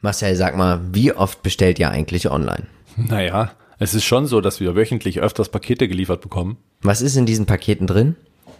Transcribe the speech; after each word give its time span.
Marcel, 0.00 0.36
sag 0.36 0.56
mal, 0.56 0.80
wie 0.92 1.12
oft 1.12 1.42
bestellt 1.42 1.80
ihr 1.80 1.90
eigentlich 1.90 2.30
online? 2.30 2.66
Naja, 2.96 3.50
es 3.80 3.94
ist 3.94 4.04
schon 4.04 4.26
so, 4.26 4.40
dass 4.40 4.60
wir 4.60 4.76
wöchentlich 4.76 5.20
öfters 5.20 5.48
Pakete 5.48 5.88
geliefert 5.88 6.20
bekommen. 6.20 6.56
Was 6.82 7.02
ist 7.02 7.16
in 7.16 7.26
diesen 7.26 7.46
Paketen 7.46 7.88
drin? 7.88 8.14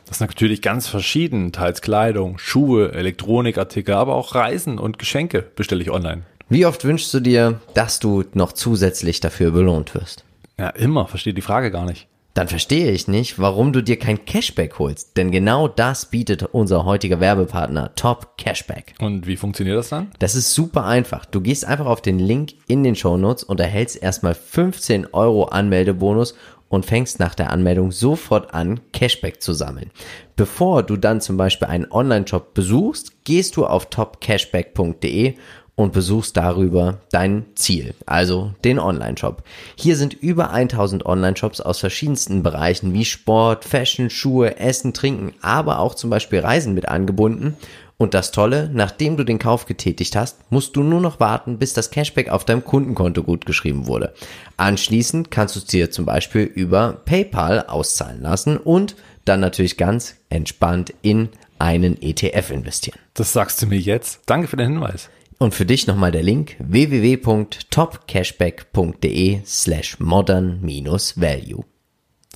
Das 0.06 0.16
ist 0.16 0.20
natürlich 0.20 0.62
ganz 0.62 0.88
verschieden. 0.88 1.52
Teils 1.52 1.80
Kleidung, 1.80 2.38
Schuhe, 2.38 2.92
Elektronikartikel, 2.92 3.94
aber 3.94 4.16
auch 4.16 4.34
Reisen 4.34 4.78
und 4.78 4.98
Geschenke 4.98 5.42
bestelle 5.54 5.82
ich 5.82 5.90
online. 5.90 6.22
Wie 6.48 6.66
oft 6.66 6.84
wünschst 6.84 7.14
du 7.14 7.20
dir, 7.20 7.60
dass 7.74 8.00
du 8.00 8.24
noch 8.32 8.52
zusätzlich 8.52 9.20
dafür 9.20 9.52
belohnt 9.52 9.94
wirst? 9.94 10.24
Ja, 10.58 10.70
immer. 10.70 11.06
Verstehe 11.06 11.34
die 11.34 11.42
Frage 11.42 11.70
gar 11.70 11.84
nicht. 11.84 12.08
Dann 12.38 12.46
verstehe 12.46 12.92
ich 12.92 13.08
nicht, 13.08 13.40
warum 13.40 13.72
du 13.72 13.82
dir 13.82 13.98
kein 13.98 14.24
Cashback 14.24 14.78
holst. 14.78 15.16
Denn 15.16 15.32
genau 15.32 15.66
das 15.66 16.06
bietet 16.06 16.44
unser 16.44 16.84
heutiger 16.84 17.18
Werbepartner 17.18 17.96
Top 17.96 18.38
Cashback. 18.38 18.94
Und 19.00 19.26
wie 19.26 19.36
funktioniert 19.36 19.76
das 19.76 19.88
dann? 19.88 20.12
Das 20.20 20.36
ist 20.36 20.54
super 20.54 20.84
einfach. 20.84 21.24
Du 21.24 21.40
gehst 21.40 21.64
einfach 21.64 21.86
auf 21.86 22.00
den 22.00 22.20
Link 22.20 22.52
in 22.68 22.84
den 22.84 22.94
Show 22.94 23.16
Notes 23.16 23.42
und 23.42 23.58
erhältst 23.58 24.00
erstmal 24.00 24.36
15 24.36 25.08
Euro 25.12 25.46
Anmeldebonus 25.46 26.36
und 26.68 26.86
fängst 26.86 27.18
nach 27.18 27.34
der 27.34 27.50
Anmeldung 27.50 27.90
sofort 27.90 28.54
an, 28.54 28.78
Cashback 28.92 29.42
zu 29.42 29.52
sammeln. 29.52 29.90
Bevor 30.36 30.84
du 30.84 30.96
dann 30.96 31.20
zum 31.20 31.36
Beispiel 31.38 31.66
einen 31.66 31.90
Online-Shop 31.90 32.54
besuchst, 32.54 33.24
gehst 33.24 33.56
du 33.56 33.66
auf 33.66 33.86
topcashback.de 33.86 35.34
und 35.78 35.92
besuchst 35.92 36.36
darüber 36.36 36.98
dein 37.12 37.46
Ziel, 37.54 37.94
also 38.04 38.52
den 38.64 38.80
Online-Shop. 38.80 39.44
Hier 39.76 39.96
sind 39.96 40.12
über 40.12 40.50
1000 40.50 41.06
Online-Shops 41.06 41.60
aus 41.60 41.78
verschiedensten 41.78 42.42
Bereichen 42.42 42.92
wie 42.94 43.04
Sport, 43.04 43.64
Fashion, 43.64 44.10
Schuhe, 44.10 44.58
Essen, 44.58 44.92
Trinken, 44.92 45.34
aber 45.40 45.78
auch 45.78 45.94
zum 45.94 46.10
Beispiel 46.10 46.40
Reisen 46.40 46.74
mit 46.74 46.88
angebunden. 46.88 47.56
Und 47.96 48.14
das 48.14 48.32
Tolle, 48.32 48.68
nachdem 48.72 49.16
du 49.16 49.22
den 49.22 49.38
Kauf 49.38 49.66
getätigt 49.66 50.16
hast, 50.16 50.50
musst 50.50 50.74
du 50.74 50.82
nur 50.82 51.00
noch 51.00 51.20
warten, 51.20 51.58
bis 51.58 51.74
das 51.74 51.92
Cashback 51.92 52.28
auf 52.28 52.44
deinem 52.44 52.64
Kundenkonto 52.64 53.22
gut 53.22 53.46
geschrieben 53.46 53.86
wurde. 53.86 54.14
Anschließend 54.56 55.30
kannst 55.30 55.54
du 55.54 55.60
es 55.60 55.66
dir 55.66 55.92
zum 55.92 56.04
Beispiel 56.04 56.42
über 56.42 56.94
PayPal 57.04 57.66
auszahlen 57.68 58.20
lassen 58.20 58.56
und 58.56 58.96
dann 59.24 59.38
natürlich 59.38 59.76
ganz 59.76 60.16
entspannt 60.28 60.92
in 61.02 61.28
einen 61.60 62.02
ETF 62.02 62.50
investieren. 62.50 62.98
Das 63.14 63.32
sagst 63.32 63.62
du 63.62 63.66
mir 63.66 63.78
jetzt. 63.78 64.22
Danke 64.26 64.48
für 64.48 64.56
den 64.56 64.72
Hinweis. 64.72 65.08
Und 65.38 65.54
für 65.54 65.64
dich 65.64 65.86
nochmal 65.86 66.10
der 66.10 66.24
Link 66.24 66.56
www.topcashback.de 66.58 69.42
slash 69.46 70.00
modern-value. 70.00 71.64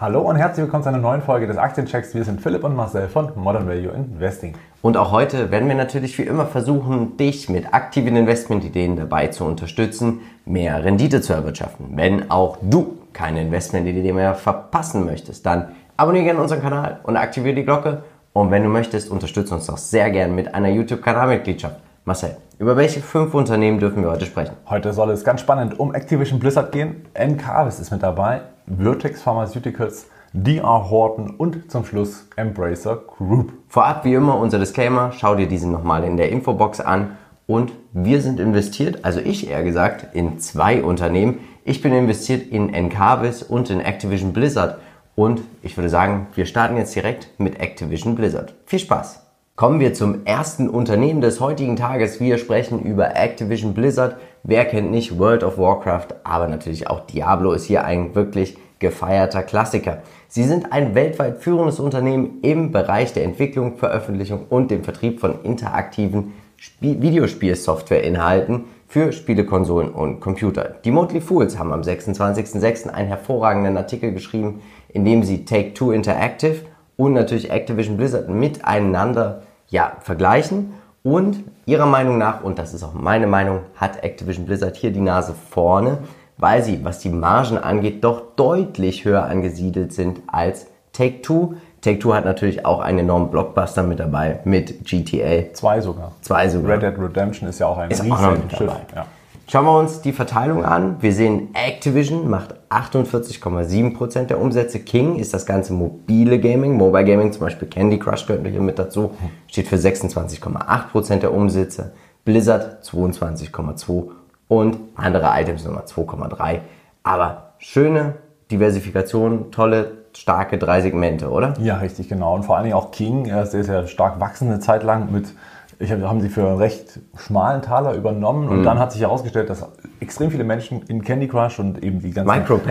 Hallo 0.00 0.20
und 0.20 0.36
herzlich 0.36 0.62
willkommen 0.62 0.84
zu 0.84 0.90
einer 0.90 0.98
neuen 0.98 1.22
Folge 1.22 1.48
des 1.48 1.56
Aktienchecks. 1.56 2.14
Wir 2.14 2.22
sind 2.22 2.40
Philipp 2.40 2.62
und 2.62 2.76
Marcel 2.76 3.08
von 3.08 3.32
Modern 3.34 3.66
Value 3.66 3.90
Investing. 3.90 4.54
Und 4.80 4.96
auch 4.96 5.10
heute 5.10 5.50
werden 5.50 5.66
wir 5.66 5.74
natürlich 5.74 6.16
wie 6.18 6.22
immer 6.22 6.46
versuchen, 6.46 7.16
dich 7.16 7.48
mit 7.48 7.74
aktiven 7.74 8.14
Investmentideen 8.14 8.94
dabei 8.94 9.26
zu 9.26 9.44
unterstützen, 9.44 10.20
mehr 10.44 10.84
Rendite 10.84 11.20
zu 11.20 11.32
erwirtschaften. 11.32 11.96
Wenn 11.96 12.30
auch 12.30 12.58
du 12.62 12.98
keine 13.12 13.42
Investmentidee 13.42 14.12
mehr 14.12 14.36
verpassen 14.36 15.04
möchtest, 15.04 15.44
dann 15.44 15.70
abonniere 15.96 16.26
gerne 16.26 16.42
unseren 16.42 16.62
Kanal 16.62 17.00
und 17.02 17.16
aktiviere 17.16 17.56
die 17.56 17.64
Glocke. 17.64 18.04
Und 18.32 18.52
wenn 18.52 18.62
du 18.62 18.68
möchtest, 18.68 19.10
unterstütze 19.10 19.52
uns 19.52 19.66
doch 19.66 19.78
sehr 19.78 20.12
gerne 20.12 20.32
mit 20.32 20.54
einer 20.54 20.68
YouTube-Kanalmitgliedschaft. 20.68 21.74
Marcel, 22.08 22.38
über 22.58 22.74
welche 22.78 23.00
fünf 23.00 23.34
Unternehmen 23.34 23.80
dürfen 23.80 24.02
wir 24.02 24.10
heute 24.10 24.24
sprechen? 24.24 24.56
Heute 24.66 24.94
soll 24.94 25.10
es 25.10 25.24
ganz 25.24 25.42
spannend 25.42 25.78
um 25.78 25.94
Activision 25.94 26.40
Blizzard 26.40 26.72
gehen. 26.72 27.02
Encarvis 27.12 27.80
ist 27.80 27.90
mit 27.90 28.02
dabei, 28.02 28.40
Vertex 28.66 29.20
Pharmaceuticals, 29.20 30.06
DR 30.32 30.88
Horton 30.88 31.34
und 31.36 31.70
zum 31.70 31.84
Schluss 31.84 32.26
Embracer 32.36 32.96
Group. 32.96 33.52
Vorab 33.68 34.06
wie 34.06 34.14
immer 34.14 34.38
unser 34.38 34.58
Disclaimer, 34.58 35.12
schau 35.12 35.34
dir 35.34 35.48
diesen 35.48 35.70
nochmal 35.70 36.02
in 36.02 36.16
der 36.16 36.30
Infobox 36.30 36.80
an. 36.80 37.18
Und 37.46 37.72
wir 37.92 38.22
sind 38.22 38.40
investiert, 38.40 39.04
also 39.04 39.20
ich 39.20 39.50
eher 39.50 39.62
gesagt, 39.62 40.14
in 40.14 40.38
zwei 40.38 40.82
Unternehmen. 40.82 41.40
Ich 41.64 41.82
bin 41.82 41.92
investiert 41.92 42.50
in 42.50 42.72
Encarvis 42.72 43.42
und 43.42 43.68
in 43.68 43.80
Activision 43.80 44.32
Blizzard. 44.32 44.78
Und 45.14 45.42
ich 45.60 45.76
würde 45.76 45.90
sagen, 45.90 46.28
wir 46.34 46.46
starten 46.46 46.78
jetzt 46.78 46.94
direkt 46.94 47.38
mit 47.38 47.60
Activision 47.60 48.14
Blizzard. 48.14 48.54
Viel 48.64 48.78
Spaß! 48.78 49.27
Kommen 49.58 49.80
wir 49.80 49.92
zum 49.92 50.24
ersten 50.24 50.68
Unternehmen 50.70 51.20
des 51.20 51.40
heutigen 51.40 51.74
Tages. 51.74 52.20
Wir 52.20 52.38
sprechen 52.38 52.80
über 52.80 53.16
Activision 53.16 53.74
Blizzard. 53.74 54.14
Wer 54.44 54.64
kennt 54.64 54.92
nicht 54.92 55.18
World 55.18 55.42
of 55.42 55.58
Warcraft? 55.58 56.14
Aber 56.22 56.46
natürlich 56.46 56.86
auch 56.86 57.00
Diablo 57.00 57.50
ist 57.50 57.64
hier 57.64 57.84
ein 57.84 58.14
wirklich 58.14 58.56
gefeierter 58.78 59.42
Klassiker. 59.42 60.04
Sie 60.28 60.44
sind 60.44 60.72
ein 60.72 60.94
weltweit 60.94 61.38
führendes 61.38 61.80
Unternehmen 61.80 62.38
im 62.42 62.70
Bereich 62.70 63.14
der 63.14 63.24
Entwicklung, 63.24 63.78
Veröffentlichung 63.78 64.46
und 64.48 64.70
dem 64.70 64.84
Vertrieb 64.84 65.18
von 65.18 65.42
interaktiven 65.42 66.34
Spiel 66.56 67.02
Videospielsoftwareinhalten 67.02 68.66
für 68.86 69.10
Spielekonsolen 69.10 69.90
und 69.90 70.20
Computer. 70.20 70.76
Die 70.84 70.92
Motley 70.92 71.20
Fools 71.20 71.58
haben 71.58 71.72
am 71.72 71.80
26.06. 71.80 72.90
einen 72.90 73.08
hervorragenden 73.08 73.76
Artikel 73.76 74.12
geschrieben, 74.12 74.60
in 74.88 75.04
dem 75.04 75.24
sie 75.24 75.44
Take-Two 75.44 75.90
Interactive 75.90 76.60
und 76.96 77.12
natürlich 77.12 77.50
Activision 77.50 77.96
Blizzard 77.96 78.28
miteinander 78.28 79.42
ja, 79.68 79.92
vergleichen. 80.00 80.74
Und 81.02 81.44
ihrer 81.66 81.86
Meinung 81.86 82.18
nach, 82.18 82.42
und 82.42 82.58
das 82.58 82.74
ist 82.74 82.82
auch 82.82 82.92
meine 82.92 83.26
Meinung, 83.26 83.60
hat 83.76 84.02
Activision 84.02 84.46
Blizzard 84.46 84.76
hier 84.76 84.90
die 84.90 85.00
Nase 85.00 85.34
vorne, 85.50 85.98
weil 86.36 86.62
sie, 86.62 86.84
was 86.84 86.98
die 86.98 87.08
Margen 87.08 87.58
angeht, 87.58 88.04
doch 88.04 88.22
deutlich 88.36 89.04
höher 89.04 89.24
angesiedelt 89.24 89.92
sind 89.92 90.20
als 90.26 90.66
Take-Two. 90.92 91.54
Take-Two 91.80 92.14
hat 92.14 92.24
natürlich 92.24 92.66
auch 92.66 92.80
einen 92.80 93.00
enormen 93.00 93.30
Blockbuster 93.30 93.82
mit 93.82 94.00
dabei, 94.00 94.40
mit 94.44 94.84
GTA. 94.84 95.52
Zwei 95.54 95.80
sogar. 95.80 96.12
Zwei 96.22 96.48
sogar. 96.48 96.72
Red 96.72 96.82
Dead 96.82 96.98
Redemption 96.98 97.48
ist 97.48 97.60
ja 97.60 97.66
auch 97.66 97.78
ein 97.78 97.90
Ist 97.90 98.00
auch 98.00 98.20
noch 98.20 98.32
mit 98.32 98.50
Schiff. 98.50 98.58
dabei. 98.66 98.80
Ja. 98.94 99.06
Schauen 99.50 99.64
wir 99.64 99.78
uns 99.78 100.02
die 100.02 100.12
Verteilung 100.12 100.62
an. 100.62 100.96
Wir 101.00 101.14
sehen, 101.14 101.48
Activision 101.54 102.28
macht 102.28 102.54
48,7% 102.68 104.24
der 104.24 104.42
Umsätze. 104.42 104.78
King 104.80 105.16
ist 105.16 105.32
das 105.32 105.46
ganze 105.46 105.72
mobile 105.72 106.38
Gaming. 106.38 106.76
Mobile 106.76 107.06
Gaming, 107.06 107.32
zum 107.32 107.40
Beispiel 107.40 107.66
Candy 107.66 107.98
Crush 107.98 108.26
gehört 108.26 108.46
hier 108.46 108.60
mit 108.60 108.78
dazu, 108.78 109.14
steht 109.46 109.66
für 109.66 109.76
26,8% 109.76 111.20
der 111.20 111.32
Umsätze. 111.32 111.92
Blizzard 112.26 112.84
22,2% 112.84 114.10
und 114.48 114.76
andere 114.96 115.30
Items 115.40 115.64
nochmal 115.64 115.84
2,3%. 115.84 116.58
Aber 117.02 117.54
schöne 117.56 118.16
Diversifikation, 118.50 119.50
tolle, 119.50 119.92
starke 120.14 120.58
drei 120.58 120.82
Segmente, 120.82 121.30
oder? 121.30 121.54
ja, 121.58 121.78
richtig, 121.78 122.10
genau. 122.10 122.34
Und 122.34 122.42
vor 122.42 122.56
allen 122.56 122.64
Dingen 122.64 122.76
auch 122.76 122.90
King, 122.90 123.24
er 123.24 123.44
ist 123.44 123.52
sehr 123.52 123.86
stark 123.86 124.20
wachsende 124.20 124.60
Zeit 124.60 124.82
lang 124.82 125.10
mit, 125.10 125.32
ich 125.80 125.92
hab, 125.92 126.00
haben 126.02 126.20
sie 126.20 126.28
für 126.28 126.46
einen 126.46 126.58
recht 126.58 126.98
schmalen 127.16 127.62
Taler 127.62 127.94
übernommen 127.94 128.46
Mhm. 128.46 128.50
und 128.50 128.62
dann 128.64 128.78
hat 128.78 128.92
sich 128.92 129.00
herausgestellt, 129.02 129.48
dass 129.48 129.64
extrem 130.00 130.30
viele 130.30 130.44
Menschen 130.44 130.82
in 130.82 131.02
Candy 131.02 131.28
Crush 131.28 131.58
und 131.58 131.82
eben 131.84 132.00
die 132.00 132.10
ganzen 132.10 132.28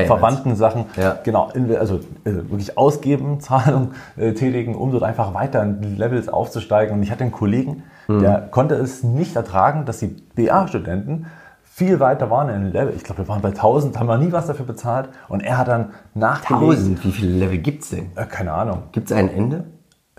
verwandten 0.08 0.56
Sachen, 0.56 0.86
Ja. 0.98 1.18
genau, 1.24 1.50
also 1.80 1.96
äh, 2.26 2.32
wirklich 2.32 2.78
ausgeben, 2.78 3.40
Zahlung 3.40 3.92
äh, 4.18 4.34
tätigen, 4.34 4.76
um 4.76 4.92
dort 4.92 5.04
einfach 5.04 5.34
weiter 5.34 5.64
in 5.64 5.82
die 5.82 5.96
Levels 5.96 6.28
aufzusteigen. 6.30 6.96
Und 6.96 7.04
ich 7.04 7.12
hatte 7.12 7.24
einen 7.24 7.32
Kollegen, 7.32 7.84
Mhm. 8.08 8.20
der 8.22 8.40
konnte 8.52 8.76
es 8.76 9.04
nicht 9.04 9.36
ertragen, 9.36 9.86
dass 9.86 10.00
die 10.00 10.16
BA-Studenten 10.36 11.26
viel 11.64 12.00
weiter 12.00 12.32
waren 12.32 12.50
in 12.50 12.64
den 12.64 12.72
Level. 12.74 12.94
Ich 12.96 13.04
glaube, 13.04 13.20
wir 13.24 13.28
waren 13.28 13.42
bei 13.42 13.52
1000, 13.52 14.00
haben 14.00 14.08
wir 14.08 14.18
nie 14.18 14.32
was 14.32 14.48
dafür 14.48 14.66
bezahlt. 14.66 15.10
Und 15.28 15.42
er 15.44 15.58
hat 15.60 15.68
dann 15.68 15.92
nachgelegt. 16.16 16.64
1000, 16.64 17.06
wie 17.06 17.12
viele 17.12 17.32
Level 17.38 17.58
gibt's 17.60 17.90
denn? 17.92 18.08
Äh, 18.16 18.26
keine 18.26 18.52
Ahnung. 18.54 18.84
Gibt's 18.94 19.12
ein 19.12 19.30
Ende? 19.30 19.66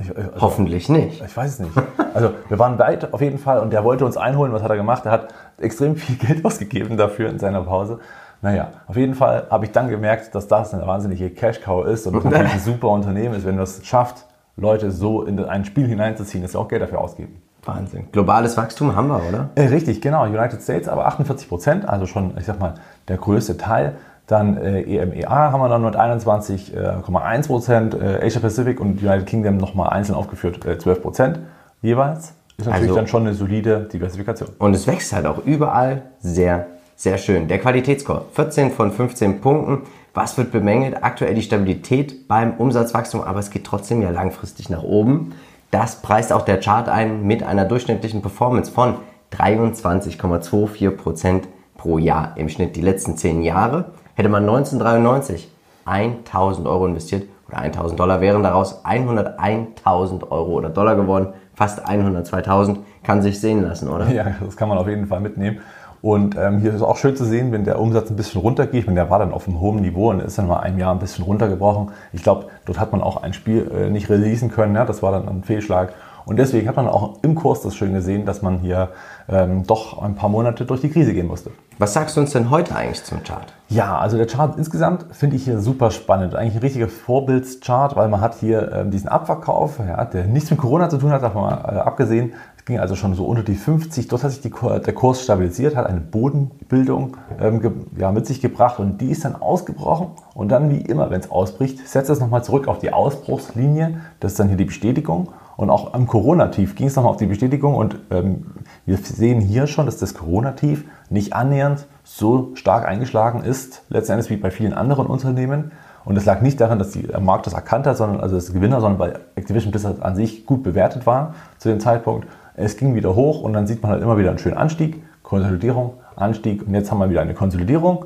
Ich, 0.00 0.17
also, 0.17 0.31
Hoffentlich 0.41 0.89
nicht. 0.89 1.23
ich 1.25 1.37
weiß 1.37 1.53
es 1.55 1.59
nicht. 1.59 1.73
Also 2.15 2.31
wir 2.49 2.59
waren 2.59 2.79
weit 2.79 3.12
auf 3.12 3.21
jeden 3.21 3.39
Fall 3.39 3.59
und 3.61 3.73
der 3.73 3.85
wollte 3.85 4.05
uns 4.05 4.17
einholen. 4.17 4.53
Was 4.53 4.62
hat 4.62 4.71
er 4.71 4.77
gemacht? 4.77 5.06
Er 5.06 5.12
hat 5.12 5.35
extrem 5.59 5.97
viel 5.97 6.17
Geld 6.27 6.45
ausgegeben 6.45 6.97
dafür 6.97 7.29
in 7.29 7.39
seiner 7.39 7.62
Pause. 7.62 7.99
Naja, 8.41 8.69
auf 8.87 8.97
jeden 8.97 9.15
Fall 9.15 9.47
habe 9.50 9.65
ich 9.65 9.73
dann 9.73 9.89
gemerkt, 9.89 10.35
dass 10.35 10.47
das 10.47 10.73
eine 10.73 10.87
wahnsinnige 10.87 11.31
Cash-Cow 11.31 11.87
ist 11.87 12.06
und 12.06 12.25
natürlich 12.25 12.53
ein 12.53 12.61
super 12.65 12.89
Unternehmen 12.89 13.35
ist, 13.35 13.45
wenn 13.45 13.56
das 13.56 13.85
schafft, 13.85 14.27
Leute 14.56 14.91
so 14.91 15.23
in 15.23 15.43
ein 15.45 15.65
Spiel 15.65 15.87
hineinzuziehen, 15.87 16.43
dass 16.43 16.53
sie 16.53 16.59
auch 16.59 16.69
Geld 16.69 16.83
dafür 16.83 17.00
ausgeben. 17.00 17.43
Wahnsinn. 17.65 18.06
Globales 18.12 18.56
Wachstum 18.56 18.95
haben 18.95 19.09
wir, 19.09 19.21
oder? 19.29 19.50
Äh, 19.56 19.67
richtig, 19.67 20.00
genau. 20.00 20.25
United 20.25 20.62
States 20.62 20.89
aber 20.89 21.06
48 21.06 21.49
Prozent, 21.49 21.89
also 21.89 22.06
schon, 22.06 22.37
ich 22.39 22.47
sag 22.47 22.61
mal, 22.61 22.75
der 23.09 23.17
größte 23.17 23.56
Teil. 23.59 23.97
Dann 24.28 24.58
äh, 24.58 24.82
EMEA 24.82 25.28
haben 25.28 25.60
wir 25.60 25.69
dann 25.70 25.82
mit 25.82 25.96
21,1 25.96 27.46
Prozent, 27.46 27.94
äh, 27.94 28.20
Asia 28.22 28.40
Pacific 28.40 28.78
und 28.78 29.02
United 29.02 29.26
Kingdom 29.26 29.56
nochmal 29.56 29.88
einzeln 29.90 30.14
aufgeführt, 30.14 30.64
äh, 30.66 30.78
12 30.78 31.02
Prozent 31.02 31.38
jeweils. 31.82 32.34
ist 32.58 32.66
natürlich 32.66 32.88
Also- 32.90 32.96
dann 32.96 33.06
schon 33.06 33.22
eine 33.22 33.34
solide 33.34 33.88
Diversifikation. 33.92 34.50
Und 34.58 34.75
es 34.75 34.86
wächst 34.86 35.12
halt 35.12 35.26
auch 35.26 35.38
überall 35.46 36.02
sehr, 36.20 36.66
sehr 36.96 37.16
schön. 37.16 37.48
Der 37.48 37.58
Qualitätsscore, 37.58 38.25
14 38.32 38.72
von 38.72 38.90
15 38.90 39.40
Punkten. 39.40 39.82
Was 40.12 40.36
wird 40.36 40.50
bemängelt? 40.50 41.04
Aktuell 41.04 41.34
die 41.34 41.42
Stabilität 41.42 42.26
beim 42.26 42.54
Umsatzwachstum, 42.54 43.22
aber 43.22 43.38
es 43.38 43.50
geht 43.50 43.64
trotzdem 43.64 44.02
ja 44.02 44.10
langfristig 44.10 44.69
nach 44.70 44.82
oben. 44.82 45.34
Das 45.70 46.02
preist 46.02 46.32
auch 46.32 46.42
der 46.42 46.58
Chart 46.58 46.88
ein 46.88 47.22
mit 47.25 47.44
einer 47.44 47.64
durchschnittlichen 47.64 48.22
Performance 48.22 48.72
von 48.72 48.96
23,24% 49.32 51.42
pro 51.76 51.98
Jahr 51.98 52.32
im 52.36 52.48
Schnitt 52.48 52.76
die 52.76 52.80
letzten 52.80 53.16
10 53.16 53.42
Jahre. 53.42 53.86
Hätte 54.19 54.31
man 54.31 54.43
1993 54.43 55.49
1000 55.85 56.67
Euro 56.67 56.87
investiert 56.87 57.29
oder 57.47 57.59
1000 57.59 58.00
Dollar, 58.00 58.20
wären 58.20 58.43
daraus 58.43 58.85
101.000 58.85 60.29
Euro 60.32 60.55
oder 60.55 60.70
Dollar 60.70 60.97
geworden. 60.97 61.29
Fast 61.55 61.87
102.000 61.88 62.79
kann 63.05 63.23
sich 63.23 63.41
sehen 63.41 63.62
lassen, 63.62 63.88
oder? 63.88 64.11
Ja, 64.11 64.35
das 64.44 64.56
kann 64.56 64.69
man 64.69 64.76
auf 64.76 64.88
jeden 64.88 65.06
Fall 65.06 65.20
mitnehmen. 65.20 65.61
Und 66.03 66.37
ähm, 66.37 66.59
hier 66.59 66.75
ist 66.75 66.82
auch 66.82 66.97
schön 66.97 67.15
zu 67.15 67.25
sehen, 67.25 67.53
wenn 67.53 67.62
der 67.62 67.79
Umsatz 67.79 68.11
ein 68.11 68.17
bisschen 68.17 68.41
runtergeht. 68.41 68.81
Ich 68.81 68.87
meine, 68.87 68.99
der 68.99 69.09
war 69.09 69.20
dann 69.20 69.32
auf 69.32 69.47
einem 69.47 69.61
hohen 69.61 69.82
Niveau 69.82 70.11
und 70.11 70.19
ist 70.19 70.37
dann 70.37 70.49
mal 70.49 70.61
ein 70.61 70.79
Jahr 70.79 70.93
ein 70.93 70.99
bisschen 70.99 71.25
runtergebrochen. 71.25 71.93
Ich 72.12 72.25
glaube, 72.25 72.47
dort 72.64 72.81
hat 72.81 72.91
man 72.91 73.03
auch 73.03 73.23
ein 73.23 73.32
Spiel 73.32 73.71
äh, 73.73 73.88
nicht 73.88 74.11
releasen 74.11 74.50
können. 74.50 74.75
Ja? 74.75 74.85
Das 74.85 75.00
war 75.00 75.12
dann 75.12 75.29
ein 75.29 75.44
Fehlschlag. 75.44 75.93
Und 76.28 76.36
deswegen 76.36 76.69
hat 76.69 76.76
man 76.76 76.88
auch 76.88 77.20
im 77.22 77.34
Kurs 77.34 77.62
das 77.62 77.75
schön 77.75 77.94
gesehen, 77.94 78.26
dass 78.26 78.42
man 78.42 78.58
hier 78.58 78.90
ähm, 79.30 79.66
doch 79.66 80.02
ein 80.02 80.14
paar 80.14 80.28
Monate 80.28 80.66
durch 80.66 80.82
die 80.82 80.90
Krise 80.90 81.14
gehen 81.14 81.26
musste. 81.26 81.52
Was 81.78 81.94
sagst 81.94 82.16
du 82.16 82.20
uns 82.20 82.32
denn 82.32 82.50
heute 82.50 82.76
eigentlich 82.76 83.02
zum 83.02 83.22
Chart? 83.22 83.54
Ja, 83.70 83.96
also 83.96 84.19
der 84.19 84.26
Chart 84.26 84.58
insgesamt 84.58 85.06
finde 85.10 85.36
ich 85.36 85.44
hier 85.44 85.58
super 85.58 85.90
spannend. 85.90 86.34
Eigentlich 86.34 86.56
ein 86.56 86.60
richtiger 86.60 86.88
Vorbildschart, 86.88 87.96
weil 87.96 88.10
man 88.10 88.20
hat 88.20 88.34
hier 88.34 88.72
ähm, 88.72 88.90
diesen 88.90 89.08
Abverkauf, 89.08 89.78
ja, 89.78 90.04
der 90.04 90.26
nichts 90.26 90.50
mit 90.50 90.60
Corona 90.60 90.90
zu 90.90 90.98
tun 90.98 91.12
hat, 91.12 91.22
davon 91.22 91.44
mal 91.44 91.54
äh, 91.64 91.78
abgesehen. 91.78 92.34
Es 92.58 92.66
ging 92.66 92.78
also 92.78 92.94
schon 92.94 93.14
so 93.14 93.25
unter 93.25 93.42
die 93.42 93.54
50. 93.54 94.08
Dort 94.08 94.22
hat 94.22 94.30
sich 94.30 94.42
die, 94.42 94.50
der 94.50 94.92
Kurs 94.92 95.22
stabilisiert, 95.22 95.76
hat 95.76 95.86
eine 95.86 96.00
Bodenbildung 96.00 97.16
ähm, 97.40 97.86
ja, 97.96 98.12
mit 98.12 98.26
sich 98.26 98.42
gebracht 98.42 98.80
und 98.80 99.00
die 99.00 99.12
ist 99.12 99.25
dann 99.25 99.34
ausgebrochen. 99.34 100.08
Und 100.34 100.50
dann, 100.50 100.69
wie 100.69 100.82
immer, 100.82 101.08
wenn 101.08 101.20
es 101.20 101.30
ausbricht, 101.30 101.88
setzt 101.88 102.10
es 102.10 102.20
nochmal 102.20 102.44
zurück 102.44 102.69
auf 102.69 102.80
die 102.80 102.92
Ausbruchslinie. 102.92 104.02
Das 104.20 104.32
ist 104.32 104.40
dann 104.40 104.48
hier 104.48 104.58
die 104.58 104.66
Bestätigung. 104.66 105.30
Und 105.58 105.70
auch 105.70 105.93
am 105.93 106.06
Corona-Tief 106.06 106.76
ging 106.76 106.87
es 106.87 106.94
nochmal 106.94 107.10
auf 107.10 107.16
die 107.16 107.26
Bestätigung. 107.26 107.75
Und 107.75 107.99
ähm, 108.12 108.46
wir 108.87 108.96
sehen 108.96 109.40
hier 109.40 109.66
schon, 109.66 109.87
dass 109.87 109.96
das 109.96 110.14
Corona-Tief 110.14 110.84
nicht 111.10 111.32
annähernd 111.32 111.87
so 112.05 112.52
stark 112.55 112.87
eingeschlagen 112.87 113.43
ist, 113.43 113.82
letzten 113.88 114.12
Endes 114.12 114.31
wie 114.31 114.37
bei 114.37 114.52
vielen 114.52 114.72
anderen 114.72 115.08
Unternehmen. 115.08 115.72
Und 116.05 116.14
das 116.14 116.26
lag 116.26 116.43
nicht 116.43 116.60
daran, 116.60 116.78
dass 116.78 116.93
der 116.93 117.19
Markt 117.19 117.46
das 117.46 117.55
erkannt 117.55 117.88
hat, 117.88 117.96
sondern 117.96 118.20
also 118.20 118.37
das 118.37 118.52
Gewinner, 118.52 118.81
sondern 118.81 119.00
weil 119.00 119.19
Activision 119.34 119.72
Blizzard 119.72 120.00
an 120.00 120.14
sich 120.14 120.46
gut 120.46 120.62
bewertet 120.62 121.06
war 121.06 121.34
zu 121.58 121.70
dem 121.70 121.81
Zeitpunkt. 121.81 122.28
Es 122.54 122.76
ging 122.76 122.94
wieder 122.94 123.16
hoch 123.16 123.43
und 123.43 123.52
dann 123.52 123.66
sieht 123.66 123.82
man 123.82 123.90
halt 123.90 124.00
immer 124.00 124.16
wieder 124.16 124.28
einen 124.31 124.38
schönen 124.38 124.56
Anstieg, 124.56 125.02
Konsolidierung, 125.25 125.94
Anstieg 126.14 126.64
und 126.69 126.72
jetzt 126.72 126.93
haben 126.93 127.00
wir 127.00 127.11
wieder 127.11 127.22
eine 127.22 127.34
Konsolidierung 127.34 128.04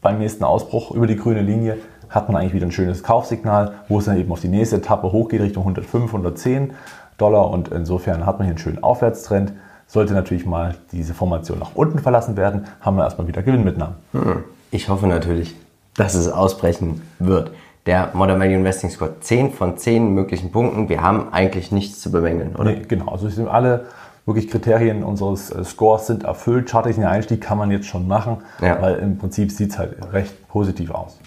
beim 0.00 0.18
nächsten 0.18 0.44
Ausbruch 0.44 0.90
über 0.92 1.06
die 1.06 1.16
grüne 1.16 1.42
Linie 1.42 1.76
hat 2.10 2.28
man 2.28 2.36
eigentlich 2.40 2.54
wieder 2.54 2.66
ein 2.66 2.72
schönes 2.72 3.02
Kaufsignal, 3.02 3.72
wo 3.88 3.98
es 3.98 4.04
dann 4.04 4.18
eben 4.18 4.30
auf 4.32 4.40
die 4.40 4.48
nächste 4.48 4.76
Etappe 4.76 5.10
hochgeht 5.12 5.40
Richtung 5.40 5.62
105, 5.62 6.06
110 6.12 6.72
Dollar 7.18 7.50
und 7.50 7.68
insofern 7.68 8.26
hat 8.26 8.38
man 8.38 8.46
hier 8.46 8.52
einen 8.52 8.58
schönen 8.58 8.82
Aufwärtstrend. 8.82 9.52
Sollte 9.86 10.14
natürlich 10.14 10.46
mal 10.46 10.76
diese 10.92 11.14
Formation 11.14 11.58
nach 11.58 11.72
unten 11.74 11.98
verlassen 11.98 12.36
werden, 12.36 12.66
haben 12.80 12.96
wir 12.96 13.04
erstmal 13.04 13.26
wieder 13.28 13.42
Gewinnmitnahmen. 13.42 13.96
Ich 14.70 14.88
hoffe 14.88 15.06
natürlich, 15.06 15.54
dass 15.96 16.14
es 16.14 16.30
ausbrechen 16.30 17.02
wird. 17.18 17.50
Der 17.86 18.10
Modern 18.12 18.38
Value 18.38 18.54
Investing 18.54 18.90
Score 18.90 19.18
10 19.20 19.52
von 19.52 19.76
10 19.76 20.12
möglichen 20.14 20.52
Punkten. 20.52 20.88
Wir 20.88 21.02
haben 21.02 21.32
eigentlich 21.32 21.72
nichts 21.72 22.00
zu 22.00 22.12
bemängeln, 22.12 22.54
oder? 22.54 22.70
Nee, 22.72 22.82
genau, 22.86 23.10
also 23.10 23.28
sind 23.28 23.48
alle 23.48 23.86
wirklich 24.26 24.48
Kriterien 24.50 25.02
unseres 25.02 25.50
äh, 25.50 25.64
Scores 25.64 26.06
sind 26.06 26.24
erfüllt. 26.24 26.68
Chartlichen 26.70 27.04
Einstieg 27.04 27.40
kann 27.40 27.58
man 27.58 27.70
jetzt 27.70 27.86
schon 27.86 28.06
machen, 28.06 28.38
Ja. 28.60 28.80
weil 28.80 28.96
im 28.96 29.18
Prinzip 29.18 29.50
sieht 29.50 29.70
es 29.72 29.78
halt 29.78 29.96
recht 30.12 30.46
positiv 30.48 30.90
aus. 30.92 31.18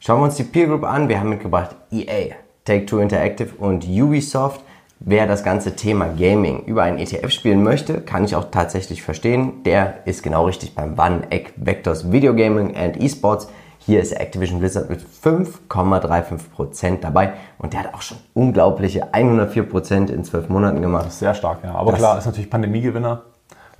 Schauen 0.00 0.20
wir 0.20 0.24
uns 0.24 0.36
die 0.36 0.44
Peer 0.44 0.66
Group 0.68 0.84
an. 0.84 1.08
Wir 1.08 1.18
haben 1.20 1.28
mitgebracht 1.30 1.74
EA, 1.90 2.34
Take-Two 2.64 2.98
Interactive 3.00 3.50
und 3.58 3.84
Ubisoft. 3.86 4.60
Wer 5.00 5.26
das 5.26 5.44
ganze 5.44 5.76
Thema 5.76 6.06
Gaming 6.18 6.64
über 6.64 6.82
einen 6.82 6.98
ETF 6.98 7.30
spielen 7.30 7.62
möchte, 7.62 8.00
kann 8.00 8.24
ich 8.24 8.34
auch 8.34 8.46
tatsächlich 8.50 9.02
verstehen. 9.02 9.62
Der 9.64 10.06
ist 10.06 10.22
genau 10.22 10.46
richtig 10.46 10.74
beim 10.74 10.98
One 10.98 11.22
Egg 11.30 11.50
Vectors 11.56 12.10
Video 12.10 12.34
Gaming 12.34 12.76
and 12.76 12.96
Esports. 13.00 13.48
Hier 13.78 14.00
ist 14.02 14.12
Activision 14.12 14.58
Blizzard 14.60 14.90
mit 14.90 15.00
5,35% 15.00 16.98
dabei 17.00 17.32
und 17.58 17.72
der 17.72 17.80
hat 17.84 17.94
auch 17.94 18.02
schon 18.02 18.18
unglaubliche 18.34 19.12
104% 19.14 20.10
in 20.10 20.24
12 20.24 20.48
Monaten 20.48 20.82
gemacht. 20.82 21.10
Sehr 21.12 21.32
stark, 21.34 21.58
ja. 21.64 21.74
Aber 21.74 21.92
Das- 21.92 22.00
klar, 22.00 22.18
ist 22.18 22.26
natürlich 22.26 22.50
Pandemiegewinner. 22.50 23.22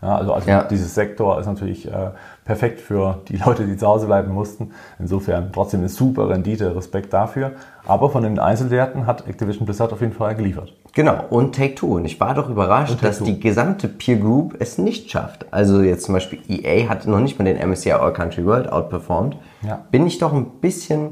Ja, 0.01 0.17
also 0.17 0.33
also 0.33 0.49
Ja. 0.49 0.63
dieses 0.63 0.95
Sektor 0.95 1.41
ist 1.41 1.47
natürlich 1.47 1.89
äh, 1.89 2.11
perfekt 2.49 2.81
für 2.81 3.21
die 3.29 3.37
Leute, 3.37 3.67
die 3.67 3.77
zu 3.77 3.87
Hause 3.87 4.07
bleiben 4.07 4.33
mussten. 4.33 4.71
Insofern 4.99 5.53
trotzdem 5.53 5.81
eine 5.81 5.91
super 5.91 6.31
Rendite, 6.31 6.75
Respekt 6.75 7.13
dafür. 7.13 7.53
Aber 7.87 8.09
von 8.09 8.23
den 8.23 8.39
Einzelwerten 8.39 9.07
hat 9.07 9.29
Activision 9.29 9.67
Blizzard 9.67 9.93
auf 9.93 10.01
jeden 10.01 10.15
Fall 10.15 10.35
geliefert. 10.35 10.73
Genau, 10.95 11.25
und 11.29 11.55
Take-Two. 11.55 11.97
Und 11.97 12.07
ich 12.07 12.19
war 12.21 12.33
doch 12.33 12.49
überrascht, 12.49 13.03
dass 13.03 13.19
die 13.23 13.39
gesamte 13.39 13.87
Peer 13.87 14.17
Group 14.17 14.57
es 14.61 14.79
nicht 14.79 15.11
schafft. 15.11 15.45
Also 15.51 15.83
jetzt 15.83 16.07
zum 16.07 16.15
Beispiel 16.15 16.39
EA 16.49 16.89
hat 16.89 17.07
noch 17.07 17.21
nicht 17.21 17.39
mal 17.39 17.45
den 17.45 17.59
MSCI 17.69 17.93
All 17.93 18.15
Country 18.15 18.47
World 18.47 18.73
outperformed. 18.73 19.37
Ja. 19.61 19.85
Bin 19.91 20.07
ich 20.07 20.17
doch 20.17 20.33
ein 20.33 20.47
bisschen, 20.63 21.11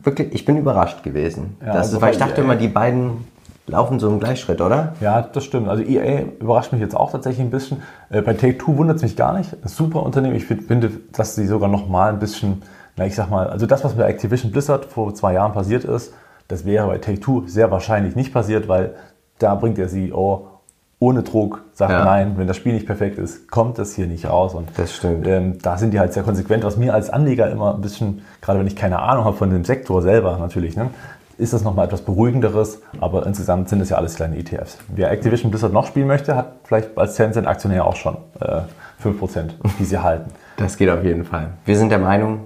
wirklich, 0.00 0.34
ich 0.34 0.44
bin 0.44 0.56
überrascht 0.56 1.04
gewesen. 1.04 1.58
Ja, 1.60 1.74
das 1.74 1.76
also 1.76 2.02
weil 2.02 2.10
ich 2.12 2.18
dachte 2.18 2.40
EA 2.40 2.44
immer, 2.44 2.56
die 2.56 2.66
beiden 2.66 3.24
laufen 3.66 4.00
so 4.00 4.08
im 4.08 4.18
Gleichschritt, 4.20 4.60
oder? 4.60 4.94
Ja, 5.00 5.22
das 5.22 5.44
stimmt. 5.44 5.68
Also 5.68 5.82
EA 5.82 6.22
überrascht 6.40 6.72
mich 6.72 6.80
jetzt 6.80 6.96
auch 6.96 7.12
tatsächlich 7.12 7.44
ein 7.44 7.50
bisschen. 7.50 7.82
Äh, 8.10 8.20
Bei 8.22 8.34
Take-Two 8.34 8.76
wundert 8.76 8.96
es 8.96 9.02
mich 9.02 9.16
gar 9.16 9.36
nicht. 9.38 9.52
Ein 9.54 9.68
super 9.68 10.02
Unternehmen. 10.02 10.34
Ich 10.34 10.44
find- 10.46 10.64
finde, 10.64 10.90
dass 11.12 11.34
sie 11.36 11.46
sogar 11.46 11.68
noch 11.68 11.88
mal 11.88 12.12
ein 12.12 12.18
bisschen, 12.18 12.62
na 12.96 13.06
ich 13.06 13.14
sag 13.14 13.30
mal, 13.30 13.48
also 13.48 13.66
das, 13.66 13.84
was 13.84 13.94
bei 13.94 14.04
Activision 14.04 14.50
Blizzard 14.52 14.86
vor 14.86 15.14
zwei 15.14 15.34
Jahren 15.34 15.52
passiert 15.52 15.84
ist, 15.84 16.12
das 16.48 16.64
wäre 16.64 16.86
bei 16.88 16.98
Take-Two 16.98 17.44
sehr 17.46 17.70
wahrscheinlich 17.70 18.16
nicht 18.16 18.32
passiert, 18.32 18.68
weil 18.68 18.94
da 19.38 19.54
bringt 19.54 19.78
der 19.78 19.88
CEO 19.88 20.48
ohne 20.98 21.22
Druck, 21.24 21.64
sagt 21.72 21.90
Ja. 21.90 22.04
nein, 22.04 22.34
wenn 22.36 22.46
das 22.46 22.56
Spiel 22.56 22.72
nicht 22.74 22.86
perfekt 22.86 23.18
ist, 23.18 23.50
kommt 23.50 23.78
das 23.78 23.94
hier 23.94 24.06
nicht 24.06 24.28
raus. 24.28 24.54
Und 24.54 24.68
Das 24.76 24.92
stimmt. 24.94 25.26
ähm, 25.26 25.58
da 25.60 25.76
sind 25.78 25.92
die 25.94 25.98
halt 25.98 26.12
sehr 26.12 26.22
konsequent, 26.22 26.62
was 26.62 26.76
mir 26.76 26.94
als 26.94 27.10
Anleger 27.10 27.50
immer 27.50 27.74
ein 27.74 27.80
bisschen, 27.80 28.22
gerade 28.40 28.60
wenn 28.60 28.66
ich 28.68 28.76
keine 28.76 29.00
Ahnung 29.00 29.24
habe 29.24 29.36
von 29.36 29.50
dem 29.50 29.64
Sektor 29.64 30.00
selber 30.02 30.36
natürlich, 30.38 30.76
ne, 30.76 30.90
ist 31.38 31.52
das 31.52 31.62
nochmal 31.62 31.86
etwas 31.86 32.02
beruhigenderes, 32.02 32.80
aber 33.00 33.26
insgesamt 33.26 33.68
sind 33.68 33.80
es 33.80 33.90
ja 33.90 33.96
alles 33.96 34.14
kleine 34.14 34.36
ETFs. 34.36 34.78
Wer 34.88 35.10
Activision 35.10 35.50
Blizzard 35.50 35.72
noch 35.72 35.86
spielen 35.86 36.06
möchte, 36.06 36.36
hat 36.36 36.52
vielleicht 36.64 36.96
als 36.96 37.16
Tencent-Aktionär 37.16 37.86
auch 37.86 37.96
schon 37.96 38.16
äh, 38.40 38.60
5%, 39.02 39.50
die 39.78 39.84
sie 39.84 39.98
halten. 39.98 40.30
Das 40.58 40.76
geht 40.76 40.90
auf 40.90 41.02
jeden 41.02 41.24
Fall. 41.24 41.48
Wir 41.64 41.78
sind 41.78 41.88
der 41.88 41.98
Meinung, 41.98 42.40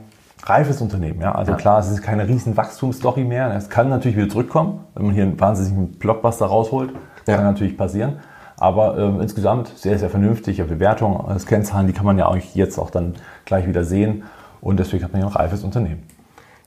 Reifes 0.44 0.80
Unternehmen, 0.80 1.20
ja. 1.20 1.34
Also 1.34 1.54
klar, 1.54 1.80
es 1.80 1.90
ist 1.90 2.02
keine 2.02 2.28
riesen 2.28 2.56
Wachstumsstory 2.56 3.24
mehr. 3.24 3.52
Es 3.56 3.68
kann 3.68 3.88
natürlich 3.88 4.16
wieder 4.16 4.28
zurückkommen, 4.28 4.84
wenn 4.94 5.06
man 5.06 5.14
hier 5.14 5.24
einen 5.24 5.38
wahnsinnigen 5.40 5.98
Blockbuster 5.98 6.46
rausholt. 6.46 6.92
Ja. 7.26 7.36
Kann 7.36 7.44
natürlich 7.44 7.76
passieren. 7.76 8.20
Aber 8.58 8.96
ähm, 8.96 9.20
insgesamt 9.20 9.68
sehr, 9.76 9.98
sehr 9.98 10.08
vernünftige 10.08 10.64
Bewertung. 10.64 11.22
Das 11.28 11.46
Kennzahlen, 11.46 11.88
die 11.88 11.92
kann 11.92 12.06
man 12.06 12.16
ja 12.16 12.26
auch 12.26 12.36
jetzt 12.36 12.78
auch 12.78 12.90
dann 12.90 13.16
gleich 13.44 13.66
wieder 13.66 13.84
sehen. 13.84 14.22
Und 14.60 14.78
deswegen 14.78 15.04
hat 15.04 15.12
man 15.12 15.20
hier 15.20 15.30
ein 15.30 15.36
reifes 15.36 15.64
Unternehmen. 15.64 16.04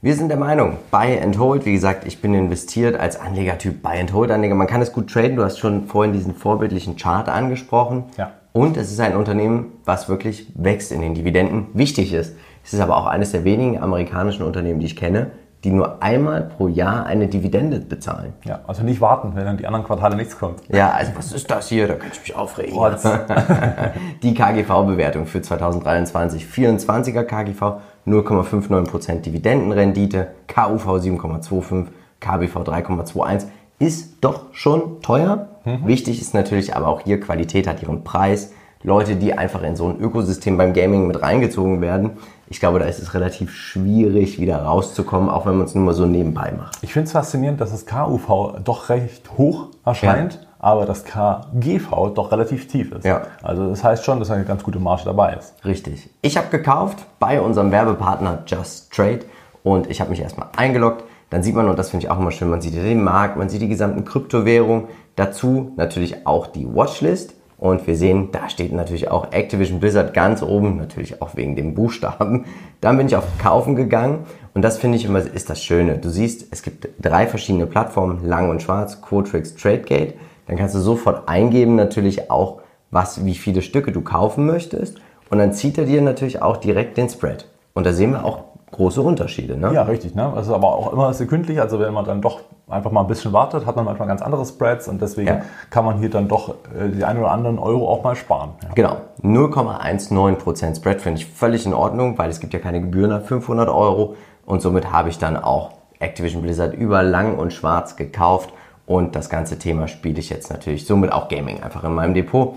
Wir 0.02 0.16
sind 0.16 0.30
der 0.30 0.38
Meinung, 0.38 0.78
Buy 0.92 1.20
and 1.22 1.38
Hold, 1.38 1.66
wie 1.66 1.74
gesagt, 1.74 2.06
ich 2.08 2.22
bin 2.22 2.34
investiert 2.34 2.98
als 2.98 3.20
Anlegertyp 3.20 3.82
Buy 3.84 4.00
and 4.00 4.14
Hold 4.14 4.32
Anleger. 4.32 4.56
Man 4.56 4.66
kann 4.66 4.82
es 4.82 4.94
gut 4.94 5.12
traden. 5.12 5.36
Du 5.36 5.44
hast 5.44 5.60
schon 5.60 5.88
vorhin 5.88 6.14
diesen 6.14 6.36
vorbildlichen 6.36 6.96
Chart 6.96 7.28
angesprochen. 7.28 8.06
Ja. 8.16 8.32
Und 8.54 8.78
es 8.78 8.94
ist 8.94 9.02
ein 9.02 9.18
Unternehmen, 9.18 9.74
was 9.84 10.08
wirklich 10.08 10.54
wächst 10.56 10.94
in 10.94 11.02
den 11.02 11.16
Dividenden. 11.16 11.68
Wichtig 11.74 12.14
ist, 12.14 12.38
es 12.64 12.72
ist 12.72 12.80
aber 12.80 12.96
auch 12.96 13.08
eines 13.08 13.34
der 13.34 13.44
wenigen 13.44 13.78
amerikanischen 13.78 14.44
Unternehmen, 14.44 14.80
die 14.80 14.86
ich 14.86 14.96
kenne, 14.96 15.32
die 15.66 15.72
nur 15.72 16.02
einmal 16.02 16.44
pro 16.44 16.70
Jahr 16.70 17.06
eine 17.06 17.28
Dividende 17.28 17.82
bezahlen. 17.82 18.32
Ja, 18.46 18.62
also 18.68 18.84
nicht 18.84 19.02
warten, 19.02 19.34
wenn 19.36 19.44
dann 19.44 19.58
die 19.58 19.68
anderen 19.68 19.86
Quartale 19.86 20.16
nichts 20.16 20.40
kommt. 20.40 20.62
Ja, 20.70 20.92
also 20.92 21.12
was 21.18 21.34
ist 21.34 21.52
das 21.52 21.68
hier? 21.68 21.88
Da 21.88 21.96
könnte 21.96 22.16
ich 22.16 22.22
mich 22.22 22.36
aufregen. 22.36 22.74
Rotz. 22.74 23.04
Die 24.24 24.34
KGV-Bewertung 24.34 25.26
für 25.26 25.42
2023, 25.42 26.46
24er 26.46 27.24
KGV, 27.24 27.82
0,59% 28.10 29.22
Dividendenrendite, 29.22 30.28
KUV 30.48 30.86
7,25, 30.88 31.88
KBV 32.20 32.58
3,21, 32.58 33.46
ist 33.80 34.18
doch 34.22 34.54
schon 34.54 35.02
teuer. 35.02 35.48
Wichtig 35.86 36.20
ist 36.20 36.34
natürlich 36.34 36.76
aber 36.76 36.88
auch 36.88 37.02
hier, 37.02 37.20
Qualität 37.20 37.68
hat 37.68 37.82
ihren 37.82 38.04
Preis. 38.04 38.52
Leute, 38.82 39.18
die 39.18 39.34
einfach 39.34 39.62
in 39.62 39.76
so 39.76 39.90
ein 39.90 40.00
Ökosystem 40.00 40.58
beim 40.58 40.74
Gaming 40.74 41.06
mit 41.08 41.22
reingezogen 41.22 41.82
werden, 41.82 42.12
ich 42.48 42.60
glaube, 42.60 42.80
da 42.80 42.86
ist 42.86 43.00
es 43.00 43.14
relativ 43.14 43.52
schwierig, 43.52 44.40
wieder 44.40 44.64
rauszukommen, 44.64 45.30
auch 45.30 45.46
wenn 45.46 45.58
man 45.58 45.68
es 45.68 45.76
nur 45.76 45.84
mal 45.84 45.94
so 45.94 46.06
nebenbei 46.06 46.52
macht. 46.58 46.80
Ich 46.82 46.94
finde 46.94 47.06
es 47.06 47.12
faszinierend, 47.12 47.62
dass 47.62 47.72
das 47.72 47.86
KUV 47.86 48.60
doch 48.64 48.90
recht 48.90 49.38
hoch 49.38 49.68
erscheint, 49.86 50.48
aber 50.60 50.86
das 50.86 51.06
KGV 51.06 52.14
doch 52.14 52.32
relativ 52.32 52.68
tief 52.68 52.92
ist. 52.92 53.06
Ja. 53.06 53.24
Also 53.42 53.70
das 53.70 53.84
heißt 53.84 54.04
schon, 54.04 54.20
dass 54.20 54.30
eine 54.30 54.44
ganz 54.44 54.64
gute 54.64 54.80
Marge 54.80 55.04
dabei 55.06 55.34
ist. 55.34 55.54
Richtig. 55.66 56.10
Ich 56.22 56.38
habe 56.38 56.50
gekauft 56.50 57.06
bei 57.20 57.42
unserem 57.42 57.72
Werbepartner 57.72 58.44
Just 58.46 58.92
Trade 58.94 59.22
und 59.64 59.90
ich 59.90 60.02
habe 60.02 60.12
mich 60.12 60.20
erstmal 60.20 60.50
eingeloggt. 60.56 61.04
dann 61.30 61.44
sieht 61.44 61.56
man, 61.56 61.70
und 61.70 61.78
das 61.78 61.92
finde 61.92 62.06
ich 62.06 62.12
auch 62.12 62.20
immer 62.20 62.32
schön, 62.32 62.50
man 62.50 62.62
sieht 62.62 62.76
den 62.76 63.04
Markt, 63.04 63.38
man 63.38 63.50
sieht 63.50 63.62
die 63.62 63.70
gesamten 63.70 64.04
Kryptowährungen, 64.04 64.86
dazu 65.16 65.74
natürlich 65.78 66.28
auch 66.28 66.48
die 66.48 66.68
Watchlist. 66.68 67.36
Und 67.58 67.88
wir 67.88 67.98
sehen, 67.98 68.30
da 68.32 68.48
steht 68.48 68.72
natürlich 68.72 69.12
auch 69.12 69.34
Activision 69.34 69.82
Blizzard 69.82 70.14
ganz 70.14 70.42
oben, 70.42 70.78
natürlich 70.78 71.22
auch 71.22 71.36
wegen 71.36 71.58
dem 71.58 71.76
Buchstaben. 71.76 72.46
Dann 72.80 72.98
bin 72.98 73.08
ich 73.08 73.18
auf 73.18 73.26
Kaufen 73.38 73.76
gegangen 73.76 74.26
und 74.54 74.62
das 74.62 74.78
finde 74.78 74.98
ich 74.98 75.04
immer 75.04 75.20
ist 75.20 75.50
das 75.50 75.62
Schöne. 75.62 75.98
Du 75.98 76.10
siehst, 76.10 76.48
es 76.52 76.64
gibt 76.64 76.88
drei 77.02 77.28
verschiedene 77.28 77.66
Plattformen, 77.66 78.26
Lang 78.26 78.50
und 78.50 78.62
Schwarz, 78.62 79.02
Quotrix, 79.02 79.56
Tradegate. 79.56 80.14
Dann 80.50 80.58
kannst 80.58 80.74
du 80.74 80.80
sofort 80.80 81.30
eingeben 81.30 81.76
natürlich 81.76 82.32
auch, 82.32 82.62
was, 82.90 83.24
wie 83.24 83.36
viele 83.36 83.62
Stücke 83.62 83.92
du 83.92 84.02
kaufen 84.02 84.48
möchtest. 84.48 84.98
Und 85.30 85.38
dann 85.38 85.54
zieht 85.54 85.78
er 85.78 85.86
dir 85.86 86.02
natürlich 86.02 86.42
auch 86.42 86.58
direkt 86.58 86.98
den 86.98 87.08
Spread. 87.08 87.48
Und 87.76 87.86
da 87.86 87.94
sehen 87.94 88.14
wir 88.14 88.26
auch 88.26 88.40
große 88.72 89.00
Unterschiede. 89.00 89.58
Ne? 89.58 89.72
Ja, 89.76 89.84
richtig. 89.84 90.16
Ne? 90.16 90.32
Das 90.34 90.48
ist 90.48 90.54
aber 90.54 90.74
auch 90.74 90.92
immer 90.92 91.14
sekündlich. 91.14 91.62
Also 91.62 91.80
wenn 91.80 91.94
man 91.94 92.04
dann 92.04 92.24
doch 92.24 92.40
einfach 92.68 92.90
mal 92.90 93.02
ein 93.02 93.08
bisschen 93.08 93.32
wartet, 93.32 93.68
hat 93.68 93.76
man 93.76 93.86
manchmal 93.86 94.08
ganz 94.08 94.24
andere 94.24 94.44
Spreads 94.44 94.88
und 94.88 95.00
deswegen 95.04 95.28
ja. 95.28 95.42
kann 95.70 95.86
man 95.86 96.00
hier 96.00 96.10
dann 96.10 96.28
doch 96.28 96.50
äh, 96.50 96.90
die 96.90 97.04
ein 97.04 97.20
oder 97.20 97.30
anderen 97.30 97.60
Euro 97.60 97.88
auch 97.88 98.04
mal 98.04 98.16
sparen. 98.16 98.54
Ja. 98.64 98.70
Genau. 98.74 98.98
0,19% 99.22 100.78
Spread 100.78 101.00
finde 101.00 101.20
ich 101.22 101.28
völlig 101.28 101.68
in 101.68 101.76
Ordnung, 101.76 102.18
weil 102.18 102.32
es 102.32 102.40
gibt 102.40 102.54
ja 102.54 102.60
keine 102.60 102.82
Gebühren 102.82 103.12
nach 103.12 103.22
500 103.22 103.70
Euro 103.70 104.16
und 104.48 104.64
somit 104.64 104.92
habe 104.92 105.10
ich 105.10 105.20
dann 105.20 105.38
auch 105.38 105.74
Activision 106.00 106.42
Blizzard 106.42 106.74
über 106.74 107.04
lang 107.04 107.38
und 107.38 107.54
schwarz 107.54 107.96
gekauft 107.96 108.52
und 108.90 109.16
das 109.16 109.30
ganze 109.30 109.60
Thema 109.60 109.88
spiele 109.88 110.20
ich 110.20 110.32
jetzt 110.32 110.50
natürlich 110.50 110.88
somit 110.88 111.12
auch 111.12 111.30
Gaming 111.30 111.62
einfach 111.62 111.84
in 111.84 111.94
meinem 111.94 112.16
Depot. 112.16 112.56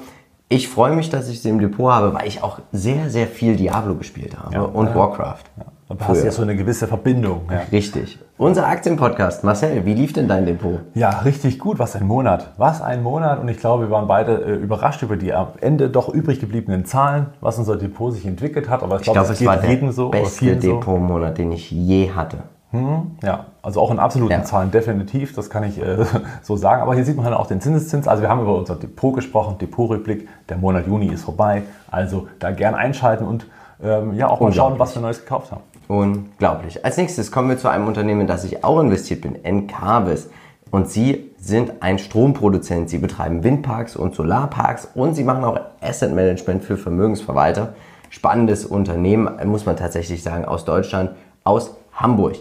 Ich 0.49 0.67
freue 0.67 0.97
mich, 0.97 1.11
dass 1.11 1.29
ich 1.29 1.43
sie 1.43 1.51
im 1.51 1.61
Depot 1.61 1.93
habe, 1.93 2.15
weil 2.15 2.27
ich 2.27 2.43
auch 2.43 2.59
sehr, 2.73 3.11
sehr 3.11 3.27
viel 3.27 3.55
Diablo 3.57 3.97
gespielt 3.97 4.39
habe 4.39 4.55
ja, 4.55 4.63
und 4.63 4.87
ja. 4.87 4.95
Warcraft. 4.95 5.45
Ja. 5.59 5.65
Da 5.95 6.09
hast 6.09 6.25
ja 6.25 6.31
so 6.31 6.41
eine 6.41 6.57
gewisse 6.57 6.87
Verbindung. 6.87 7.43
Ja. 7.51 7.61
Richtig. 7.71 8.19
Unser 8.39 8.67
Aktienpodcast. 8.67 9.45
Marcel, 9.45 9.85
wie 9.85 9.93
lief 9.93 10.15
denn 10.15 10.27
dein 10.27 10.47
Depot? 10.47 10.81
Ja, 10.95 11.11
richtig 11.19 11.59
gut. 11.59 11.79
Was 11.79 11.97
ein 11.97 12.07
Monat. 12.07 12.53
Was 12.57 12.81
ein 12.81 13.03
Monat. 13.03 13.39
Und 13.41 13.49
ich 13.49 13.59
glaube, 13.59 13.85
wir 13.85 13.91
waren 13.91 14.09
beide 14.09 14.37
äh, 14.37 14.55
überrascht 14.55 15.03
über 15.03 15.19
die 15.19 15.35
am 15.35 15.49
Ende 15.61 15.91
doch 15.91 16.09
übrig 16.09 16.41
gebliebenen 16.41 16.87
Zahlen, 16.87 17.27
was 17.43 17.59
unser 17.59 17.77
Depot 17.77 18.11
sich 18.11 18.25
entwickelt 18.25 18.71
hat. 18.71 18.83
Aber 18.83 18.97
ich, 18.97 19.07
ich 19.07 19.13
glaube, 19.13 19.31
es, 19.31 19.39
es 19.39 19.47
war 19.47 19.63
jedem 19.63 19.93
so. 19.93 20.09
beste 20.09 20.57
Depotmonat, 20.57 21.37
den 21.37 21.53
ich 21.53 21.71
je 21.71 22.11
hatte. 22.11 22.39
Hm, 22.73 23.19
ja, 23.23 23.47
also 23.61 23.81
auch 23.81 23.91
in 23.91 23.99
absoluten 23.99 24.33
ja. 24.33 24.45
Zahlen 24.45 24.71
definitiv, 24.71 25.35
das 25.35 25.51
kann 25.51 25.63
ich 25.63 25.81
äh, 25.81 26.05
so 26.43 26.57
sagen. 26.57 26.83
Aber 26.83 26.95
hier 26.95 27.05
sieht 27.05 27.17
man 27.17 27.27
halt 27.27 27.37
auch 27.37 27.47
den 27.47 27.61
Zinseszins. 27.61 28.09
Also 28.09 28.23
wir 28.23 28.31
haben 28.31 28.41
über 28.41 28.57
unser 28.57 28.77
Depot 28.77 29.15
gesprochen, 29.15 29.59
Depotrückblick. 29.59 30.27
Der 30.49 30.57
Monat 30.57 30.87
Juni 30.87 31.09
ist 31.09 31.23
vorbei. 31.23 31.63
Also 31.91 32.29
da 32.39 32.51
gern 32.51 32.75
einschalten 32.75 33.27
und 33.27 33.47
ähm, 33.83 34.15
ja 34.15 34.29
auch 34.29 34.41
mal 34.41 34.53
schauen, 34.53 34.79
was 34.79 34.95
wir 34.95 35.03
Neues 35.03 35.21
gekauft 35.21 35.53
haben. 35.53 35.61
Unglaublich. 35.89 36.85
Als 36.85 36.97
nächstes 36.97 37.31
kommen 37.31 37.51
wir 37.51 37.59
zu 37.59 37.69
einem 37.69 37.87
Unternehmen, 37.87 38.23
in 38.23 38.27
das 38.27 38.45
ich 38.45 38.65
auch 38.65 38.81
investiert 38.81 39.21
bin, 39.21 39.45
Encarvis. 39.45 40.31
Und 40.71 40.89
sie 40.89 41.31
sind 41.39 41.83
ein 41.83 41.99
Stromproduzent. 41.99 42.89
Sie 42.89 42.97
betreiben 42.97 43.45
Windparks 43.45 43.97
und 43.97 44.15
Solarparks 44.15 44.89
und 44.95 45.15
sie 45.15 45.25
machen 45.25 45.45
auch 45.45 45.61
Asset 45.83 46.15
Management 46.15 46.65
für 46.65 46.79
Vermögensverwalter. 46.79 47.75
Spannendes 48.09 48.65
Unternehmen, 48.65 49.31
muss 49.45 49.67
man 49.67 49.77
tatsächlich 49.77 50.23
sagen, 50.23 50.47
aus 50.47 50.65
Deutschland, 50.65 51.11
aus 51.45 51.75
Hamburg. 51.93 52.37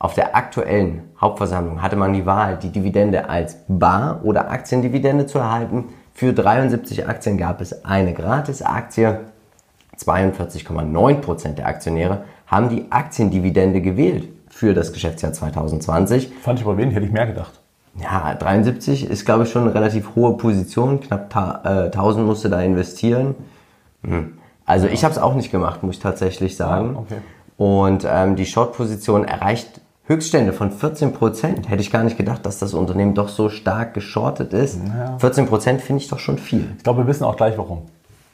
Auf 0.00 0.14
der 0.14 0.34
aktuellen 0.34 1.02
Hauptversammlung 1.20 1.82
hatte 1.82 1.94
man 1.94 2.14
die 2.14 2.24
Wahl, 2.24 2.56
die 2.56 2.70
Dividende 2.70 3.28
als 3.28 3.58
Bar- 3.68 4.20
oder 4.22 4.50
Aktiendividende 4.50 5.26
zu 5.26 5.38
erhalten. 5.38 5.90
Für 6.14 6.32
73 6.32 7.06
Aktien 7.06 7.36
gab 7.36 7.60
es 7.60 7.84
eine 7.84 8.14
Gratis-Aktie. 8.14 9.20
42,9% 9.98 11.52
der 11.52 11.66
Aktionäre 11.66 12.24
haben 12.46 12.70
die 12.70 12.90
Aktiendividende 12.90 13.82
gewählt 13.82 14.30
für 14.48 14.72
das 14.72 14.94
Geschäftsjahr 14.94 15.34
2020. 15.34 16.32
Fand 16.40 16.58
ich 16.58 16.64
aber 16.64 16.78
wenig, 16.78 16.94
hätte 16.94 17.04
ich 17.04 17.12
mehr 17.12 17.26
gedacht. 17.26 17.60
Ja, 17.96 18.34
73 18.34 19.04
ist, 19.04 19.26
glaube 19.26 19.42
ich, 19.42 19.50
schon 19.50 19.64
eine 19.64 19.74
relativ 19.74 20.16
hohe 20.16 20.38
Position. 20.38 21.00
Knapp 21.00 21.34
äh, 21.66 21.68
1000 21.68 22.24
musste 22.24 22.48
da 22.48 22.62
investieren. 22.62 23.34
Hm. 24.02 24.38
Also 24.64 24.86
ja. 24.86 24.94
ich 24.94 25.04
habe 25.04 25.12
es 25.12 25.18
auch 25.18 25.34
nicht 25.34 25.50
gemacht, 25.50 25.82
muss 25.82 25.96
ich 25.96 26.00
tatsächlich 26.00 26.56
sagen. 26.56 26.94
Ja, 26.94 27.00
okay. 27.00 27.18
Und 27.58 28.06
ähm, 28.10 28.36
die 28.36 28.46
Short-Position 28.46 29.24
erreicht 29.26 29.82
Höchststände 30.10 30.52
von 30.52 30.72
14 30.72 31.12
Prozent. 31.12 31.70
Hätte 31.70 31.82
ich 31.82 31.92
gar 31.92 32.02
nicht 32.02 32.16
gedacht, 32.16 32.44
dass 32.44 32.58
das 32.58 32.74
Unternehmen 32.74 33.14
doch 33.14 33.28
so 33.28 33.48
stark 33.48 33.94
geschortet 33.94 34.52
ist. 34.52 34.80
Ja. 34.84 35.16
14 35.18 35.46
Prozent 35.46 35.82
finde 35.82 36.02
ich 36.02 36.08
doch 36.08 36.18
schon 36.18 36.36
viel. 36.36 36.66
Ich 36.76 36.82
glaube, 36.82 37.02
wir 37.02 37.06
wissen 37.06 37.22
auch 37.22 37.36
gleich 37.36 37.56
warum. 37.56 37.82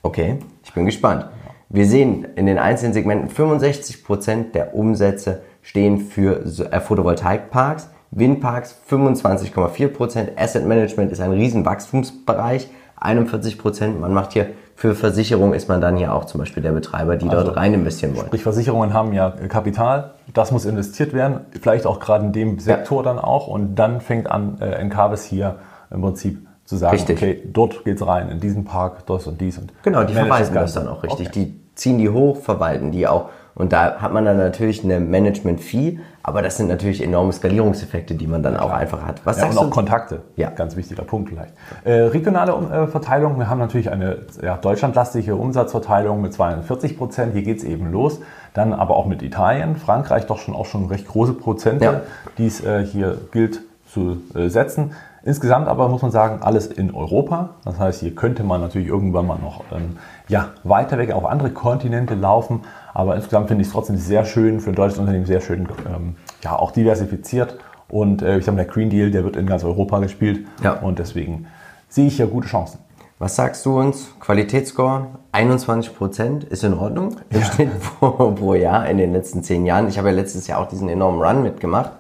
Okay, 0.02 0.38
ich 0.64 0.72
bin 0.72 0.86
gespannt. 0.86 1.26
Wir 1.68 1.84
sehen 1.84 2.26
in 2.34 2.46
den 2.46 2.56
einzelnen 2.56 2.94
Segmenten 2.94 3.28
65% 3.28 4.52
der 4.52 4.74
Umsätze 4.74 5.42
stehen 5.60 6.00
für 6.00 6.46
äh, 6.72 6.80
Photovoltaikparks, 6.80 7.90
Windparks 8.10 8.80
25,4%, 8.88 10.28
Asset 10.38 10.64
Management 10.64 11.12
ist 11.12 11.20
ein 11.20 11.32
Riesenwachstumsbereich, 11.32 12.70
41%. 12.98 13.98
Man 13.98 14.14
macht 14.14 14.32
hier 14.32 14.46
für 14.76 14.94
Versicherungen 14.94 15.54
ist 15.54 15.70
man 15.70 15.80
dann 15.80 15.96
ja 15.96 16.12
auch 16.12 16.26
zum 16.26 16.38
Beispiel 16.38 16.62
der 16.62 16.72
Betreiber, 16.72 17.16
die 17.16 17.28
also, 17.30 17.44
dort 17.44 17.56
rein 17.56 17.72
investieren 17.72 18.14
wollen. 18.14 18.26
Sprich, 18.26 18.42
Versicherungen 18.42 18.92
haben 18.92 19.14
ja 19.14 19.30
Kapital, 19.30 20.12
das 20.34 20.52
muss 20.52 20.66
investiert 20.66 21.14
werden, 21.14 21.40
vielleicht 21.62 21.86
auch 21.86 21.98
gerade 21.98 22.26
in 22.26 22.32
dem 22.32 22.58
Sektor 22.58 22.98
ja. 22.98 23.04
dann 23.04 23.18
auch 23.18 23.46
und 23.46 23.74
dann 23.74 24.02
fängt 24.02 24.30
an 24.30 24.58
äh, 24.60 24.66
Encarvis 24.72 25.24
hier 25.24 25.56
im 25.90 26.02
Prinzip 26.02 26.46
zu 26.66 26.76
sagen, 26.76 26.94
richtig. 26.94 27.16
okay, 27.16 27.42
dort 27.50 27.84
geht's 27.84 28.06
rein, 28.06 28.28
in 28.28 28.38
diesen 28.38 28.66
Park, 28.66 29.06
das 29.06 29.26
und 29.26 29.40
dies. 29.40 29.56
Und 29.56 29.72
genau, 29.82 30.04
die 30.04 30.12
verwalten 30.12 30.52
das, 30.52 30.74
das 30.74 30.84
dann 30.84 30.92
auch 30.92 31.02
richtig. 31.02 31.28
Okay. 31.28 31.40
Die 31.40 31.74
ziehen 31.74 31.96
die 31.96 32.10
hoch, 32.10 32.36
verwalten 32.36 32.92
die 32.92 33.06
auch. 33.06 33.30
Und 33.56 33.72
da 33.72 33.96
hat 33.96 34.12
man 34.12 34.26
dann 34.26 34.36
natürlich 34.36 34.84
eine 34.84 35.00
Management-Fee, 35.00 35.98
aber 36.22 36.42
das 36.42 36.58
sind 36.58 36.68
natürlich 36.68 37.02
enorme 37.02 37.32
Skalierungseffekte, 37.32 38.14
die 38.14 38.26
man 38.26 38.42
dann 38.42 38.52
ja, 38.54 38.60
auch 38.60 38.70
einfach 38.70 39.02
hat. 39.02 39.22
Was 39.24 39.38
ja, 39.38 39.46
und 39.46 39.56
auch 39.56 39.64
du? 39.64 39.70
Kontakte. 39.70 40.20
Ja. 40.36 40.50
Ganz 40.50 40.76
wichtiger 40.76 41.04
Punkt 41.04 41.30
vielleicht. 41.30 41.54
Äh, 41.84 42.02
regionale 42.02 42.52
äh, 42.52 42.86
Verteilung. 42.86 43.38
Wir 43.38 43.48
haben 43.48 43.58
natürlich 43.58 43.90
eine 43.90 44.18
ja, 44.42 44.58
deutschlandlastige 44.58 45.36
Umsatzverteilung 45.36 46.20
mit 46.20 46.34
42 46.34 46.98
Prozent. 46.98 47.32
Hier 47.32 47.42
geht's 47.42 47.64
eben 47.64 47.90
los. 47.90 48.20
Dann 48.52 48.74
aber 48.74 48.94
auch 48.94 49.06
mit 49.06 49.22
Italien, 49.22 49.76
Frankreich 49.76 50.26
doch 50.26 50.38
schon 50.38 50.54
auch 50.54 50.66
schon 50.66 50.86
recht 50.86 51.08
große 51.08 51.32
Prozente, 51.32 51.84
ja. 51.84 52.00
die 52.36 52.46
es 52.46 52.62
äh, 52.62 52.84
hier 52.84 53.16
gilt 53.32 53.62
zu 53.86 54.18
äh, 54.34 54.48
setzen. 54.48 54.92
Insgesamt 55.26 55.66
aber 55.66 55.88
muss 55.88 56.02
man 56.02 56.12
sagen, 56.12 56.42
alles 56.42 56.68
in 56.68 56.94
Europa. 56.94 57.50
Das 57.64 57.80
heißt, 57.80 58.00
hier 58.00 58.14
könnte 58.14 58.44
man 58.44 58.60
natürlich 58.60 58.86
irgendwann 58.86 59.26
mal 59.26 59.38
noch 59.38 59.64
ähm, 59.72 59.96
ja, 60.28 60.50
weiter 60.62 60.98
weg 60.98 61.10
auf 61.12 61.24
andere 61.24 61.50
Kontinente 61.50 62.14
laufen. 62.14 62.60
Aber 62.96 63.14
insgesamt 63.14 63.48
finde 63.48 63.60
ich 63.60 63.68
es 63.68 63.74
trotzdem 63.74 63.98
sehr 63.98 64.24
schön, 64.24 64.58
für 64.58 64.70
ein 64.70 64.74
deutsches 64.74 64.98
Unternehmen 64.98 65.26
sehr 65.26 65.42
schön, 65.42 65.68
ähm, 65.86 66.16
ja, 66.42 66.58
auch 66.58 66.70
diversifiziert. 66.70 67.58
Und 67.88 68.22
äh, 68.22 68.38
ich 68.38 68.44
glaube, 68.44 68.56
der 68.56 68.64
Green 68.64 68.88
Deal, 68.88 69.10
der 69.10 69.22
wird 69.22 69.36
in 69.36 69.46
ganz 69.46 69.64
Europa 69.64 69.98
gespielt. 69.98 70.46
Ja. 70.64 70.80
Und 70.80 70.98
deswegen 70.98 71.46
sehe 71.90 72.06
ich 72.06 72.16
hier 72.16 72.26
gute 72.26 72.48
Chancen. 72.48 72.78
Was 73.18 73.36
sagst 73.36 73.66
du 73.66 73.78
uns? 73.78 74.14
Qualitätsscore 74.18 75.08
21 75.30 75.94
Prozent 75.94 76.44
ist 76.44 76.64
in 76.64 76.72
Ordnung 76.72 77.16
im 77.28 77.40
ja. 77.40 77.44
Schnitt 77.44 77.68
pro, 78.00 78.32
pro 78.32 78.54
Jahr 78.54 78.88
in 78.88 78.96
den 78.96 79.12
letzten 79.12 79.42
zehn 79.42 79.66
Jahren. 79.66 79.88
Ich 79.88 79.98
habe 79.98 80.08
ja 80.08 80.14
letztes 80.14 80.46
Jahr 80.46 80.58
auch 80.60 80.68
diesen 80.68 80.88
enormen 80.88 81.20
Run 81.20 81.42
mitgemacht. 81.42 81.92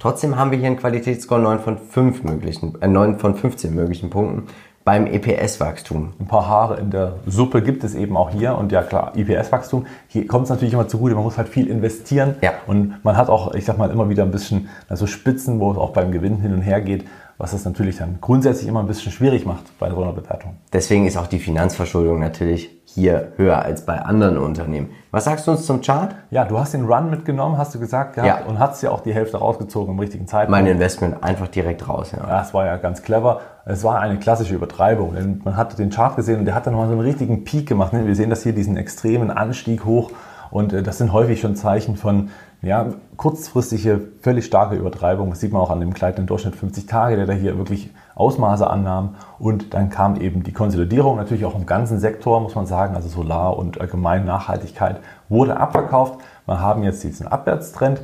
Trotzdem 0.00 0.36
haben 0.36 0.50
wir 0.50 0.58
hier 0.58 0.66
einen 0.66 0.78
Qualitätsscore 0.78 1.40
9 1.40 1.60
von 1.60 1.78
5 1.78 2.24
möglichen, 2.24 2.76
äh 2.82 2.88
9 2.88 3.20
von 3.20 3.36
15 3.36 3.72
möglichen 3.72 4.10
Punkten 4.10 4.48
beim 4.90 5.06
EPS-Wachstum. 5.06 6.14
Ein 6.18 6.26
paar 6.26 6.48
Haare 6.48 6.80
in 6.80 6.90
der 6.90 7.12
Suppe 7.24 7.62
gibt 7.62 7.84
es 7.84 7.94
eben 7.94 8.16
auch 8.16 8.30
hier. 8.30 8.58
Und 8.58 8.72
ja 8.72 8.82
klar, 8.82 9.12
EPS-Wachstum, 9.14 9.86
hier 10.08 10.26
kommt 10.26 10.46
es 10.46 10.50
natürlich 10.50 10.74
immer 10.74 10.88
zugute, 10.88 11.14
man 11.14 11.22
muss 11.22 11.38
halt 11.38 11.48
viel 11.48 11.68
investieren. 11.68 12.34
Ja. 12.40 12.54
Und 12.66 12.96
man 13.04 13.16
hat 13.16 13.28
auch, 13.28 13.54
ich 13.54 13.64
sag 13.64 13.78
mal, 13.78 13.88
immer 13.88 14.08
wieder 14.08 14.24
ein 14.24 14.32
bisschen 14.32 14.68
also 14.88 15.06
Spitzen, 15.06 15.60
wo 15.60 15.70
es 15.70 15.78
auch 15.78 15.90
beim 15.90 16.10
Gewinn 16.10 16.38
hin 16.38 16.52
und 16.52 16.62
her 16.62 16.80
geht 16.80 17.04
was 17.40 17.54
es 17.54 17.64
natürlich 17.64 17.96
dann 17.96 18.18
grundsätzlich 18.20 18.68
immer 18.68 18.80
ein 18.80 18.86
bisschen 18.86 19.12
schwierig 19.12 19.46
macht 19.46 19.78
bei 19.78 19.88
so 19.88 20.02
einer 20.02 20.12
Bewertung. 20.12 20.56
Deswegen 20.74 21.06
ist 21.06 21.16
auch 21.16 21.26
die 21.26 21.38
Finanzverschuldung 21.38 22.20
natürlich 22.20 22.68
hier 22.84 23.32
höher 23.36 23.62
als 23.62 23.86
bei 23.86 23.98
anderen 23.98 24.36
Unternehmen. 24.36 24.90
Was 25.10 25.24
sagst 25.24 25.46
du 25.46 25.52
uns 25.52 25.64
zum 25.64 25.80
Chart? 25.80 26.14
Ja, 26.30 26.44
du 26.44 26.58
hast 26.58 26.74
den 26.74 26.84
Run 26.84 27.08
mitgenommen, 27.08 27.56
hast 27.56 27.74
du 27.74 27.80
gesagt 27.80 28.16
gehabt, 28.16 28.42
ja. 28.42 28.46
und 28.46 28.58
hast 28.58 28.82
ja 28.82 28.90
auch 28.90 29.00
die 29.00 29.14
Hälfte 29.14 29.38
rausgezogen 29.38 29.94
im 29.94 29.98
richtigen 29.98 30.26
Zeitpunkt. 30.26 30.50
Mein 30.50 30.66
Investment 30.66 31.24
einfach 31.24 31.48
direkt 31.48 31.88
raus. 31.88 32.12
Ja. 32.12 32.26
Das 32.26 32.52
war 32.52 32.66
ja 32.66 32.76
ganz 32.76 33.02
clever. 33.02 33.40
Es 33.64 33.84
war 33.84 34.00
eine 34.00 34.18
klassische 34.18 34.54
Übertreibung, 34.54 35.14
denn 35.14 35.40
man 35.42 35.56
hat 35.56 35.78
den 35.78 35.88
Chart 35.88 36.14
gesehen 36.16 36.40
und 36.40 36.44
der 36.44 36.54
hat 36.54 36.66
dann 36.66 36.74
mal 36.74 36.88
so 36.88 36.92
einen 36.92 37.00
richtigen 37.00 37.44
Peak 37.44 37.66
gemacht. 37.66 37.94
Wir 37.94 38.14
sehen 38.16 38.28
das 38.28 38.42
hier, 38.42 38.52
diesen 38.52 38.76
extremen 38.76 39.30
Anstieg 39.30 39.86
hoch 39.86 40.10
und 40.50 40.74
äh, 40.74 40.82
das 40.82 40.98
sind 40.98 41.12
häufig 41.14 41.40
schon 41.40 41.56
Zeichen 41.56 41.96
von 41.96 42.28
ja, 42.62 42.86
kurzfristige, 43.16 44.00
völlig 44.20 44.44
starke 44.44 44.76
Übertreibung. 44.76 45.30
Das 45.30 45.40
sieht 45.40 45.52
man 45.52 45.62
auch 45.62 45.70
an 45.70 45.80
dem 45.80 45.94
gleitenden 45.94 46.26
Durchschnitt 46.26 46.56
50 46.56 46.86
Tage, 46.86 47.16
der 47.16 47.26
da 47.26 47.32
hier 47.32 47.56
wirklich 47.56 47.90
Ausmaße 48.14 48.68
annahm. 48.68 49.14
Und 49.38 49.72
dann 49.72 49.88
kam 49.88 50.16
eben 50.16 50.42
die 50.42 50.52
Konsolidierung, 50.52 51.16
natürlich 51.16 51.46
auch 51.46 51.54
im 51.54 51.64
ganzen 51.64 51.98
Sektor, 51.98 52.38
muss 52.40 52.54
man 52.54 52.66
sagen, 52.66 52.94
also 52.94 53.08
Solar 53.08 53.56
und 53.58 53.80
allgemein 53.80 54.26
Nachhaltigkeit 54.26 55.00
wurde 55.30 55.58
abverkauft. 55.58 56.20
Wir 56.44 56.60
haben 56.60 56.82
jetzt 56.82 57.02
diesen 57.02 57.26
Abwärtstrend 57.26 58.02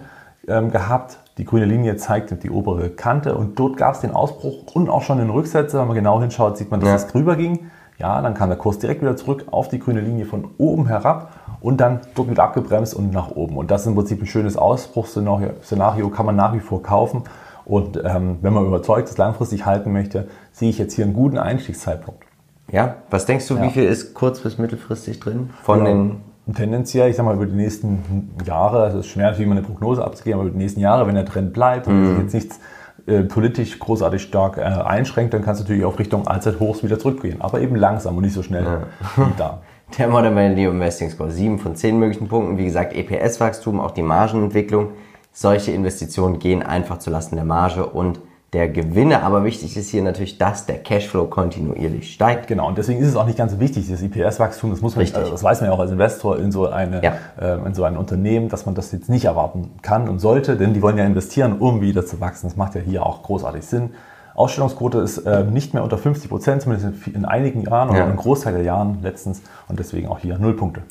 ähm, 0.49 0.71
gehabt. 0.71 1.19
Die 1.37 1.45
grüne 1.45 1.67
Linie 1.67 1.97
zeigt 1.97 2.43
die 2.43 2.51
obere 2.51 2.89
Kante 2.89 3.35
und 3.35 3.59
dort 3.59 3.77
gab 3.77 3.95
es 3.95 4.01
den 4.01 4.13
Ausbruch 4.13 4.75
und 4.75 4.89
auch 4.89 5.03
schon 5.03 5.19
den 5.19 5.29
Rücksetzer. 5.29 5.81
Wenn 5.81 5.89
man 5.89 5.97
genau 5.97 6.19
hinschaut, 6.23 6.57
sieht 6.57 6.71
man, 6.71 6.81
dass 6.81 6.89
ja. 6.89 6.95
es 6.95 7.07
drüber 7.09 7.37
ging. 7.37 7.71
Ja, 7.99 8.23
dann 8.23 8.33
kam 8.33 8.49
der 8.49 8.59
Kurs 8.59 8.79
direkt 8.79 9.03
wieder 9.03 9.17
zurück 9.17 9.47
auf 9.51 9.69
die 9.69 9.79
grüne 9.79 10.01
Linie 10.01 10.25
von 10.25 10.49
oben 10.57 10.87
herab 10.87 11.31
und 11.67 11.79
dann 11.79 11.99
dort 12.15 12.29
mit 12.29 12.39
abgebremst 12.39 12.95
und 12.95 13.13
nach 13.13 13.33
oben. 13.33 13.57
Und 13.57 13.73
das 13.73 13.81
ist 13.81 13.87
im 13.89 13.97
Prinzip 13.97 14.23
ein 14.23 14.27
schönes 14.27 14.57
Ausbruchsszenario, 14.57 16.11
kann 16.11 16.25
man 16.25 16.37
nach 16.37 16.55
wie 16.55 16.61
vor 16.61 16.81
kaufen. 16.81 17.25
Und 17.65 18.01
ähm, 18.05 18.39
wenn 18.41 18.53
man 18.53 18.65
überzeugt 18.67 19.09
ist, 19.09 19.19
langfristig 19.19 19.67
halten 19.67 19.93
möchte, 19.93 20.29
sehe 20.53 20.71
ich 20.71 20.79
jetzt 20.79 20.95
hier 20.95 21.05
einen 21.05 21.15
guten 21.15 21.39
Einstiegszeitpunkt. 21.39 22.23
Ja, 22.71 22.99
was 23.11 23.27
denkst 23.27 23.49
du, 23.49 23.57
ja. 23.57 23.65
wie 23.65 23.71
viel 23.71 23.83
ist 23.83 24.15
kurz- 24.15 24.39
bis 24.39 24.59
mittelfristig 24.59 25.19
drin 25.19 25.51
von 25.65 25.81
ja. 25.81 25.87
den 25.87 26.21
Tendenziell, 26.55 27.11
ich 27.11 27.17
sag 27.17 27.25
mal, 27.25 27.35
über 27.35 27.47
die 27.47 27.57
nächsten 27.57 28.31
Jahre, 28.45 28.85
also 28.85 28.99
es 29.01 29.07
ist 29.07 29.11
schwer 29.11 29.25
natürlich 29.25 29.49
mal 29.49 29.57
eine 29.57 29.67
Prognose 29.67 30.05
abzugeben, 30.05 30.39
aber 30.39 30.49
über 30.49 30.57
die 30.57 30.63
nächsten 30.63 30.79
Jahre, 30.79 31.09
wenn 31.09 31.17
der 31.17 31.25
Trend 31.25 31.53
bleibt 31.53 31.89
und 31.89 32.19
mm. 32.19 32.21
jetzt 32.21 32.35
nichts 32.35 32.61
äh, 33.09 33.23
politisch 33.23 33.77
großartig 33.81 34.23
stark 34.23 34.57
äh, 34.57 34.61
einschränkt, 34.61 35.35
dann 35.35 35.43
kannst 35.43 35.61
du 35.61 35.65
natürlich 35.65 35.85
auf 35.85 35.99
Richtung 35.99 36.29
Allzeithochs 36.29 36.85
wieder 36.85 37.01
zurückgehen. 37.01 37.41
Aber 37.41 37.61
eben 37.61 37.75
langsam 37.75 38.17
und 38.17 38.23
nicht 38.23 38.35
so 38.35 38.45
schnell 38.45 38.63
ja. 38.63 38.81
wie 39.17 39.33
da. 39.37 39.63
Der 39.99 40.09
Modern 40.09 40.35
Value 40.35 40.69
Investing 40.69 41.11
Score, 41.11 41.31
7 41.31 41.59
von 41.59 41.77
10 41.77 41.99
möglichen 41.99 42.29
Punkten. 42.29 42.59
Wie 42.59 42.65
gesagt, 42.65 42.93
EPS-Wachstum, 42.93 43.81
auch 43.81 43.93
die 43.93 44.03
Margenentwicklung. 44.03 44.91
Solche 45.33 45.71
Investitionen 45.71 46.39
gehen 46.39 46.63
einfach 46.63 46.99
zulasten 46.99 47.37
der 47.37 47.45
Marge 47.45 47.87
und 47.87 48.21
der 48.53 48.69
Gewinne. 48.69 49.23
Aber 49.23 49.45
wichtig 49.45 49.77
ist 49.77 49.89
hier 49.91 50.03
natürlich, 50.03 50.39
dass 50.39 50.67
der 50.67 50.79
Cashflow 50.79 51.27
kontinuierlich 51.27 52.13
steigt. 52.13 52.49
Genau, 52.49 52.67
und 52.69 52.77
deswegen 52.77 53.01
ist 53.01 53.09
es 53.09 53.17
auch 53.17 53.27
nicht 53.27 53.39
ganz 53.39 53.53
so 53.53 53.61
wichtig, 53.61 53.89
das 53.89 54.03
IPS-Wachstum, 54.03 54.71
das 54.71 54.81
muss 54.81 54.97
man, 54.97 55.03
Richtig. 55.03 55.31
das 55.31 55.43
weiß 55.43 55.61
man 55.61 55.71
ja 55.71 55.75
auch 55.75 55.81
als 55.81 55.93
Investor 55.93 56.39
in 56.39 56.51
so, 56.51 56.69
eine, 56.69 57.03
ja. 57.03 57.17
äh, 57.41 57.65
in 57.65 57.75
so 57.75 57.85
ein 57.85 57.97
Unternehmen, 57.97 58.49
dass 58.49 58.67
man 58.67 58.75
das 58.75 58.93
jetzt 58.93 59.09
nicht 59.09 59.25
erwarten 59.25 59.71
kann 59.83 60.09
und 60.09 60.19
sollte, 60.19 60.57
denn 60.57 60.75
die 60.75 60.83
wollen 60.83 60.99
ja 60.99 61.05
investieren, 61.05 61.59
um 61.59 61.81
wieder 61.81 62.05
zu 62.05 62.21
wachsen. 62.21 62.49
Das 62.49 62.57
macht 62.57 62.75
ja 62.75 62.81
hier 62.81 63.07
auch 63.07 63.23
großartig 63.23 63.65
Sinn. 63.65 63.91
Ausstellungsquote 64.37 64.99
ist 64.99 65.19
äh, 65.19 65.45
nicht 65.45 65.75
mehr 65.75 65.83
unter 65.83 65.99
50 65.99 66.29
Prozent, 66.29 66.63
zumindest 66.63 67.07
in, 67.07 67.15
in 67.15 67.25
einigen 67.25 67.63
Jahren 67.63 67.89
oder 67.89 67.99
ja. 67.99 68.05
einem 68.05 68.17
Großteil 68.17 68.53
der 68.53 68.63
Jahren 68.63 68.99
letztens 69.03 69.43
und 69.69 69.79
deswegen 69.79 70.09
auch 70.09 70.19
hier 70.19 70.39
null 70.39 70.55
Punkte. 70.55 70.83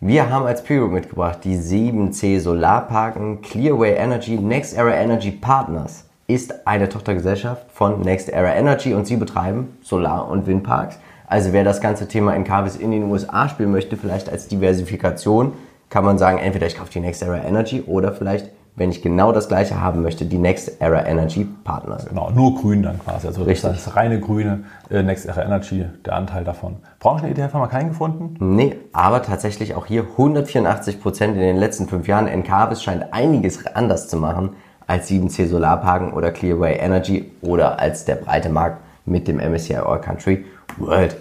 Wir 0.00 0.28
haben 0.30 0.46
als 0.46 0.64
Preview 0.64 0.88
mitgebracht 0.88 1.38
die 1.44 1.56
7C 1.56 2.40
Solarparken 2.40 3.40
Clearway 3.40 3.94
Energy 3.94 4.36
Next 4.36 4.76
Era 4.76 4.94
Energy 4.94 5.30
Partners 5.30 6.06
ist 6.26 6.66
eine 6.66 6.88
Tochtergesellschaft 6.88 7.70
von 7.70 8.00
Next 8.00 8.28
Era 8.28 8.54
Energy 8.54 8.94
und 8.94 9.06
sie 9.06 9.16
betreiben 9.16 9.76
Solar- 9.82 10.28
und 10.28 10.46
Windparks. 10.48 10.98
Also 11.28 11.52
wer 11.52 11.62
das 11.62 11.80
ganze 11.80 12.08
Thema 12.08 12.34
in 12.34 12.42
Carvis 12.42 12.76
in 12.76 12.90
den 12.90 13.04
USA 13.04 13.48
spielen 13.48 13.70
möchte, 13.70 13.96
vielleicht 13.96 14.28
als 14.28 14.48
Diversifikation, 14.48 15.52
kann 15.88 16.04
man 16.04 16.18
sagen, 16.18 16.38
entweder 16.38 16.66
ich 16.66 16.76
kaufe 16.76 16.90
die 16.90 17.00
Next 17.00 17.22
Era 17.22 17.38
Energy 17.38 17.82
oder 17.86 18.12
vielleicht, 18.12 18.50
wenn 18.74 18.90
ich 18.90 19.02
genau 19.02 19.32
das 19.32 19.48
gleiche 19.48 19.80
haben 19.80 20.02
möchte, 20.02 20.24
die 20.24 20.38
Next 20.38 20.80
Era 20.80 21.04
Energy 21.04 21.46
Partners. 21.64 22.06
Genau, 22.06 22.30
nur 22.30 22.54
grün 22.54 22.82
dann 22.82 22.98
quasi. 22.98 23.26
Also 23.26 23.42
Richtig. 23.42 23.70
das 23.70 23.86
ist 23.86 23.96
reine 23.96 24.18
grüne 24.18 24.64
äh, 24.90 25.02
Next 25.02 25.26
Era 25.26 25.44
Energy, 25.44 25.84
der 26.06 26.14
Anteil 26.14 26.44
davon. 26.44 26.76
Branchen-ETF 27.00 27.52
haben 27.52 27.60
wir 27.60 27.68
keinen 27.68 27.90
gefunden? 27.90 28.36
Nee, 28.38 28.76
aber 28.92 29.22
tatsächlich 29.22 29.74
auch 29.74 29.86
hier 29.86 30.02
184 30.02 31.00
Prozent 31.02 31.34
in 31.34 31.42
den 31.42 31.58
letzten 31.58 31.86
fünf 31.86 32.08
Jahren. 32.08 32.26
Encarvis 32.26 32.82
scheint 32.82 33.12
einiges 33.12 33.66
anders 33.66 34.08
zu 34.08 34.16
machen 34.16 34.50
als 34.86 35.08
7C 35.10 35.46
Solarparken 35.46 36.12
oder 36.12 36.32
Clearway 36.32 36.76
Energy 36.76 37.30
oder 37.42 37.78
als 37.78 38.04
der 38.04 38.16
breite 38.16 38.48
Markt 38.48 38.80
mit 39.04 39.28
dem 39.28 39.36
MSCI 39.36 39.76
All 39.76 40.00
Country 40.00 40.44
World. 40.78 41.16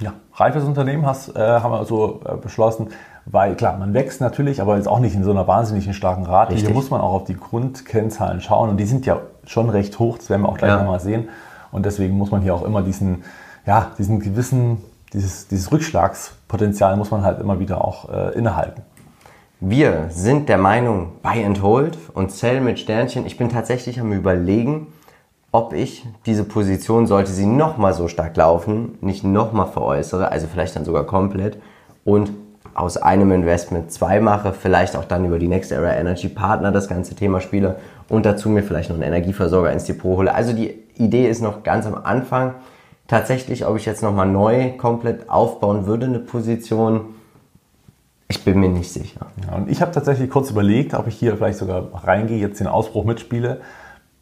Ja, 0.00 0.14
reifes 0.34 0.64
Unternehmen 0.64 1.04
hast, 1.04 1.36
äh, 1.36 1.40
haben 1.40 1.72
wir 1.72 1.84
so 1.84 2.20
äh, 2.24 2.36
beschlossen, 2.36 2.88
weil 3.26 3.54
klar, 3.54 3.76
man 3.76 3.94
wächst 3.94 4.20
natürlich, 4.20 4.60
aber 4.60 4.76
jetzt 4.76 4.88
auch 4.88 4.98
nicht 4.98 5.14
in 5.14 5.24
so 5.24 5.30
einer 5.30 5.46
wahnsinnigen 5.46 5.94
starken 5.94 6.24
Rate. 6.24 6.52
Richtig. 6.52 6.68
Hier 6.68 6.74
muss 6.74 6.90
man 6.90 7.00
auch 7.00 7.12
auf 7.12 7.24
die 7.24 7.36
Grundkennzahlen 7.36 8.40
schauen 8.40 8.70
und 8.70 8.76
die 8.76 8.86
sind 8.86 9.06
ja 9.06 9.20
schon 9.46 9.70
recht 9.70 9.98
hoch, 9.98 10.18
das 10.18 10.30
werden 10.30 10.42
wir 10.42 10.48
auch 10.48 10.58
gleich 10.58 10.70
ja. 10.70 10.78
nochmal 10.78 11.00
sehen. 11.00 11.28
Und 11.72 11.86
deswegen 11.86 12.16
muss 12.16 12.30
man 12.30 12.42
hier 12.42 12.54
auch 12.54 12.64
immer 12.64 12.82
diesen, 12.82 13.22
ja, 13.66 13.92
diesen 13.98 14.20
gewissen, 14.20 14.78
dieses, 15.12 15.48
dieses 15.48 15.70
Rückschlagspotenzial 15.70 16.96
muss 16.96 17.10
man 17.10 17.22
halt 17.22 17.40
immer 17.40 17.60
wieder 17.60 17.84
auch 17.84 18.08
äh, 18.08 18.34
innehalten. 18.36 18.82
Wir 19.60 20.06
sind 20.08 20.48
der 20.48 20.58
Meinung, 20.58 21.12
Buy 21.22 21.44
and 21.44 21.62
Hold 21.62 21.98
und 22.14 22.32
Sell 22.32 22.60
mit 22.60 22.78
Sternchen. 22.78 23.26
Ich 23.26 23.36
bin 23.36 23.50
tatsächlich 23.50 24.00
am 24.00 24.12
Überlegen, 24.12 24.86
ob 25.52 25.74
ich 25.74 26.06
diese 26.26 26.44
Position, 26.44 27.06
sollte 27.06 27.30
sie 27.32 27.46
nochmal 27.46 27.92
so 27.92 28.08
stark 28.08 28.36
laufen, 28.36 28.96
nicht 29.00 29.24
nochmal 29.24 29.66
veräußere, 29.66 30.30
also 30.30 30.46
vielleicht 30.46 30.76
dann 30.76 30.84
sogar 30.84 31.04
komplett 31.04 31.58
und 32.04 32.30
aus 32.74 32.96
einem 32.96 33.32
Investment 33.32 33.90
zwei 33.92 34.20
mache, 34.20 34.52
vielleicht 34.52 34.96
auch 34.96 35.04
dann 35.04 35.24
über 35.24 35.38
die 35.38 35.48
Next 35.48 35.72
Era 35.72 35.94
Energy 35.94 36.28
Partner 36.28 36.72
das 36.72 36.88
ganze 36.88 37.14
Thema 37.14 37.40
spiele 37.40 37.76
und 38.08 38.26
dazu 38.26 38.48
mir 38.48 38.62
vielleicht 38.62 38.90
noch 38.90 38.96
einen 38.96 39.04
Energieversorger 39.04 39.72
ins 39.72 39.84
Depot 39.84 40.16
hole. 40.16 40.34
Also 40.34 40.52
die 40.52 40.74
Idee 40.96 41.28
ist 41.28 41.42
noch 41.42 41.62
ganz 41.62 41.86
am 41.86 41.94
Anfang. 41.94 42.54
Tatsächlich, 43.08 43.66
ob 43.66 43.76
ich 43.76 43.86
jetzt 43.86 44.02
nochmal 44.02 44.26
neu 44.26 44.76
komplett 44.76 45.28
aufbauen 45.28 45.86
würde, 45.86 46.06
eine 46.06 46.20
Position, 46.20 47.14
ich 48.28 48.44
bin 48.44 48.60
mir 48.60 48.68
nicht 48.68 48.92
sicher. 48.92 49.26
Ja, 49.44 49.56
und 49.56 49.68
ich 49.68 49.82
habe 49.82 49.90
tatsächlich 49.90 50.30
kurz 50.30 50.50
überlegt, 50.50 50.94
ob 50.94 51.08
ich 51.08 51.16
hier 51.16 51.36
vielleicht 51.36 51.58
sogar 51.58 51.88
reingehe, 52.04 52.38
jetzt 52.38 52.60
den 52.60 52.68
Ausbruch 52.68 53.04
mitspiele. 53.04 53.60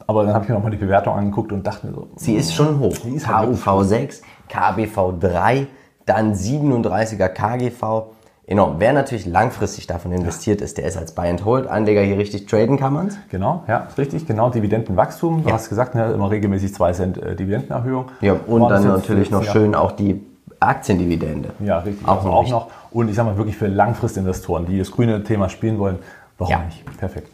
Aber 0.07 0.25
dann 0.25 0.33
habe 0.33 0.45
ich 0.45 0.49
mir 0.49 0.55
nochmal 0.55 0.71
die 0.71 0.79
Bewertung 0.79 1.15
angeguckt 1.15 1.53
und 1.53 1.67
dachte 1.67 1.87
mir 1.87 1.93
so. 1.93 2.09
Sie 2.17 2.35
ist 2.35 2.55
schon 2.55 2.79
hoch. 2.79 2.97
KUV 2.97 3.85
6, 3.85 4.23
KBV 4.49 5.19
3, 5.21 5.67
dann 6.07 6.33
37er 6.33 7.29
KGV. 7.29 8.15
Enorm. 8.49 8.77
Wer 8.79 8.95
natürlich 8.95 9.27
langfristig 9.27 9.87
davon 9.87 10.11
investiert 10.11 10.61
ja. 10.61 10.65
ist, 10.65 10.79
der 10.79 10.87
ist 10.87 10.97
als 10.97 11.13
Buy-and-Hold-Anleger 11.13 12.01
hier 12.01 12.17
richtig 12.17 12.47
traden 12.47 12.79
kann 12.79 12.95
man 12.95 13.13
Genau, 13.29 13.63
ja, 13.69 13.89
richtig. 13.99 14.27
Genau, 14.27 14.49
Dividendenwachstum. 14.49 15.43
Du 15.43 15.51
ja. 15.51 15.55
hast 15.55 15.69
gesagt, 15.69 15.95
ne, 15.95 16.13
immer 16.13 16.31
regelmäßig 16.31 16.73
2 16.73 16.93
Cent 16.93 17.19
äh, 17.19 17.37
Dividendenerhöhung. 17.37 18.07
Ja, 18.23 18.37
und 18.47 18.67
dann 18.71 18.87
natürlich 18.87 19.31
noch 19.31 19.45
schön 19.45 19.75
auch 19.75 19.93
die 19.93 20.25
Aktiendividende. 20.61 21.51
Ja, 21.61 21.81
richtig. 21.81 22.09
Auch, 22.09 22.17
also 22.17 22.31
auch 22.31 22.49
noch. 22.49 22.71
Und 22.91 23.11
ich 23.11 23.17
sage 23.17 23.29
mal 23.29 23.37
wirklich 23.37 23.59
für 23.59 23.67
Langfristinvestoren, 23.67 24.65
die 24.65 24.79
das 24.79 24.91
grüne 24.93 25.23
Thema 25.23 25.51
spielen 25.51 25.79
wollen, 25.79 25.99
warum 26.39 26.51
ja. 26.51 26.65
nicht? 26.65 26.85
Perfekt. 26.97 27.29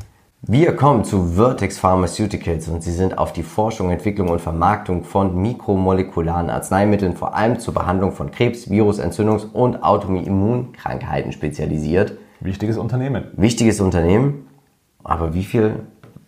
Wir 0.46 0.76
kommen 0.76 1.04
zu 1.04 1.24
Vertex 1.36 1.78
Pharmaceuticals 1.78 2.68
und 2.68 2.82
sie 2.82 2.92
sind 2.92 3.16
auf 3.16 3.32
die 3.32 3.42
Forschung, 3.42 3.90
Entwicklung 3.90 4.28
und 4.28 4.42
Vermarktung 4.42 5.02
von 5.02 5.40
mikromolekularen 5.40 6.50
Arzneimitteln, 6.50 7.16
vor 7.16 7.34
allem 7.34 7.58
zur 7.60 7.72
Behandlung 7.72 8.12
von 8.12 8.30
Krebs, 8.30 8.68
Virus, 8.68 9.00
Entzündungs- 9.00 9.50
und 9.50 9.82
Autoimmunkrankheiten 9.82 11.32
spezialisiert. 11.32 12.18
Wichtiges 12.40 12.76
Unternehmen. 12.76 13.28
Wichtiges 13.38 13.80
Unternehmen. 13.80 14.46
Aber 15.02 15.32
wie 15.32 15.44
viel 15.44 15.80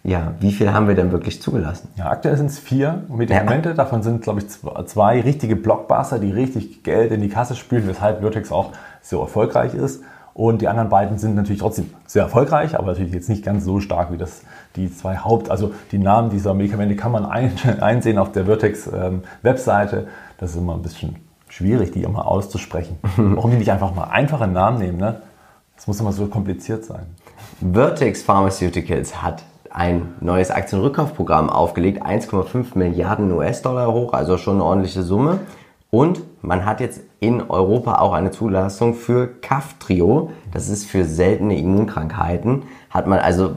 ja, 0.02 0.34
wie 0.40 0.52
viel 0.52 0.72
haben 0.72 0.88
wir 0.88 0.94
denn 0.94 1.12
wirklich 1.12 1.42
zugelassen? 1.42 1.88
Ja, 1.96 2.08
aktuell 2.10 2.38
sind 2.38 2.46
es 2.46 2.58
vier 2.58 3.04
Medikamente. 3.08 3.70
Ja. 3.70 3.74
Davon 3.74 4.02
sind, 4.02 4.22
glaube 4.22 4.40
ich, 4.40 4.46
zwei 4.86 5.20
richtige 5.20 5.56
Blockbuster, 5.56 6.20
die 6.20 6.30
richtig 6.30 6.84
Geld 6.84 7.10
in 7.12 7.20
die 7.20 7.28
Kasse 7.28 7.54
spülen, 7.56 7.86
weshalb 7.86 8.20
Vertex 8.20 8.50
auch 8.52 8.70
so 9.02 9.20
erfolgreich 9.20 9.74
ist. 9.74 10.02
Und 10.36 10.60
die 10.60 10.68
anderen 10.68 10.90
beiden 10.90 11.16
sind 11.16 11.34
natürlich 11.34 11.62
trotzdem 11.62 11.88
sehr 12.04 12.24
erfolgreich, 12.24 12.78
aber 12.78 12.88
natürlich 12.88 13.14
jetzt 13.14 13.30
nicht 13.30 13.42
ganz 13.42 13.64
so 13.64 13.80
stark 13.80 14.12
wie 14.12 14.18
das 14.18 14.42
die 14.76 14.94
zwei 14.94 15.16
Haupt. 15.16 15.50
Also 15.50 15.72
die 15.92 15.98
Namen 15.98 16.28
dieser 16.28 16.52
Medikamente 16.52 16.94
kann 16.94 17.10
man 17.10 17.24
ein, 17.24 17.52
einsehen 17.80 18.18
auf 18.18 18.32
der 18.32 18.44
Vertex-Webseite. 18.44 19.96
Ähm, 19.96 20.06
das 20.36 20.50
ist 20.50 20.56
immer 20.56 20.74
ein 20.74 20.82
bisschen 20.82 21.16
schwierig, 21.48 21.92
die 21.92 22.02
immer 22.02 22.28
auszusprechen. 22.28 22.98
Warum 23.16 23.50
die 23.50 23.56
nicht 23.56 23.72
einfach 23.72 23.94
mal 23.94 24.08
einfache 24.10 24.46
Namen 24.46 24.78
nehmen? 24.78 24.98
Ne? 24.98 25.22
Das 25.74 25.86
muss 25.86 26.00
immer 26.00 26.12
so 26.12 26.26
kompliziert 26.26 26.84
sein. 26.84 27.06
Vertex 27.72 28.22
Pharmaceuticals 28.22 29.22
hat 29.22 29.42
ein 29.70 30.16
neues 30.20 30.50
Aktienrückkaufprogramm 30.50 31.48
aufgelegt, 31.48 32.04
1,5 32.04 32.76
Milliarden 32.76 33.32
US-Dollar 33.32 33.90
hoch, 33.90 34.12
also 34.12 34.36
schon 34.36 34.56
eine 34.56 34.64
ordentliche 34.64 35.02
Summe. 35.02 35.40
Und 35.90 36.22
man 36.42 36.64
hat 36.64 36.80
jetzt 36.80 37.00
in 37.20 37.42
Europa 37.42 37.98
auch 37.98 38.12
eine 38.12 38.30
Zulassung 38.30 38.94
für 38.94 39.28
Kaftrio. 39.40 40.30
Das 40.52 40.68
ist 40.68 40.86
für 40.86 41.04
seltene 41.04 41.58
Immunkrankheiten. 41.58 42.64
Hat 42.90 43.06
man 43.06 43.18
also, 43.18 43.52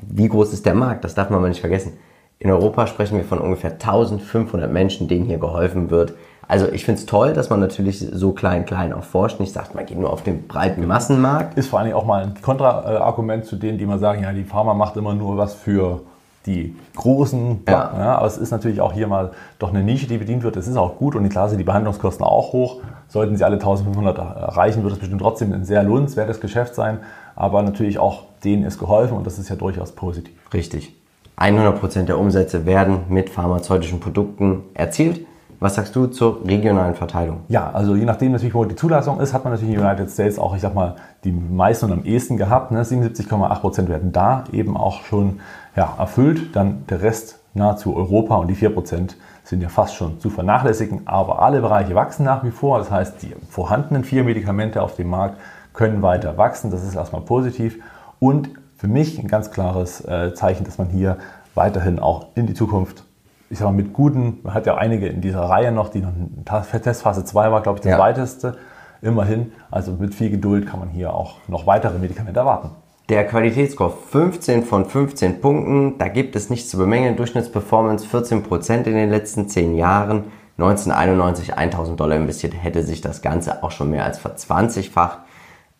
wie 0.00 0.28
groß 0.28 0.52
ist 0.52 0.66
der 0.66 0.74
Markt? 0.74 1.04
Das 1.04 1.14
darf 1.14 1.30
man 1.30 1.40
mal 1.40 1.48
nicht 1.48 1.60
vergessen. 1.60 1.92
In 2.38 2.50
Europa 2.50 2.86
sprechen 2.86 3.16
wir 3.16 3.24
von 3.24 3.38
ungefähr 3.38 3.72
1500 3.72 4.70
Menschen, 4.70 5.08
denen 5.08 5.24
hier 5.24 5.38
geholfen 5.38 5.90
wird. 5.90 6.14
Also 6.48 6.68
ich 6.68 6.84
finde 6.84 7.00
es 7.00 7.06
toll, 7.06 7.32
dass 7.32 7.50
man 7.50 7.60
natürlich 7.60 7.98
so 7.98 8.32
klein, 8.32 8.66
klein 8.66 8.92
auch 8.92 9.02
forscht. 9.02 9.40
Nicht 9.40 9.52
sagt, 9.52 9.74
man 9.74 9.86
geht 9.86 9.98
nur 9.98 10.12
auf 10.12 10.22
den 10.22 10.46
breiten 10.46 10.86
Massenmarkt. 10.86 11.58
Ist 11.58 11.68
vor 11.68 11.80
allem 11.80 11.94
auch 11.94 12.04
mal 12.04 12.22
ein 12.22 12.34
Kontraargument 12.40 13.46
zu 13.46 13.56
denen, 13.56 13.78
die 13.78 13.86
mal 13.86 13.98
sagen, 13.98 14.22
ja, 14.22 14.32
die 14.32 14.44
Pharma 14.44 14.74
macht 14.74 14.96
immer 14.96 15.14
nur 15.14 15.36
was 15.36 15.54
für 15.54 16.02
die 16.46 16.76
großen. 16.94 17.62
Ja. 17.68 17.72
ja. 17.72 18.14
aber 18.16 18.26
es 18.26 18.38
ist 18.38 18.50
natürlich 18.50 18.80
auch 18.80 18.92
hier 18.92 19.08
mal 19.08 19.32
doch 19.58 19.70
eine 19.70 19.82
Nische, 19.82 20.06
die 20.06 20.18
bedient 20.18 20.42
wird. 20.42 20.56
Es 20.56 20.68
ist 20.68 20.76
auch 20.76 20.96
gut 20.96 21.14
und 21.14 21.28
klar 21.28 21.48
sind 21.48 21.58
die 21.58 21.64
Behandlungskosten 21.64 22.24
auch 22.24 22.52
hoch. 22.52 22.80
Sollten 23.08 23.36
sie 23.36 23.44
alle 23.44 23.56
1500 23.56 24.18
erreichen, 24.18 24.82
wird 24.82 24.92
es 24.92 24.98
bestimmt 24.98 25.20
trotzdem 25.20 25.52
ein 25.52 25.64
sehr 25.64 25.82
lohnenswertes 25.82 26.40
Geschäft 26.40 26.74
sein. 26.74 26.98
Aber 27.34 27.62
natürlich 27.62 27.98
auch 27.98 28.22
denen 28.44 28.64
ist 28.64 28.78
geholfen 28.78 29.16
und 29.16 29.26
das 29.26 29.38
ist 29.38 29.48
ja 29.48 29.56
durchaus 29.56 29.92
positiv. 29.92 30.34
Richtig. 30.54 30.94
100% 31.36 32.04
der 32.04 32.18
Umsätze 32.18 32.64
werden 32.64 33.00
mit 33.08 33.28
pharmazeutischen 33.28 34.00
Produkten 34.00 34.62
erzielt. 34.72 35.26
Was 35.58 35.74
sagst 35.76 35.96
du 35.96 36.06
zur 36.06 36.44
regionalen 36.46 36.94
Verteilung? 36.94 37.40
Ja, 37.48 37.70
also 37.70 37.94
je 37.94 38.04
nachdem 38.04 38.32
natürlich, 38.32 38.54
wo 38.54 38.64
die 38.64 38.76
Zulassung 38.76 39.20
ist, 39.20 39.32
hat 39.32 39.44
man 39.44 39.52
natürlich 39.54 39.74
in 39.74 39.80
den 39.80 39.86
United 39.86 40.10
States 40.10 40.38
auch, 40.38 40.54
ich 40.54 40.60
sag 40.60 40.74
mal, 40.74 40.96
die 41.24 41.32
meisten 41.32 41.86
und 41.86 41.92
am 41.92 42.04
ehesten 42.04 42.36
gehabt. 42.36 42.72
Ne? 42.72 42.82
77,8 42.82 43.60
Prozent 43.60 43.88
werden 43.88 44.12
da 44.12 44.44
eben 44.52 44.76
auch 44.76 45.02
schon 45.04 45.40
ja, 45.74 45.94
erfüllt. 45.98 46.54
Dann 46.54 46.84
der 46.88 47.02
Rest 47.02 47.38
nahezu 47.54 47.96
Europa 47.96 48.36
und 48.36 48.48
die 48.48 48.54
4 48.54 48.70
Prozent 48.70 49.16
sind 49.44 49.62
ja 49.62 49.68
fast 49.68 49.94
schon 49.94 50.20
zu 50.20 50.28
vernachlässigen. 50.28 51.02
Aber 51.06 51.40
alle 51.40 51.60
Bereiche 51.60 51.94
wachsen 51.94 52.24
nach 52.24 52.44
wie 52.44 52.50
vor. 52.50 52.78
Das 52.78 52.90
heißt, 52.90 53.22
die 53.22 53.34
vorhandenen 53.48 54.04
vier 54.04 54.24
Medikamente 54.24 54.82
auf 54.82 54.96
dem 54.96 55.08
Markt 55.08 55.38
können 55.72 56.02
weiter 56.02 56.36
wachsen. 56.36 56.70
Das 56.70 56.84
ist 56.84 56.96
erstmal 56.96 57.22
positiv. 57.22 57.78
Und 58.18 58.50
für 58.76 58.88
mich 58.88 59.18
ein 59.18 59.28
ganz 59.28 59.50
klares 59.50 60.04
äh, 60.04 60.34
Zeichen, 60.34 60.64
dass 60.64 60.78
man 60.78 60.88
hier 60.88 61.16
weiterhin 61.54 61.98
auch 61.98 62.26
in 62.34 62.46
die 62.46 62.54
Zukunft, 62.54 63.05
ich 63.48 63.58
sag 63.58 63.66
mal, 63.66 63.72
mit 63.72 63.92
guten, 63.92 64.40
man 64.42 64.54
hat 64.54 64.66
ja 64.66 64.76
einige 64.76 65.06
in 65.06 65.20
dieser 65.20 65.42
Reihe 65.42 65.72
noch, 65.72 65.88
die 65.88 66.00
noch 66.00 66.12
Testphase 66.44 67.24
2 67.24 67.50
war, 67.50 67.62
glaube 67.62 67.78
ich, 67.78 67.82
das 67.82 67.92
ja. 67.92 67.98
weiteste. 67.98 68.56
Immerhin, 69.02 69.52
also 69.70 69.92
mit 69.92 70.14
viel 70.14 70.30
Geduld 70.30 70.66
kann 70.66 70.80
man 70.80 70.88
hier 70.88 71.12
auch 71.12 71.36
noch 71.48 71.66
weitere 71.66 71.98
Medikamente 71.98 72.40
erwarten. 72.40 72.70
Der 73.08 73.24
Qualitätsscore 73.24 73.92
15 74.10 74.64
von 74.64 74.84
15 74.84 75.40
Punkten, 75.40 75.98
da 75.98 76.08
gibt 76.08 76.34
es 76.34 76.50
nichts 76.50 76.70
zu 76.70 76.78
bemängeln. 76.78 77.14
Durchschnittsperformance 77.16 78.04
14% 78.06 78.84
in 78.84 78.94
den 78.94 79.10
letzten 79.10 79.48
10 79.48 79.76
Jahren. 79.76 80.24
1991 80.58 81.54
1000 81.54 82.00
Dollar 82.00 82.16
investiert, 82.16 82.54
hätte 82.60 82.82
sich 82.82 83.02
das 83.02 83.22
Ganze 83.22 83.62
auch 83.62 83.70
schon 83.70 83.90
mehr 83.90 84.04
als 84.04 84.18
verzwanzigfacht. 84.18 85.18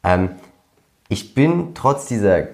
Ähm, 0.04 0.30
ich 1.08 1.34
bin 1.34 1.74
trotz 1.74 2.06
dieser, 2.06 2.44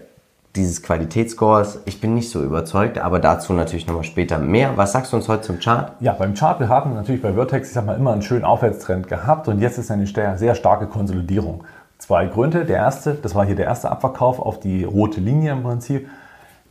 dieses 0.57 0.83
Qualitätsscores, 0.83 1.81
ich 1.87 2.01
bin 2.01 2.15
nicht 2.15 2.31
so 2.31 2.43
überzeugt, 2.43 2.99
aber 2.99 3.21
dazu 3.21 3.55
natürlich 3.55 3.87
nochmal 3.87 4.05
später 4.05 4.39
mehr. 4.39 4.77
Was 4.77 4.93
sagst 4.93 5.13
du 5.13 5.17
uns 5.17 5.29
heute 5.29 5.43
zum 5.43 5.59
Chart? 5.61 5.93
Ja, 6.01 6.13
beim 6.13 6.35
Chart, 6.35 6.61
wir 6.61 6.69
haben 6.69 6.95
natürlich 6.95 7.23
bei 7.23 7.33
Vertex, 7.33 7.69
ich 7.69 7.75
sag 7.75 7.87
mal, 7.87 7.97
immer 7.97 8.13
einen 8.13 8.23
schönen 8.23 8.45
Aufwärtstrend 8.45 9.09
gehabt 9.09 9.49
und 9.49 9.61
jetzt 9.61 9.79
ist 9.79 9.91
eine 9.91 10.07
sehr 10.07 10.55
starke 10.55 10.87
Konsolidierung. 10.87 11.65
Zwei 11.97 12.27
Gründe. 12.27 12.67
Der 12.67 12.77
erste, 12.77 13.15
das 13.15 13.35
war 13.35 13.47
hier 13.47 13.57
der 13.57 13.67
erste 13.67 13.91
Abverkauf 13.91 14.41
auf 14.41 14.61
die 14.61 14.85
rote 14.85 15.21
Linie 15.21 15.53
im 15.53 15.63
Prinzip. 15.63 16.09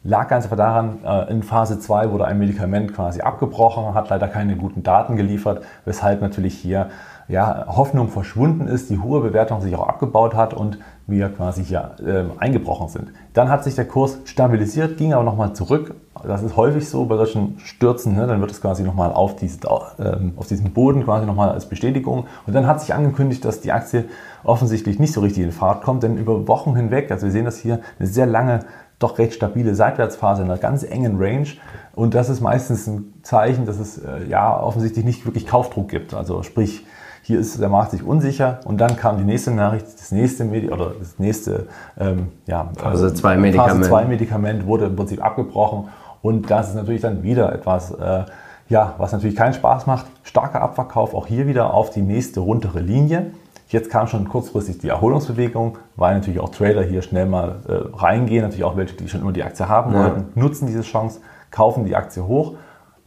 Lag 0.03 0.27
ganz 0.27 0.45
einfach 0.45 0.57
daran, 0.57 0.99
äh, 1.03 1.31
in 1.31 1.41
Phase 1.41 1.79
2 1.79 2.11
wurde 2.11 2.25
ein 2.25 2.37
Medikament 2.37 2.93
quasi 2.93 3.21
abgebrochen, 3.21 3.93
hat 3.93 4.09
leider 4.09 4.27
keine 4.27 4.57
guten 4.57 4.83
Daten 4.83 5.15
geliefert, 5.15 5.63
weshalb 5.85 6.21
natürlich 6.21 6.55
hier 6.55 6.89
ja, 7.27 7.65
Hoffnung 7.67 8.09
verschwunden 8.09 8.67
ist, 8.67 8.89
die 8.89 8.99
hohe 8.99 9.21
Bewertung 9.21 9.61
sich 9.61 9.75
auch 9.75 9.87
abgebaut 9.87 10.35
hat 10.35 10.53
und 10.53 10.79
wir 11.11 11.29
quasi 11.29 11.63
hier 11.63 11.91
äh, 12.03 12.23
eingebrochen 12.39 12.87
sind. 12.87 13.09
Dann 13.33 13.49
hat 13.49 13.63
sich 13.63 13.75
der 13.75 13.85
Kurs 13.85 14.17
stabilisiert, 14.25 14.97
ging 14.97 15.13
aber 15.13 15.23
nochmal 15.23 15.53
zurück. 15.53 15.93
Das 16.23 16.41
ist 16.41 16.55
häufig 16.55 16.87
so 16.89 17.05
bei 17.05 17.17
solchen 17.17 17.59
Stürzen, 17.59 18.15
ne? 18.15 18.27
dann 18.27 18.41
wird 18.41 18.51
es 18.51 18.61
quasi 18.61 18.83
nochmal 18.83 19.11
auf, 19.11 19.35
diese, 19.35 19.59
äh, 19.67 20.17
auf 20.35 20.47
diesem 20.47 20.71
Boden 20.71 21.03
quasi 21.03 21.25
nochmal 21.25 21.49
als 21.49 21.67
Bestätigung. 21.67 22.25
Und 22.47 22.53
dann 22.53 22.65
hat 22.65 22.81
sich 22.81 22.93
angekündigt, 22.93 23.45
dass 23.45 23.61
die 23.61 23.71
Aktie 23.71 24.05
offensichtlich 24.43 24.99
nicht 24.99 25.13
so 25.13 25.21
richtig 25.21 25.43
in 25.43 25.51
Fahrt 25.51 25.83
kommt, 25.83 26.03
denn 26.03 26.17
über 26.17 26.47
Wochen 26.47 26.75
hinweg, 26.75 27.11
also 27.11 27.25
wir 27.25 27.31
sehen 27.31 27.45
das 27.45 27.57
hier, 27.57 27.79
eine 27.99 28.07
sehr 28.07 28.25
lange, 28.25 28.61
doch 28.99 29.17
recht 29.17 29.33
stabile 29.33 29.75
Seitwärtsphase 29.75 30.43
in 30.43 30.49
einer 30.49 30.59
ganz 30.59 30.83
engen 30.83 31.17
Range. 31.17 31.47
Und 31.93 32.13
das 32.13 32.29
ist 32.29 32.39
meistens 32.41 32.87
ein 32.87 33.13
Zeichen, 33.23 33.65
dass 33.65 33.79
es 33.79 33.97
äh, 33.97 34.25
ja 34.27 34.61
offensichtlich 34.61 35.03
nicht 35.03 35.25
wirklich 35.25 35.47
Kaufdruck 35.47 35.89
gibt. 35.89 36.13
Also 36.13 36.43
sprich, 36.43 36.85
hier 37.23 37.39
ist 37.39 37.59
der 37.59 37.69
Markt 37.69 37.91
sich 37.91 38.03
unsicher 38.03 38.59
und 38.65 38.79
dann 38.79 38.95
kam 38.95 39.17
die 39.17 39.23
nächste 39.23 39.51
Nachricht, 39.51 39.85
das 39.85 40.11
nächste 40.11 40.43
Medi 40.43 40.69
oder 40.69 40.93
das 40.97 41.19
nächste 41.19 41.67
ähm, 41.99 42.29
ja, 42.47 42.69
Phase 42.77 43.13
2 43.13 43.37
Medikament. 43.37 43.77
Phase 43.77 43.89
2 43.89 44.05
Medikament 44.05 44.65
wurde 44.65 44.85
im 44.85 44.95
Prinzip 44.95 45.23
abgebrochen 45.23 45.89
und 46.21 46.49
das 46.49 46.69
ist 46.69 46.75
natürlich 46.75 47.01
dann 47.01 47.23
wieder 47.23 47.53
etwas, 47.53 47.91
äh, 47.91 48.25
ja, 48.69 48.95
was 48.97 49.11
natürlich 49.11 49.35
keinen 49.35 49.53
Spaß 49.53 49.85
macht. 49.87 50.05
Starker 50.23 50.61
Abverkauf 50.61 51.13
auch 51.13 51.27
hier 51.27 51.47
wieder 51.47 51.73
auf 51.73 51.89
die 51.89 52.01
nächste 52.01 52.39
runtere 52.39 52.79
Linie. 52.79 53.31
Jetzt 53.67 53.89
kam 53.89 54.07
schon 54.07 54.27
kurzfristig 54.27 54.79
die 54.79 54.89
Erholungsbewegung, 54.89 55.77
weil 55.95 56.15
natürlich 56.15 56.39
auch 56.39 56.49
Trader 56.49 56.83
hier 56.83 57.01
schnell 57.01 57.25
mal 57.25 57.55
äh, 57.67 57.97
reingehen, 57.97 58.41
natürlich 58.41 58.65
auch 58.65 58.75
welche, 58.75 58.95
die 58.95 59.07
schon 59.07 59.21
immer 59.21 59.31
die 59.31 59.43
Aktie 59.43 59.67
haben 59.67 59.93
ja. 59.93 59.99
wollten, 59.99 60.39
nutzen 60.39 60.67
diese 60.67 60.81
Chance, 60.81 61.21
kaufen 61.51 61.85
die 61.85 61.95
Aktie 61.95 62.25
hoch. 62.27 62.55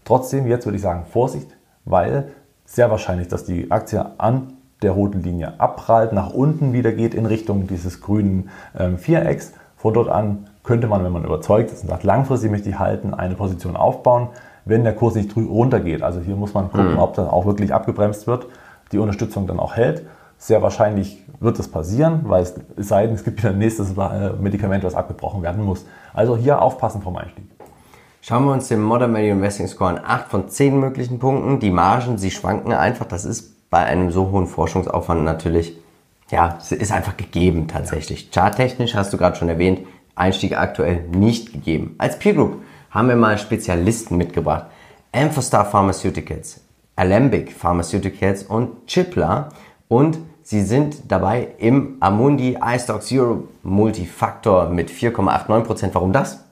Trotzdem, 0.04 0.46
jetzt 0.46 0.64
würde 0.66 0.76
ich 0.76 0.82
sagen, 0.82 1.04
Vorsicht, 1.10 1.48
weil 1.84 2.28
sehr 2.64 2.90
wahrscheinlich, 2.90 3.28
dass 3.28 3.44
die 3.44 3.70
Aktie 3.70 4.04
an 4.18 4.54
der 4.82 4.92
roten 4.92 5.22
Linie 5.22 5.58
abprallt, 5.58 6.12
nach 6.12 6.30
unten 6.30 6.72
wieder 6.72 6.92
geht 6.92 7.14
in 7.14 7.26
Richtung 7.26 7.66
dieses 7.66 8.00
grünen 8.00 8.50
ähm, 8.78 8.98
Vierecks. 8.98 9.52
Von 9.76 9.94
dort 9.94 10.08
an 10.08 10.46
könnte 10.62 10.86
man, 10.86 11.04
wenn 11.04 11.12
man 11.12 11.24
überzeugt 11.24 11.70
ist 11.70 11.82
und 11.82 11.88
sagt, 11.88 12.04
langfristig 12.04 12.50
möchte 12.50 12.68
ich 12.68 12.78
halten, 12.78 13.14
eine 13.14 13.34
Position 13.34 13.76
aufbauen, 13.76 14.28
wenn 14.64 14.82
der 14.82 14.94
Kurs 14.94 15.14
nicht 15.14 15.36
runter 15.36 15.80
geht. 15.80 16.02
Also 16.02 16.20
hier 16.20 16.36
muss 16.36 16.54
man 16.54 16.70
gucken, 16.70 16.92
mhm. 16.92 16.98
ob 16.98 17.14
das 17.14 17.28
auch 17.28 17.44
wirklich 17.46 17.72
abgebremst 17.72 18.26
wird, 18.26 18.46
die 18.92 18.98
Unterstützung 18.98 19.46
dann 19.46 19.58
auch 19.58 19.76
hält. 19.76 20.06
Sehr 20.38 20.62
wahrscheinlich 20.62 21.22
wird 21.40 21.58
das 21.58 21.68
passieren, 21.68 22.20
weil 22.24 22.42
es, 22.42 22.54
es 22.76 22.88
sei 22.88 23.06
denn, 23.06 23.14
es 23.14 23.24
gibt 23.24 23.38
wieder 23.38 23.50
ein 23.50 23.58
nächstes 23.58 23.96
äh, 23.96 24.30
Medikament, 24.38 24.84
was 24.84 24.94
abgebrochen 24.94 25.42
werden 25.42 25.62
muss. 25.62 25.86
Also 26.12 26.36
hier 26.36 26.60
aufpassen 26.60 27.02
vom 27.02 27.16
Einstieg. 27.16 27.44
Schauen 28.26 28.46
wir 28.46 28.52
uns 28.52 28.68
den 28.68 28.80
Modern 28.80 29.12
Value 29.12 29.32
Investing 29.32 29.68
Score 29.68 29.90
an. 29.90 30.00
8 30.02 30.30
von 30.30 30.48
10 30.48 30.80
möglichen 30.80 31.18
Punkten. 31.18 31.60
Die 31.60 31.70
Margen, 31.70 32.16
sie 32.16 32.30
schwanken 32.30 32.72
einfach. 32.72 33.04
Das 33.04 33.26
ist 33.26 33.68
bei 33.68 33.84
einem 33.84 34.10
so 34.12 34.30
hohen 34.30 34.46
Forschungsaufwand 34.46 35.24
natürlich, 35.24 35.76
ja, 36.30 36.56
es 36.58 36.72
ist 36.72 36.90
einfach 36.90 37.18
gegeben 37.18 37.68
tatsächlich. 37.68 38.30
Charttechnisch 38.30 38.94
hast 38.94 39.12
du 39.12 39.18
gerade 39.18 39.36
schon 39.36 39.50
erwähnt, 39.50 39.80
Einstieg 40.14 40.56
aktuell 40.56 41.02
nicht 41.10 41.52
gegeben. 41.52 41.96
Als 41.98 42.18
Peer 42.18 42.32
Group 42.32 42.62
haben 42.90 43.08
wir 43.08 43.16
mal 43.16 43.36
Spezialisten 43.36 44.16
mitgebracht. 44.16 44.68
Amphastar 45.12 45.66
Pharmaceuticals, 45.66 46.62
Alembic 46.96 47.52
Pharmaceuticals 47.52 48.44
und 48.44 48.86
Chipla. 48.86 49.50
Und 49.88 50.16
sie 50.40 50.62
sind 50.62 51.12
dabei 51.12 51.48
im 51.58 51.98
Amundi 52.00 52.56
iStocks 52.58 53.12
Europe 53.12 53.48
Multifactor 53.64 54.70
mit 54.70 54.90
4,89%. 54.90 55.90
Warum 55.92 56.14
das? 56.14 56.43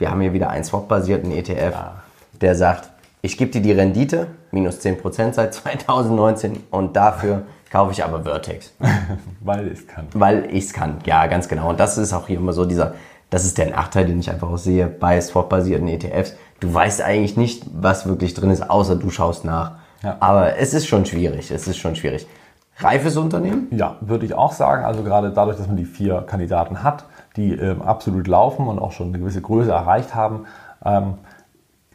Wir 0.00 0.10
haben 0.10 0.22
hier 0.22 0.32
wieder 0.32 0.48
einen 0.48 0.64
Swap-basierten 0.64 1.30
ETF, 1.30 1.72
ja. 1.72 1.92
der 2.40 2.54
sagt, 2.54 2.88
ich 3.20 3.36
gebe 3.36 3.50
dir 3.50 3.60
die 3.60 3.72
Rendite, 3.72 4.28
minus 4.50 4.78
10% 4.80 5.34
seit 5.34 5.52
2019 5.54 6.64
und 6.70 6.96
dafür 6.96 7.42
kaufe 7.70 7.92
ich 7.92 8.02
aber 8.02 8.22
Vertex. 8.22 8.72
Weil 9.40 9.66
ich 9.66 9.80
es 9.80 9.86
kann. 9.86 10.06
Weil 10.14 10.48
ich 10.50 10.64
es 10.64 10.72
kann, 10.72 10.96
ja, 11.04 11.26
ganz 11.26 11.48
genau. 11.48 11.68
Und 11.68 11.78
das 11.78 11.98
ist 11.98 12.14
auch 12.14 12.26
hier 12.26 12.38
immer 12.38 12.54
so 12.54 12.64
dieser, 12.64 12.94
das 13.28 13.44
ist 13.44 13.58
der 13.58 13.68
Nachteil, 13.68 14.06
den 14.06 14.18
ich 14.20 14.30
einfach 14.30 14.48
auch 14.48 14.56
sehe 14.56 14.86
bei 14.86 15.20
Swap-basierten 15.20 15.86
ETFs. 15.86 16.34
Du 16.60 16.72
weißt 16.72 17.02
eigentlich 17.02 17.36
nicht, 17.36 17.64
was 17.70 18.06
wirklich 18.06 18.32
drin 18.32 18.50
ist, 18.50 18.70
außer 18.70 18.96
du 18.96 19.10
schaust 19.10 19.44
nach. 19.44 19.72
Ja. 20.02 20.16
Aber 20.20 20.56
es 20.56 20.72
ist 20.72 20.86
schon 20.86 21.04
schwierig, 21.04 21.50
es 21.50 21.68
ist 21.68 21.76
schon 21.76 21.94
schwierig. 21.94 22.26
Reifes 22.82 23.16
Unternehmen? 23.16 23.68
Ja, 23.70 23.96
würde 24.00 24.26
ich 24.26 24.34
auch 24.34 24.52
sagen. 24.52 24.84
Also 24.84 25.02
gerade 25.02 25.30
dadurch, 25.30 25.56
dass 25.56 25.66
man 25.66 25.76
die 25.76 25.84
vier 25.84 26.22
Kandidaten 26.22 26.82
hat, 26.82 27.04
die 27.36 27.54
ähm, 27.54 27.82
absolut 27.82 28.26
laufen 28.26 28.66
und 28.66 28.78
auch 28.78 28.92
schon 28.92 29.08
eine 29.08 29.18
gewisse 29.18 29.40
Größe 29.40 29.70
erreicht 29.70 30.14
haben, 30.14 30.46
ähm, 30.84 31.14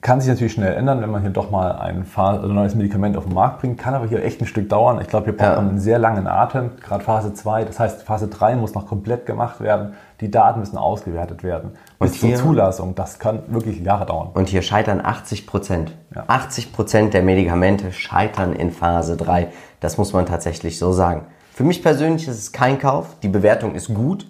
kann 0.06 0.22
sich 0.22 0.30
natürlich 0.30 0.54
schnell 0.54 0.76
ändern, 0.76 1.02
wenn 1.02 1.10
man 1.10 1.22
hier 1.22 1.32
doch 1.32 1.50
mal 1.50 1.72
ein 1.80 2.06
also 2.16 2.48
neues 2.48 2.76
Medikament 2.76 3.18
auf 3.18 3.24
den 3.24 3.34
Markt 3.34 3.62
bringt. 3.62 3.80
Kann 3.80 3.96
aber 3.96 4.06
hier 4.06 4.24
echt 4.24 4.40
ein 4.40 4.46
Stück 4.46 4.70
dauern. 4.70 5.02
Ich 5.02 5.08
glaube, 5.08 5.26
hier 5.26 5.36
braucht 5.36 5.50
ja. 5.50 5.56
man 5.56 5.70
einen 5.70 5.80
sehr 5.80 5.98
langen 5.98 6.28
Atem, 6.28 6.74
gerade 6.80 7.04
Phase 7.04 7.34
2. 7.34 7.66
Das 7.66 7.80
heißt, 7.80 8.04
Phase 8.04 8.28
3 8.28 8.56
muss 8.56 8.76
noch 8.76 8.86
komplett 8.86 9.26
gemacht 9.26 9.62
werden. 9.62 9.96
Die 10.22 10.30
Daten 10.30 10.60
müssen 10.60 10.78
ausgewertet 10.78 11.44
werden. 11.44 11.72
Und 11.98 12.12
Bis 12.12 12.22
hier, 12.22 12.36
zur 12.36 12.46
Zulassung, 12.46 12.94
das 12.94 13.18
kann 13.18 13.40
wirklich 13.48 13.80
Jahre 13.80 14.06
dauern. 14.06 14.30
Und 14.36 14.48
hier 14.48 14.62
scheitern 14.62 15.02
80 15.04 15.48
Prozent. 15.48 15.96
Ja. 16.14 16.26
80 16.28 16.72
Prozent 16.72 17.16
der 17.16 17.24
Medikamente 17.24 17.92
scheitern 17.92 18.54
in 18.54 18.70
Phase 18.70 19.18
3. 19.18 19.48
Das 19.86 20.00
muss 20.00 20.14
man 20.14 20.26
tatsächlich 20.26 20.80
so 20.80 20.92
sagen. 20.92 21.28
Für 21.54 21.64
mich 21.64 21.84
persönlich 21.84 22.28
ist 22.28 22.40
es 22.40 22.52
kein 22.52 22.80
Kauf. 22.80 23.06
Die 23.22 23.28
Bewertung 23.28 23.76
ist 23.76 23.94
gut. 23.94 24.26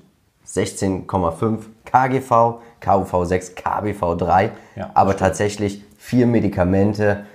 16,5 0.46 1.60
KGV, 1.86 2.60
KUV 2.82 3.26
6, 3.26 3.56
KBV 3.56 4.18
3. 4.18 4.52
Ja, 4.76 4.90
aber 4.94 5.12
stimmt. 5.12 5.20
tatsächlich 5.22 5.82
vier 5.98 6.28
Medikamente, 6.28 7.26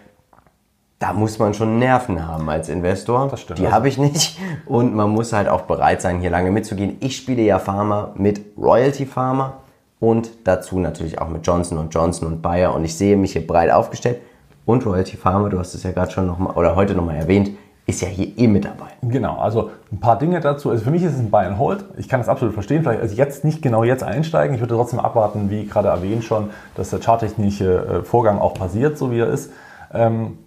da 0.98 1.14
muss 1.14 1.38
man 1.38 1.54
schon 1.54 1.78
Nerven 1.78 2.28
haben 2.28 2.50
als 2.50 2.68
Investor. 2.68 3.26
Das 3.30 3.40
stimmt. 3.40 3.58
Die 3.58 3.64
also. 3.64 3.74
habe 3.74 3.88
ich 3.88 3.96
nicht. 3.96 4.38
Und 4.66 4.94
man 4.94 5.08
muss 5.08 5.32
halt 5.32 5.48
auch 5.48 5.62
bereit 5.62 6.02
sein, 6.02 6.20
hier 6.20 6.28
lange 6.28 6.50
mitzugehen. 6.50 6.98
Ich 7.00 7.16
spiele 7.16 7.40
ja 7.40 7.58
Pharma 7.58 8.12
mit 8.16 8.42
Royalty 8.58 9.06
Pharma 9.06 9.54
und 9.98 10.30
dazu 10.44 10.78
natürlich 10.78 11.18
auch 11.18 11.28
mit 11.28 11.46
Johnson 11.46 11.88
Johnson 11.88 12.28
und 12.28 12.42
Bayer. 12.42 12.74
Und 12.74 12.84
ich 12.84 12.94
sehe 12.98 13.16
mich 13.16 13.32
hier 13.32 13.46
breit 13.46 13.70
aufgestellt. 13.70 14.20
Und 14.66 14.84
Royalty 14.84 15.16
Pharma, 15.16 15.48
du 15.48 15.58
hast 15.58 15.74
es 15.74 15.84
ja 15.84 15.92
gerade 15.92 16.12
schon 16.12 16.26
noch 16.26 16.38
mal, 16.38 16.50
oder 16.50 16.76
heute 16.76 16.94
nochmal 16.94 17.16
erwähnt, 17.16 17.52
ist 17.90 18.00
ja 18.00 18.08
hier 18.08 18.38
eh 18.38 18.46
mit 18.46 18.64
dabei. 18.64 18.86
Genau, 19.02 19.36
also 19.36 19.70
ein 19.92 20.00
paar 20.00 20.18
Dinge 20.18 20.40
dazu. 20.40 20.70
Also 20.70 20.84
für 20.84 20.90
mich 20.90 21.02
ist 21.02 21.14
es 21.14 21.18
ein 21.18 21.30
Buy 21.30 21.44
and 21.44 21.58
Hold. 21.58 21.84
Ich 21.96 22.08
kann 22.08 22.20
das 22.20 22.28
absolut 22.28 22.54
verstehen. 22.54 22.82
Vielleicht 22.82 23.02
also 23.02 23.14
jetzt 23.14 23.44
nicht 23.44 23.62
genau 23.62 23.84
jetzt 23.84 24.02
einsteigen. 24.02 24.54
Ich 24.54 24.60
würde 24.60 24.74
trotzdem 24.74 25.00
abwarten, 25.00 25.50
wie 25.50 25.66
gerade 25.66 25.88
erwähnt 25.88 26.24
schon, 26.24 26.50
dass 26.76 26.90
der 26.90 27.00
charttechnische 27.00 28.00
äh, 28.00 28.02
Vorgang 28.04 28.38
auch 28.38 28.54
passiert, 28.54 28.96
so 28.96 29.10
wie 29.10 29.18
er 29.18 29.28
ist. 29.28 29.52
Ähm, 29.92 30.38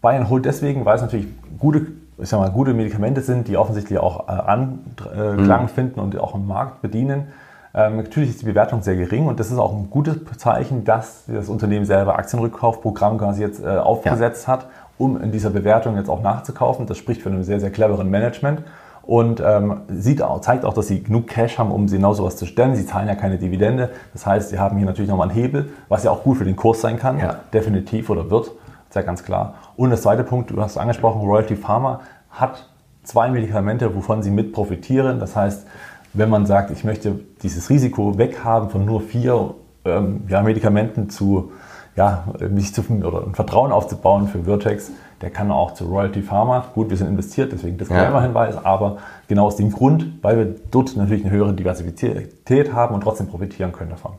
Buy 0.00 0.16
and 0.16 0.30
Hold 0.30 0.44
deswegen, 0.44 0.84
weil 0.84 0.96
es 0.96 1.02
natürlich 1.02 1.26
gute, 1.58 1.86
ich 2.18 2.28
sag 2.28 2.38
mal, 2.38 2.50
gute 2.50 2.74
Medikamente 2.74 3.20
sind, 3.22 3.48
die 3.48 3.56
offensichtlich 3.56 3.98
auch 3.98 4.28
äh, 4.28 4.32
Anklang 4.32 5.62
mhm. 5.62 5.68
finden 5.68 6.00
und 6.00 6.18
auch 6.18 6.34
im 6.34 6.46
Markt 6.46 6.82
bedienen. 6.82 7.28
Ähm, 7.72 7.98
natürlich 7.98 8.30
ist 8.30 8.42
die 8.42 8.46
Bewertung 8.46 8.82
sehr 8.82 8.96
gering 8.96 9.26
und 9.26 9.38
das 9.38 9.50
ist 9.50 9.58
auch 9.58 9.72
ein 9.72 9.90
gutes 9.90 10.16
Zeichen, 10.38 10.84
dass 10.84 11.24
das 11.26 11.48
Unternehmen 11.48 11.84
selber 11.84 12.18
Aktienrückkaufprogramm 12.18 13.18
quasi 13.18 13.42
jetzt 13.42 13.62
äh, 13.62 13.68
aufgesetzt 13.68 14.46
ja. 14.46 14.54
hat 14.54 14.66
um 15.00 15.20
in 15.20 15.32
dieser 15.32 15.50
Bewertung 15.50 15.96
jetzt 15.96 16.10
auch 16.10 16.22
nachzukaufen. 16.22 16.86
Das 16.86 16.98
spricht 16.98 17.22
für 17.22 17.30
einen 17.30 17.42
sehr, 17.42 17.58
sehr 17.58 17.70
cleveren 17.70 18.10
Management 18.10 18.62
und 19.02 19.42
ähm, 19.44 19.80
sieht 19.88 20.22
auch, 20.22 20.42
zeigt 20.42 20.66
auch, 20.66 20.74
dass 20.74 20.88
sie 20.88 21.02
genug 21.02 21.26
Cash 21.26 21.58
haben, 21.58 21.72
um 21.72 21.86
genau 21.86 22.12
sowas 22.12 22.36
zu 22.36 22.44
stellen. 22.44 22.76
Sie 22.76 22.84
zahlen 22.84 23.08
ja 23.08 23.14
keine 23.14 23.38
Dividende. 23.38 23.90
Das 24.12 24.26
heißt, 24.26 24.50
sie 24.50 24.58
haben 24.58 24.76
hier 24.76 24.84
natürlich 24.84 25.10
nochmal 25.10 25.28
einen 25.28 25.36
Hebel, 25.36 25.70
was 25.88 26.04
ja 26.04 26.10
auch 26.10 26.22
gut 26.22 26.36
für 26.36 26.44
den 26.44 26.54
Kurs 26.54 26.82
sein 26.82 26.98
kann, 26.98 27.18
ja. 27.18 27.36
definitiv 27.52 28.10
oder 28.10 28.30
wird, 28.30 28.52
sehr 28.90 29.02
ganz 29.02 29.24
klar. 29.24 29.54
Und 29.74 29.88
das 29.88 30.02
zweite 30.02 30.22
Punkt, 30.22 30.50
du 30.50 30.60
hast 30.60 30.76
angesprochen, 30.76 31.22
Royalty 31.22 31.56
Pharma 31.56 32.00
hat 32.30 32.68
zwei 33.02 33.30
Medikamente, 33.30 33.96
wovon 33.96 34.22
sie 34.22 34.30
mit 34.30 34.52
profitieren. 34.52 35.18
Das 35.18 35.34
heißt, 35.34 35.66
wenn 36.12 36.28
man 36.28 36.44
sagt, 36.44 36.70
ich 36.70 36.84
möchte 36.84 37.20
dieses 37.42 37.70
Risiko 37.70 38.18
weghaben 38.18 38.68
von 38.68 38.84
nur 38.84 39.00
vier 39.00 39.54
ähm, 39.86 40.24
ja, 40.28 40.42
Medikamenten 40.42 41.08
zu, 41.08 41.52
ja, 41.96 42.24
mich 42.50 42.74
zu, 42.74 42.82
oder 42.82 43.26
ein 43.26 43.34
Vertrauen 43.34 43.72
aufzubauen 43.72 44.28
für 44.28 44.44
Vertex, 44.44 44.90
der 45.20 45.30
kann 45.30 45.50
auch 45.50 45.74
zu 45.74 45.84
Royalty 45.84 46.22
Pharma. 46.22 46.64
Gut, 46.74 46.88
wir 46.88 46.96
sind 46.96 47.08
investiert, 47.08 47.52
deswegen 47.52 47.76
das 47.76 47.88
Disclaimer-Hinweis, 47.88 48.54
ja. 48.54 48.64
aber 48.64 48.98
genau 49.28 49.46
aus 49.46 49.56
dem 49.56 49.70
Grund, 49.70 50.06
weil 50.22 50.38
wir 50.38 50.54
dort 50.70 50.96
natürlich 50.96 51.24
eine 51.24 51.32
höhere 51.32 51.52
Diversität 51.52 52.72
haben 52.72 52.94
und 52.94 53.02
trotzdem 53.02 53.26
profitieren 53.26 53.72
können 53.72 53.90
davon. 53.90 54.12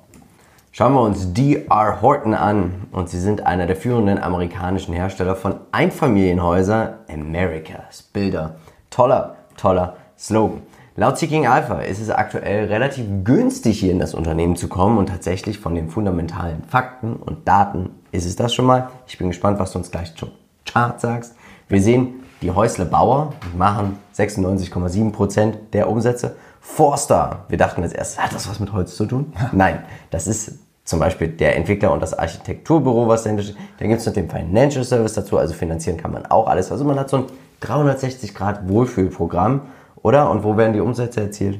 Schauen 0.73 0.93
wir 0.93 1.01
uns 1.01 1.33
DR 1.33 2.01
Horton 2.01 2.33
an 2.33 2.87
und 2.93 3.09
sie 3.09 3.19
sind 3.19 3.45
einer 3.45 3.67
der 3.67 3.75
führenden 3.75 4.19
amerikanischen 4.19 4.93
Hersteller 4.93 5.35
von 5.35 5.55
Einfamilienhäuser 5.73 6.99
Americas 7.11 8.03
Bilder. 8.03 8.55
Toller, 8.89 9.35
toller 9.57 9.95
Slogan. 10.17 10.61
Laut 10.97 11.17
Seeking 11.17 11.47
Alpha 11.47 11.79
ist 11.79 12.01
es 12.01 12.09
aktuell 12.09 12.65
relativ 12.65 13.05
günstig 13.23 13.79
hier 13.79 13.93
in 13.93 13.99
das 13.99 14.13
Unternehmen 14.13 14.57
zu 14.57 14.67
kommen 14.67 14.97
und 14.97 15.07
tatsächlich 15.07 15.57
von 15.57 15.73
den 15.73 15.87
fundamentalen 15.87 16.63
Fakten 16.65 17.15
und 17.15 17.47
Daten 17.47 17.91
ist 18.11 18.25
es 18.25 18.35
das 18.35 18.53
schon 18.53 18.65
mal. 18.65 18.89
Ich 19.07 19.17
bin 19.17 19.29
gespannt, 19.29 19.57
was 19.57 19.71
du 19.71 19.77
uns 19.77 19.89
gleich 19.89 20.13
zum 20.15 20.31
Chart 20.65 20.99
sagst. 20.99 21.35
Wir 21.69 21.81
sehen, 21.81 22.23
die 22.41 22.51
Häusle 22.51 22.83
Bauer 22.83 23.31
machen 23.57 23.99
96,7% 24.17 25.53
der 25.71 25.89
Umsätze 25.89 26.35
Forster. 26.59 27.45
Wir 27.47 27.57
dachten 27.57 27.83
als 27.83 27.93
erstes, 27.93 28.19
hat 28.19 28.35
das 28.35 28.49
was 28.49 28.59
mit 28.59 28.73
Holz 28.73 28.97
zu 28.97 29.05
tun? 29.05 29.31
Nein, 29.53 29.83
das 30.09 30.27
ist 30.27 30.59
zum 30.83 30.99
Beispiel 30.99 31.29
der 31.29 31.55
Entwickler 31.55 31.93
und 31.93 32.01
das 32.01 32.13
Architekturbüro, 32.13 33.07
was 33.07 33.23
dahinter 33.23 33.43
steht. 33.43 33.55
Dann 33.77 33.87
gibt 33.87 34.01
es 34.01 34.05
noch 34.07 34.13
den 34.13 34.29
Financial 34.29 34.83
Service 34.83 35.13
dazu, 35.13 35.37
also 35.37 35.53
finanzieren 35.53 35.95
kann 35.95 36.11
man 36.11 36.25
auch 36.25 36.47
alles. 36.47 36.69
Also 36.69 36.83
man 36.83 36.99
hat 36.99 37.09
so 37.09 37.17
ein 37.17 37.25
360 37.61 38.35
Grad 38.35 38.67
Wohlfühlprogramm, 38.67 39.61
oder? 40.03 40.29
Und 40.29 40.43
wo 40.43 40.57
werden 40.57 40.73
die 40.73 40.79
Umsätze 40.79 41.21
erzielt? 41.21 41.59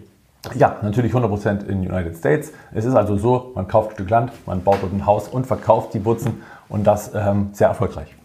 Ja, 0.56 0.78
natürlich 0.82 1.14
100% 1.14 1.68
in 1.68 1.84
den 1.84 1.92
United 1.92 2.18
States. 2.18 2.52
Es 2.74 2.86
ist 2.86 2.96
also 2.96 3.18
so, 3.18 3.52
man 3.54 3.68
kauft 3.68 3.92
ein 3.92 3.94
Stück 3.94 4.10
Land, 4.10 4.32
man 4.48 4.64
baut 4.64 4.78
dort 4.82 4.94
ein 4.94 5.06
Haus 5.06 5.28
und 5.28 5.46
verkauft 5.46 5.94
die 5.94 6.00
Butzen 6.00 6.42
und 6.68 6.86
das 6.86 7.12
ähm, 7.14 7.50
sehr 7.54 7.68
erfolgreich 7.68 8.16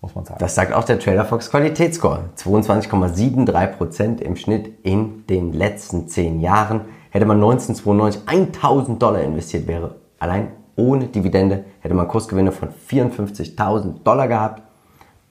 muss 0.00 0.14
man 0.14 0.24
sagen. 0.24 0.38
Das 0.40 0.54
sagt 0.54 0.72
auch 0.72 0.84
der 0.84 0.98
TraderFox 0.98 1.50
Qualitätsscore. 1.50 2.30
22,73% 2.36 4.20
im 4.20 4.36
Schnitt 4.36 4.72
in 4.82 5.26
den 5.26 5.52
letzten 5.52 6.08
10 6.08 6.40
Jahren. 6.40 6.82
Hätte 7.10 7.26
man 7.26 7.36
1992 7.36 8.22
1000 8.26 9.02
Dollar 9.02 9.20
investiert, 9.20 9.66
wäre 9.66 9.96
allein 10.18 10.52
ohne 10.76 11.06
Dividende, 11.06 11.64
hätte 11.80 11.94
man 11.94 12.08
Kursgewinne 12.08 12.52
von 12.52 12.70
54.000 12.88 14.02
Dollar 14.04 14.28
gehabt. 14.28 14.62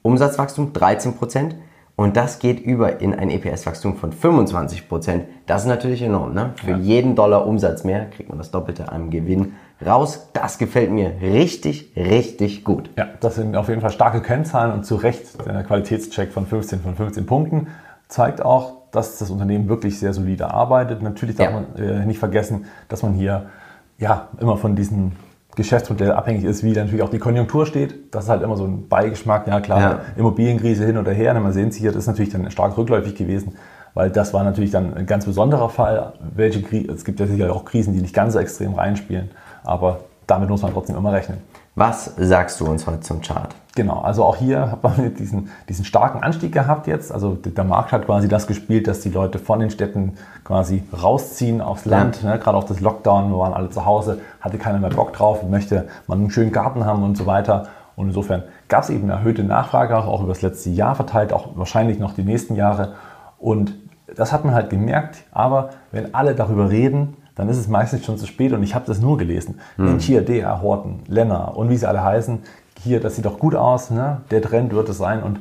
Umsatzwachstum 0.02 0.72
13%. 0.74 1.54
Und 2.00 2.16
das 2.16 2.40
geht 2.40 2.62
über 2.62 3.02
in 3.02 3.14
ein 3.14 3.30
EPS-Wachstum 3.30 3.98
von 3.98 4.14
25% 4.14 5.24
Das 5.46 5.64
ist 5.64 5.68
natürlich 5.68 6.02
enorm. 6.02 6.34
Ne? 6.34 6.54
Für 6.56 6.72
ja. 6.72 6.78
jeden 6.78 7.14
Dollar 7.14 7.46
Umsatz 7.46 7.84
mehr 7.84 8.06
kriegt 8.06 8.30
man 8.30 8.38
das 8.38 8.52
Doppelte 8.52 8.90
an 8.90 9.10
Gewinn 9.10 9.56
raus. 9.86 10.30
Das 10.32 10.58
gefällt 10.58 10.92
mir 10.92 11.16
richtig, 11.22 11.92
richtig 11.98 12.64
gut. 12.64 12.90
Ja, 12.98 13.10
das 13.20 13.36
sind 13.36 13.54
auf 13.58 13.68
jeden 13.68 13.82
Fall 13.82 13.90
starke 13.90 14.22
Kennzahlen 14.22 14.72
und 14.72 14.86
zu 14.86 14.96
Recht 14.96 15.46
der 15.46 15.62
Qualitätscheck 15.64 16.32
von 16.32 16.46
15 16.46 16.80
von 16.80 16.96
15 16.96 17.26
Punkten 17.26 17.68
zeigt 18.08 18.42
auch, 18.42 18.78
dass 18.92 19.18
das 19.18 19.30
Unternehmen 19.30 19.68
wirklich 19.68 20.00
sehr 20.00 20.14
solide 20.14 20.54
arbeitet. 20.54 21.02
Natürlich 21.02 21.36
darf 21.36 21.52
ja. 21.52 21.60
man 21.60 21.76
äh, 21.76 22.06
nicht 22.06 22.20
vergessen, 22.20 22.68
dass 22.88 23.04
man 23.04 23.12
hier 23.12 23.50
ja 23.98 24.30
immer 24.40 24.56
von 24.56 24.78
diesen 24.78 25.18
Geschäftsmodell 25.56 26.12
abhängig 26.12 26.44
ist, 26.46 26.64
wie 26.64 26.72
natürlich 26.72 27.02
auch 27.02 27.10
die 27.10 27.20
Konjunktur 27.20 27.66
steht. 27.66 28.14
Das 28.14 28.26
ist 28.26 28.30
halt 28.30 28.44
immer 28.44 28.56
so 28.56 28.66
ein 28.66 28.88
Beigeschmack. 28.88 29.48
Ja 29.48 29.60
klar, 29.60 29.80
ja. 29.80 30.00
Immobilienkrise 30.16 30.86
hin 30.86 30.98
oder 30.98 31.12
her. 31.12 31.34
Man 31.40 31.54
sehen 31.54 31.72
Sie 31.72 31.80
hier, 31.80 31.92
das 31.92 32.04
ist 32.04 32.08
natürlich 32.08 32.32
dann 32.32 32.50
stark 32.52 32.78
rückläufig 32.78 33.16
gewesen, 33.16 33.54
weil 33.94 34.10
das 34.10 34.34
war 34.34 34.44
natürlich 34.44 34.72
dann 34.72 34.94
ein 34.94 35.06
ganz 35.06 35.26
besonderer 35.26 35.70
Fall. 35.70 36.14
Welche 36.36 36.60
es 36.94 37.04
gibt 37.04 37.20
ja 37.20 37.28
sicher 37.28 37.54
auch 37.54 37.66
Krisen, 37.66 37.94
die 37.94 38.02
nicht 38.02 38.14
ganz 38.14 38.34
so 38.34 38.40
extrem 38.40 38.74
reinspielen, 38.74 39.32
aber 39.64 40.02
damit 40.28 40.50
muss 40.50 40.62
man 40.62 40.72
trotzdem 40.72 40.96
immer 40.96 41.12
rechnen. 41.12 41.40
Was 41.76 42.14
sagst 42.18 42.60
du 42.60 42.66
uns 42.66 42.88
heute 42.88 43.02
zum 43.02 43.22
Chart? 43.22 43.56
Genau, 43.76 44.02
also 44.02 44.26
auch 44.26 44.36
hier 44.36 44.72
hat 44.72 44.84
man 44.84 45.16
diesen, 45.20 45.50
diesen 45.70 45.86
starken 45.86 46.22
Anstieg 46.22 46.52
gehabt 46.52 46.88
jetzt. 46.88 47.12
Also 47.12 47.36
der 47.36 47.64
Markt 47.64 47.92
hat 47.92 48.06
quasi 48.06 48.28
das 48.28 48.48
gespielt, 48.48 48.88
dass 48.88 49.02
die 49.02 49.10
Leute 49.10 49.40
von 49.40 49.60
den 49.60 49.70
Städten 49.70 50.14
quasi 50.44 50.84
rausziehen 51.02 51.62
aufs 51.62 51.86
Land. 51.86 52.24
Ja. 52.24 52.32
Ne? 52.32 52.40
Gerade 52.40 52.58
auch 52.58 52.64
das 52.66 52.80
Lockdown, 52.82 53.32
wir 53.32 53.38
waren 53.38 53.54
alle 53.54 53.70
zu 53.70 53.86
Hause, 53.86 54.20
hatte 54.42 54.58
keiner 54.58 54.80
mehr 54.80 54.90
Bock 54.90 55.14
drauf, 55.14 55.44
möchte 55.44 55.88
man 56.08 56.20
einen 56.20 56.32
schönen 56.32 56.52
Garten 56.52 56.86
haben 56.86 57.04
und 57.04 57.16
so 57.16 57.26
weiter. 57.26 57.68
Und 57.96 58.08
insofern 58.08 58.44
gab 58.68 58.84
es 58.84 58.90
eben 58.90 59.04
eine 59.04 59.14
erhöhte 59.14 59.44
Nachfrage, 59.44 59.98
auch 59.98 60.22
über 60.22 60.34
das 60.34 60.42
letzte 60.42 60.70
Jahr 60.70 60.96
verteilt, 60.96 61.34
auch 61.34 61.50
wahrscheinlich 61.56 62.00
noch 62.00 62.14
die 62.14 62.24
nächsten 62.24 62.56
Jahre. 62.56 62.96
Und 63.38 63.76
das 64.16 64.32
hat 64.34 64.46
man 64.46 64.54
halt 64.54 64.70
gemerkt. 64.70 65.24
Aber 65.32 65.70
wenn 65.92 66.14
alle 66.14 66.36
darüber 66.36 66.70
reden, 66.70 67.18
dann 67.40 67.48
ist 67.48 67.58
es 67.58 67.70
meistens 67.70 68.06
schon 68.06 68.18
zu 68.18 68.28
spät 68.28 68.52
und 68.52 68.62
ich 68.64 68.76
habe 68.76 68.86
das 68.86 69.00
nur 69.00 69.18
gelesen. 69.18 69.60
Hm. 69.78 69.98
Hier, 70.00 70.22
DR, 70.22 70.62
Horten, 70.62 71.00
Lenner 71.08 71.56
und 71.56 71.70
wie 71.70 71.78
sie 71.78 71.88
alle 71.88 72.04
heißen, 72.04 72.40
hier, 72.84 73.00
das 73.00 73.16
sieht 73.16 73.26
doch 73.26 73.40
gut 73.40 73.56
aus, 73.56 73.92
ne? 73.92 74.22
der 74.30 74.42
Trend 74.42 74.74
wird 74.74 74.90
es 74.90 74.98
sein 74.98 75.24
und 75.24 75.40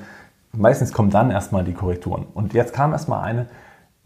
meistens 0.53 0.93
kommen 0.93 1.11
dann 1.11 1.31
erstmal 1.31 1.65
die 1.65 1.73
Korrekturen. 1.73 2.27
Und 2.35 2.55
jetzt 2.55 2.73
kam 2.73 2.93
erstmal 2.93 3.25
eine, 3.25 3.47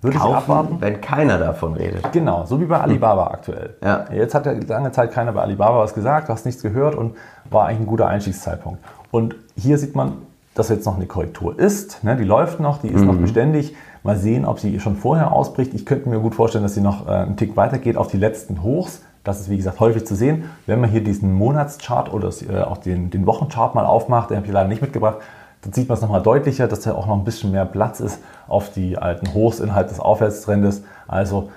würde 0.00 0.16
Kaufen, 0.16 0.30
ich 0.30 0.36
abwarten? 0.36 0.76
Wenn 0.80 1.00
keiner 1.02 1.38
davon 1.38 1.74
redet. 1.74 2.10
Genau, 2.12 2.46
so 2.46 2.60
wie 2.60 2.64
bei 2.64 2.80
Alibaba 2.80 3.26
hm. 3.26 3.34
aktuell. 3.34 3.76
Ja. 3.82 4.06
Jetzt 4.10 4.34
hat 4.34 4.46
ja 4.46 4.52
lange 4.52 4.90
Zeit 4.92 5.12
keiner 5.12 5.32
bei 5.32 5.42
Alibaba 5.42 5.78
was 5.80 5.92
gesagt, 5.92 6.30
du 6.30 6.32
hast 6.32 6.46
nichts 6.46 6.62
gehört 6.62 6.94
und 6.94 7.14
war 7.50 7.66
eigentlich 7.66 7.80
ein 7.80 7.86
guter 7.86 8.08
Einstiegszeitpunkt. 8.08 8.82
Und 9.10 9.36
hier 9.54 9.76
sieht 9.76 9.94
man, 9.94 10.14
dass 10.54 10.70
jetzt 10.70 10.86
noch 10.86 10.96
eine 10.96 11.06
Korrektur 11.06 11.58
ist. 11.58 12.02
Ne? 12.04 12.16
Die 12.16 12.24
läuft 12.24 12.58
noch, 12.58 12.78
die 12.78 12.88
ist 12.88 13.02
mhm. 13.02 13.06
noch 13.06 13.16
beständig. 13.16 13.74
Mal 14.02 14.16
sehen, 14.16 14.44
ob 14.44 14.58
sie 14.58 14.80
schon 14.80 14.96
vorher 14.96 15.32
ausbricht. 15.32 15.74
Ich 15.74 15.86
könnte 15.86 16.08
mir 16.08 16.18
gut 16.18 16.34
vorstellen, 16.34 16.64
dass 16.64 16.74
sie 16.74 16.80
noch 16.80 17.06
äh, 17.06 17.10
einen 17.10 17.36
Tick 17.36 17.56
weitergeht 17.56 17.96
auf 17.96 18.08
die 18.08 18.16
letzten 18.16 18.62
Hochs. 18.62 19.02
Das 19.22 19.40
ist 19.40 19.48
wie 19.48 19.56
gesagt 19.56 19.78
häufig 19.78 20.04
zu 20.04 20.16
sehen. 20.16 20.50
Wenn 20.66 20.80
man 20.80 20.90
hier 20.90 21.04
diesen 21.04 21.32
Monatschart 21.32 22.12
oder 22.12 22.30
äh, 22.48 22.62
auch 22.62 22.78
den, 22.78 23.10
den 23.10 23.26
Wochenchart 23.26 23.74
mal 23.74 23.86
aufmacht, 23.86 24.30
den 24.30 24.38
habe 24.38 24.46
ich 24.46 24.52
leider 24.52 24.68
nicht 24.68 24.82
mitgebracht, 24.82 25.18
dann 25.62 25.72
sieht 25.72 25.88
man 25.88 25.94
es 25.94 26.02
nochmal 26.02 26.22
deutlicher, 26.22 26.66
dass 26.66 26.80
da 26.80 26.94
auch 26.94 27.06
noch 27.06 27.16
ein 27.16 27.24
bisschen 27.24 27.52
mehr 27.52 27.64
Platz 27.64 28.00
ist 28.00 28.18
auf 28.48 28.72
die 28.72 28.98
alten 28.98 29.32
Hochs 29.32 29.60
innerhalb 29.60 29.88
des 29.88 30.00
Aufwärtstrendes. 30.00 30.82
Also 31.06 31.50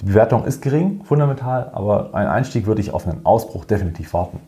die 0.00 0.06
Bewertung 0.06 0.44
ist 0.44 0.62
gering, 0.62 1.02
fundamental, 1.04 1.70
aber 1.72 2.10
ein 2.12 2.28
Einstieg 2.28 2.66
würde 2.66 2.80
ich 2.80 2.94
auf 2.94 3.08
einen 3.08 3.26
Ausbruch 3.26 3.64
definitiv 3.64 4.14
warten. 4.14 4.38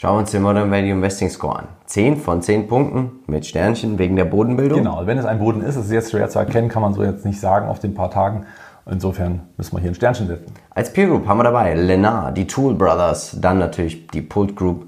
Schauen 0.00 0.14
wir 0.14 0.18
uns 0.20 0.30
den 0.30 0.42
Modern 0.42 0.70
Value 0.70 0.92
Investing 0.92 1.28
Score 1.28 1.58
an. 1.58 1.68
10 1.86 2.18
von 2.18 2.40
10 2.40 2.68
Punkten 2.68 3.18
mit 3.26 3.44
Sternchen 3.46 3.98
wegen 3.98 4.14
der 4.14 4.26
Bodenbildung. 4.26 4.78
Genau, 4.78 5.04
wenn 5.06 5.18
es 5.18 5.24
ein 5.24 5.40
Boden 5.40 5.60
ist, 5.60 5.74
ist 5.74 5.86
es 5.86 5.90
jetzt 5.90 6.12
schwer 6.12 6.28
zu 6.28 6.38
erkennen, 6.38 6.68
kann 6.68 6.82
man 6.82 6.94
so 6.94 7.02
jetzt 7.02 7.24
nicht 7.24 7.40
sagen 7.40 7.68
auf 7.68 7.80
den 7.80 7.94
paar 7.94 8.08
Tagen. 8.08 8.46
Insofern 8.88 9.40
müssen 9.56 9.74
wir 9.74 9.80
hier 9.80 9.90
ein 9.90 9.96
Sternchen 9.96 10.28
setzen. 10.28 10.54
Als 10.70 10.92
Peer 10.92 11.08
Group 11.08 11.26
haben 11.26 11.38
wir 11.38 11.42
dabei 11.42 11.74
Lenar, 11.74 12.30
die 12.30 12.46
Tool 12.46 12.74
Brothers, 12.74 13.38
dann 13.40 13.58
natürlich 13.58 14.06
die 14.06 14.22
Pult 14.22 14.54
Group. 14.54 14.86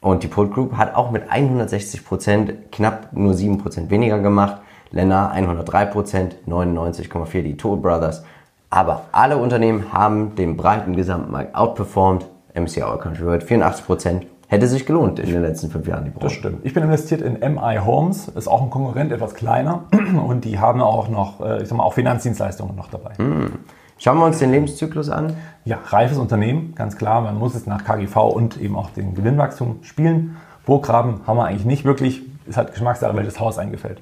Und 0.00 0.22
die 0.22 0.28
Pult 0.28 0.52
Group 0.52 0.76
hat 0.76 0.94
auch 0.94 1.10
mit 1.10 1.28
160 1.28 2.04
Prozent 2.04 2.70
knapp 2.70 3.08
nur 3.10 3.34
7 3.34 3.58
Prozent 3.58 3.90
weniger 3.90 4.20
gemacht. 4.20 4.60
Lenar 4.92 5.32
103 5.32 5.86
Prozent, 5.86 6.36
99,4 6.46 7.42
die 7.42 7.56
Tool 7.56 7.78
Brothers. 7.78 8.22
Aber 8.70 9.06
alle 9.10 9.38
Unternehmen 9.38 9.92
haben 9.92 10.36
den 10.36 10.56
breiten 10.56 10.94
Gesamtmarkt 10.94 11.52
outperformed. 11.56 12.26
MCI 12.54 12.82
All 12.82 12.98
Country 12.98 13.26
World 13.26 13.42
84 13.42 13.84
Prozent 13.84 14.26
Hätte 14.48 14.68
sich 14.68 14.86
gelohnt 14.86 15.18
in 15.18 15.30
den 15.30 15.42
letzten 15.42 15.70
fünf 15.70 15.88
Jahren. 15.88 16.04
Die 16.04 16.10
Branche. 16.10 16.26
Das 16.26 16.32
stimmt. 16.32 16.64
Ich 16.64 16.72
bin 16.72 16.84
investiert 16.84 17.20
in 17.20 17.38
MI 17.40 17.78
Homes, 17.84 18.28
ist 18.28 18.46
auch 18.46 18.62
ein 18.62 18.70
Konkurrent, 18.70 19.10
etwas 19.10 19.34
kleiner 19.34 19.84
und 20.26 20.44
die 20.44 20.58
haben 20.58 20.80
auch 20.80 21.08
noch, 21.08 21.40
äh, 21.40 21.62
ich 21.62 21.68
sag 21.68 21.76
mal, 21.76 21.84
auch 21.84 21.94
Finanzdienstleistungen 21.94 22.76
noch 22.76 22.88
dabei. 22.88 23.14
Hm. 23.16 23.52
Schauen 23.98 24.18
wir 24.18 24.26
uns 24.26 24.38
den 24.38 24.52
Lebenszyklus 24.52 25.08
an. 25.08 25.36
Ja, 25.64 25.78
reifes 25.86 26.18
Unternehmen, 26.18 26.74
ganz 26.74 26.96
klar. 26.96 27.22
Man 27.22 27.38
muss 27.38 27.54
es 27.54 27.66
nach 27.66 27.82
KGV 27.84 28.16
und 28.16 28.60
eben 28.60 28.76
auch 28.76 28.90
den 28.90 29.14
Gewinnwachstum 29.14 29.78
spielen. 29.82 30.36
Burggraben 30.66 31.20
haben 31.26 31.38
wir 31.38 31.46
eigentlich 31.46 31.64
nicht 31.64 31.84
wirklich. 31.84 32.22
Ist 32.46 32.56
halt 32.56 32.72
Geschmackssache, 32.72 33.16
welches 33.16 33.40
Haus 33.40 33.58
eingefällt. 33.58 34.00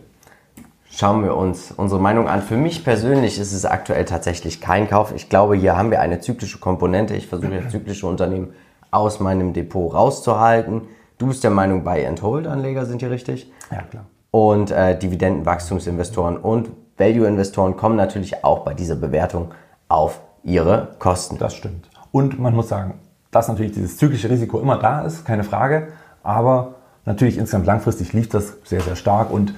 Schauen 0.90 1.24
wir 1.24 1.36
uns 1.36 1.72
unsere 1.72 2.00
Meinung 2.00 2.28
an. 2.28 2.42
Für 2.42 2.56
mich 2.56 2.84
persönlich 2.84 3.38
ist 3.38 3.52
es 3.52 3.64
aktuell 3.64 4.04
tatsächlich 4.04 4.60
kein 4.60 4.88
Kauf. 4.88 5.12
Ich 5.14 5.28
glaube, 5.28 5.56
hier 5.56 5.76
haben 5.76 5.90
wir 5.90 6.00
eine 6.00 6.20
zyklische 6.20 6.58
Komponente. 6.58 7.14
Ich 7.14 7.26
versuche 7.26 7.54
ja 7.54 7.68
zyklische 7.68 8.06
Unternehmen 8.06 8.52
aus 8.94 9.20
meinem 9.20 9.52
Depot 9.52 9.92
rauszuhalten. 9.92 10.82
Du 11.18 11.26
bist 11.26 11.44
der 11.44 11.50
Meinung, 11.50 11.84
Buy-and-Hold-Anleger 11.84 12.86
sind 12.86 13.00
hier 13.00 13.10
richtig? 13.10 13.52
Ja, 13.70 13.82
klar. 13.82 14.04
Und 14.30 14.70
äh, 14.70 14.98
Dividendenwachstumsinvestoren 14.98 16.36
und 16.36 16.70
Value-Investoren 16.96 17.76
kommen 17.76 17.96
natürlich 17.96 18.44
auch 18.44 18.60
bei 18.60 18.74
dieser 18.74 18.96
Bewertung 18.96 19.52
auf 19.88 20.20
ihre 20.42 20.94
Kosten. 20.98 21.38
Das 21.38 21.54
stimmt. 21.54 21.88
Und 22.12 22.38
man 22.38 22.54
muss 22.54 22.68
sagen, 22.68 23.00
dass 23.30 23.48
natürlich 23.48 23.72
dieses 23.72 23.96
zyklische 23.96 24.30
Risiko 24.30 24.60
immer 24.60 24.78
da 24.78 25.02
ist, 25.02 25.24
keine 25.24 25.44
Frage. 25.44 25.88
Aber 26.22 26.76
natürlich 27.04 27.36
insgesamt 27.36 27.66
langfristig 27.66 28.12
lief 28.12 28.28
das 28.28 28.54
sehr, 28.64 28.80
sehr 28.80 28.96
stark. 28.96 29.30
Und 29.30 29.54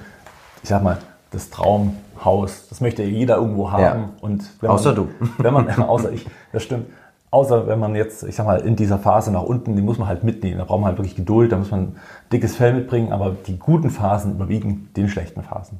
ich 0.63 0.69
sag 0.69 0.83
mal, 0.83 0.97
das 1.31 1.49
Traumhaus, 1.49 2.67
das 2.69 2.81
möchte 2.81 3.03
jeder 3.03 3.35
irgendwo 3.37 3.71
haben. 3.71 3.83
Ja. 3.83 4.09
Und 4.21 4.49
außer 4.61 4.93
du. 4.93 5.09
Wenn 5.37 5.53
man, 5.53 5.69
außer 5.69 6.11
ich, 6.11 6.25
das 6.51 6.63
stimmt. 6.63 6.87
Außer 7.29 7.67
wenn 7.67 7.79
man 7.79 7.95
jetzt, 7.95 8.23
ich 8.23 8.35
sag 8.35 8.45
mal, 8.45 8.61
in 8.61 8.75
dieser 8.75 8.99
Phase 8.99 9.31
nach 9.31 9.43
unten, 9.43 9.75
die 9.75 9.81
muss 9.81 9.97
man 9.97 10.07
halt 10.07 10.23
mitnehmen. 10.23 10.59
Da 10.59 10.63
braucht 10.63 10.79
man 10.79 10.89
halt 10.89 10.97
wirklich 10.97 11.15
Geduld, 11.15 11.51
da 11.51 11.57
muss 11.57 11.71
man 11.71 11.97
dickes 12.31 12.55
Fell 12.55 12.73
mitbringen, 12.73 13.11
aber 13.11 13.35
die 13.45 13.59
guten 13.59 13.89
Phasen 13.89 14.35
überwiegen 14.35 14.89
den 14.95 15.09
schlechten 15.09 15.43
Phasen. 15.43 15.79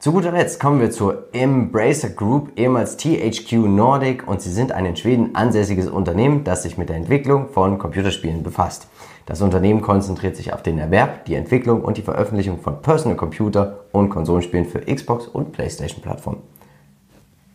Zu 0.00 0.12
guter 0.12 0.30
Letzt 0.30 0.60
kommen 0.60 0.80
wir 0.80 0.92
zur 0.92 1.24
Embracer 1.32 2.10
Group, 2.10 2.52
ehemals 2.56 2.96
THQ 2.96 3.52
Nordic 3.66 4.28
und 4.28 4.40
sie 4.40 4.52
sind 4.52 4.70
ein 4.70 4.86
in 4.86 4.94
Schweden 4.94 5.34
ansässiges 5.34 5.88
Unternehmen, 5.88 6.44
das 6.44 6.62
sich 6.62 6.78
mit 6.78 6.88
der 6.88 6.94
Entwicklung 6.94 7.48
von 7.48 7.78
Computerspielen 7.78 8.44
befasst. 8.44 8.86
Das 9.26 9.42
Unternehmen 9.42 9.80
konzentriert 9.80 10.36
sich 10.36 10.52
auf 10.52 10.62
den 10.62 10.78
Erwerb, 10.78 11.24
die 11.24 11.34
Entwicklung 11.34 11.82
und 11.82 11.96
die 11.96 12.02
Veröffentlichung 12.02 12.60
von 12.60 12.80
Personal 12.80 13.16
Computer 13.16 13.80
und 13.90 14.08
Konsolenspielen 14.08 14.66
für 14.66 14.82
Xbox 14.82 15.26
und 15.26 15.50
PlayStation 15.50 16.00
Plattformen. 16.00 16.42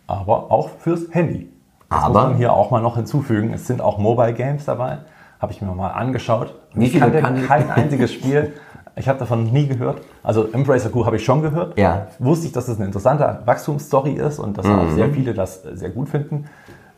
Aber 0.07 0.51
auch 0.51 0.69
fürs 0.79 1.05
Handy. 1.11 1.52
Das 1.93 2.03
Aber- 2.03 2.13
muss 2.21 2.29
man 2.29 2.37
hier 2.37 2.53
auch 2.53 2.71
mal 2.71 2.81
noch 2.81 2.95
hinzufügen. 2.95 3.53
Es 3.53 3.67
sind 3.67 3.81
auch 3.81 3.97
Mobile 3.97 4.33
Games 4.33 4.65
dabei. 4.65 4.99
Habe 5.39 5.51
ich 5.51 5.61
mir 5.61 5.73
mal 5.73 5.89
angeschaut. 5.89 6.53
Wie 6.73 6.85
ich 6.85 6.91
viele 6.91 7.11
kannte 7.11 7.21
kann- 7.21 7.47
kein 7.47 7.69
einziges 7.75 8.13
Spiel. 8.13 8.53
Ich 8.95 9.07
habe 9.09 9.17
davon 9.19 9.45
nie 9.51 9.67
gehört. 9.67 10.01
Also 10.21 10.47
Embracer 10.51 10.89
Group 10.89 11.05
habe 11.07 11.15
ich 11.15 11.25
schon 11.25 11.41
gehört. 11.41 11.77
Ja. 11.79 12.07
Wusste 12.19 12.45
ich, 12.47 12.51
dass 12.53 12.67
es 12.67 12.77
eine 12.77 12.85
interessante 12.85 13.39
Wachstumsstory 13.45 14.13
ist 14.13 14.37
und 14.39 14.57
dass 14.57 14.65
auch 14.67 14.89
sehr 14.89 15.09
viele 15.09 15.33
das 15.33 15.63
sehr 15.63 15.89
gut 15.89 16.09
finden. 16.09 16.45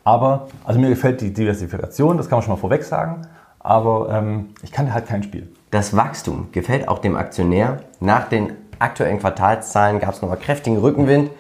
Aber, 0.04 0.48
also 0.66 0.80
mir 0.80 0.90
gefällt 0.90 1.22
die 1.22 1.34
Diversifikation, 1.34 2.18
das 2.18 2.28
kann 2.30 2.38
man 2.38 2.44
schon 2.44 2.54
mal 2.54 2.60
vorweg 2.60 2.84
sagen. 2.84 3.22
Aber 3.60 4.10
ähm, 4.12 4.50
ich 4.62 4.72
kannte 4.72 4.94
halt 4.94 5.08
kein 5.08 5.24
Spiel. 5.24 5.50
Das 5.72 5.96
Wachstum 5.96 6.50
gefällt 6.52 6.88
auch 6.88 7.00
dem 7.00 7.16
Aktionär. 7.16 7.80
Nach 8.00 8.28
den 8.30 8.52
aktuellen 8.78 9.20
Quartalszahlen 9.20 10.00
gab 10.00 10.12
es 10.12 10.22
nochmal 10.22 10.38
kräftigen 10.38 10.78
Rückenwind. 10.78 11.32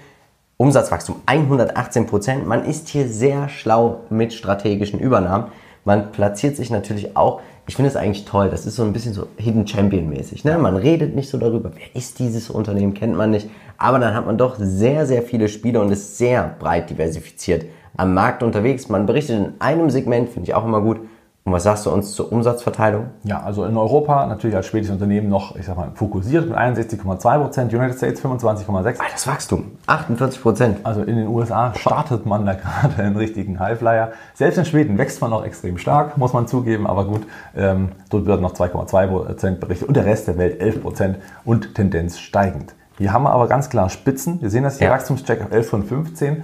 Umsatzwachstum 0.57 1.17
118 1.25 2.07
Prozent. 2.07 2.47
Man 2.47 2.63
ist 2.63 2.87
hier 2.87 3.09
sehr 3.09 3.49
schlau 3.49 3.99
mit 4.09 4.31
strategischen 4.31 5.01
Übernahmen. 5.01 5.47
Man 5.83 6.13
platziert 6.13 6.55
sich 6.55 6.69
natürlich 6.69 7.17
auch. 7.17 7.41
Ich 7.67 7.75
finde 7.75 7.89
es 7.89 7.97
eigentlich 7.97 8.23
toll. 8.23 8.49
Das 8.49 8.65
ist 8.65 8.77
so 8.77 8.83
ein 8.83 8.93
bisschen 8.93 9.13
so 9.13 9.27
Hidden 9.35 9.67
Champion 9.67 10.07
mäßig. 10.07 10.45
Ne? 10.45 10.57
Man 10.57 10.77
redet 10.77 11.13
nicht 11.13 11.29
so 11.29 11.37
darüber, 11.37 11.71
wer 11.75 11.93
ist 11.93 12.19
dieses 12.19 12.49
Unternehmen, 12.49 12.93
kennt 12.93 13.17
man 13.17 13.31
nicht. 13.31 13.49
Aber 13.77 13.99
dann 13.99 14.15
hat 14.15 14.25
man 14.25 14.37
doch 14.37 14.55
sehr, 14.57 15.05
sehr 15.05 15.23
viele 15.23 15.49
Spiele 15.49 15.81
und 15.81 15.91
ist 15.91 16.17
sehr 16.17 16.55
breit 16.57 16.89
diversifiziert 16.89 17.65
am 17.97 18.13
Markt 18.13 18.41
unterwegs. 18.41 18.87
Man 18.87 19.05
berichtet 19.05 19.37
in 19.37 19.53
einem 19.59 19.89
Segment, 19.89 20.29
finde 20.29 20.47
ich 20.49 20.53
auch 20.53 20.63
immer 20.63 20.79
gut. 20.79 21.01
Und 21.47 21.51
was 21.51 21.61
sagst 21.61 21.85
du 21.85 21.91
uns 21.91 22.13
zur 22.13 22.31
Umsatzverteilung? 22.31 23.11
Ja, 23.23 23.43
also 23.43 23.65
in 23.65 23.77
Europa 23.77 24.25
natürlich 24.25 24.55
als 24.55 24.65
schwedisches 24.65 24.95
Unternehmen 24.95 25.29
noch, 25.29 25.55
ich 25.55 25.67
sag 25.67 25.77
mal, 25.77 25.91
fokussiert 25.93 26.49
mit 26.49 26.57
61,2 26.57 27.37
Prozent, 27.39 27.71
United 27.71 27.97
States 27.97 28.19
25,6. 28.23 28.97
Das 29.11 29.27
Wachstum, 29.27 29.77
48 29.85 30.41
Prozent. 30.41 30.79
Also 30.81 31.03
in 31.03 31.17
den 31.17 31.27
USA 31.27 31.71
startet 31.75 32.25
man 32.25 32.47
da 32.47 32.53
gerade 32.55 32.99
einen 33.03 33.15
richtigen 33.15 33.59
Highflyer. 33.59 34.13
Selbst 34.33 34.57
in 34.57 34.65
Schweden 34.65 34.97
wächst 34.97 35.21
man 35.21 35.29
noch 35.29 35.45
extrem 35.45 35.77
stark, 35.77 36.17
muss 36.17 36.33
man 36.33 36.47
zugeben, 36.47 36.87
aber 36.87 37.05
gut, 37.05 37.21
ähm, 37.55 37.89
dort 38.09 38.25
wird 38.25 38.41
noch 38.41 38.53
2,2 38.53 39.07
Prozent 39.07 39.59
berichtet 39.59 39.87
und 39.87 39.95
der 39.95 40.05
Rest 40.05 40.27
der 40.27 40.39
Welt 40.39 40.59
11 40.59 40.81
Prozent 40.81 41.17
und 41.43 41.75
Tendenz 41.75 42.17
steigend. 42.17 42.73
Hier 42.97 43.13
haben 43.13 43.21
wir 43.21 43.29
aber 43.29 43.47
ganz 43.47 43.69
klar 43.69 43.91
Spitzen. 43.91 44.41
Wir 44.41 44.49
sehen 44.49 44.63
das 44.63 44.79
hier, 44.79 44.87
Ja. 44.87 44.93
Wachstumscheck 44.93 45.43
auf 45.43 45.51
11 45.51 45.69
von 45.69 45.83
15. 45.83 46.43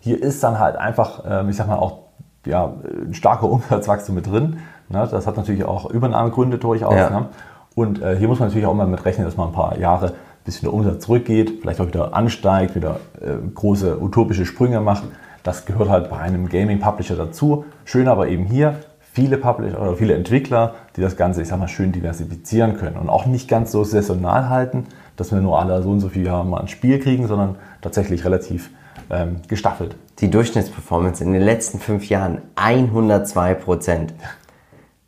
Hier 0.00 0.22
ist 0.22 0.42
dann 0.44 0.58
halt 0.58 0.76
einfach, 0.76 1.24
ähm, 1.26 1.48
ich 1.48 1.56
sag 1.56 1.68
mal, 1.68 1.76
auch 1.76 2.01
ja, 2.46 2.72
ein 3.06 3.14
starker 3.14 3.48
Umsatzwachstum 3.50 4.14
mit 4.14 4.26
drin. 4.26 4.58
Ne? 4.88 5.08
Das 5.10 5.26
hat 5.26 5.36
natürlich 5.36 5.64
auch 5.64 5.90
Übernahmegründe 5.90 6.58
durchaus. 6.58 6.94
Ja. 6.94 7.10
Ne? 7.10 7.26
Und 7.74 8.02
äh, 8.02 8.16
hier 8.16 8.28
muss 8.28 8.38
man 8.38 8.48
natürlich 8.48 8.66
auch 8.66 8.74
mal 8.74 8.86
mit 8.86 9.04
rechnen, 9.04 9.26
dass 9.26 9.36
man 9.36 9.48
ein 9.48 9.54
paar 9.54 9.78
Jahre 9.78 10.08
ein 10.08 10.44
bisschen 10.44 10.62
der 10.62 10.74
Umsatz 10.74 11.04
zurückgeht, 11.04 11.60
vielleicht 11.62 11.80
auch 11.80 11.86
wieder 11.86 12.14
ansteigt, 12.14 12.74
wieder 12.74 13.00
äh, 13.20 13.34
große 13.54 14.00
utopische 14.00 14.44
Sprünge 14.44 14.80
macht. 14.80 15.04
Das 15.42 15.64
gehört 15.64 15.88
halt 15.88 16.10
bei 16.10 16.18
einem 16.18 16.48
Gaming-Publisher 16.48 17.16
dazu. 17.16 17.64
Schön 17.84 18.08
aber 18.08 18.28
eben 18.28 18.44
hier, 18.44 18.76
viele 19.12 19.38
Publisher 19.38 19.80
oder 19.80 19.96
viele 19.96 20.14
Entwickler, 20.14 20.74
die 20.96 21.00
das 21.00 21.16
Ganze, 21.16 21.42
ich 21.42 21.48
sag 21.48 21.58
mal, 21.58 21.68
schön 21.68 21.92
diversifizieren 21.92 22.76
können 22.76 22.96
und 22.96 23.08
auch 23.08 23.26
nicht 23.26 23.48
ganz 23.48 23.72
so 23.72 23.84
saisonal 23.84 24.48
halten, 24.48 24.86
dass 25.16 25.32
wir 25.32 25.40
nur 25.40 25.58
alle 25.58 25.82
so 25.82 25.90
und 25.90 26.00
so 26.00 26.08
viele 26.08 26.26
Jahre 26.26 26.46
mal 26.46 26.60
ein 26.60 26.68
Spiel 26.68 26.98
kriegen, 26.98 27.26
sondern 27.26 27.56
tatsächlich 27.80 28.24
relativ 28.24 28.70
ähm, 29.10 29.36
gestaffelt. 29.48 29.96
Die 30.22 30.30
Durchschnittsperformance 30.30 31.24
in 31.24 31.32
den 31.32 31.42
letzten 31.42 31.80
fünf 31.80 32.08
Jahren 32.08 32.42
102 32.54 33.54
Prozent. 33.54 34.14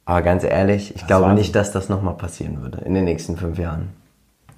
Aber 0.04 0.22
ganz 0.22 0.42
ehrlich, 0.42 0.92
ich 0.96 1.06
glaube 1.06 1.26
Wahnsinn. 1.26 1.36
nicht, 1.36 1.54
dass 1.54 1.70
das 1.70 1.88
nochmal 1.88 2.14
passieren 2.14 2.62
würde 2.62 2.78
in 2.84 2.94
den 2.94 3.04
nächsten 3.04 3.36
fünf 3.36 3.56
Jahren. 3.56 3.90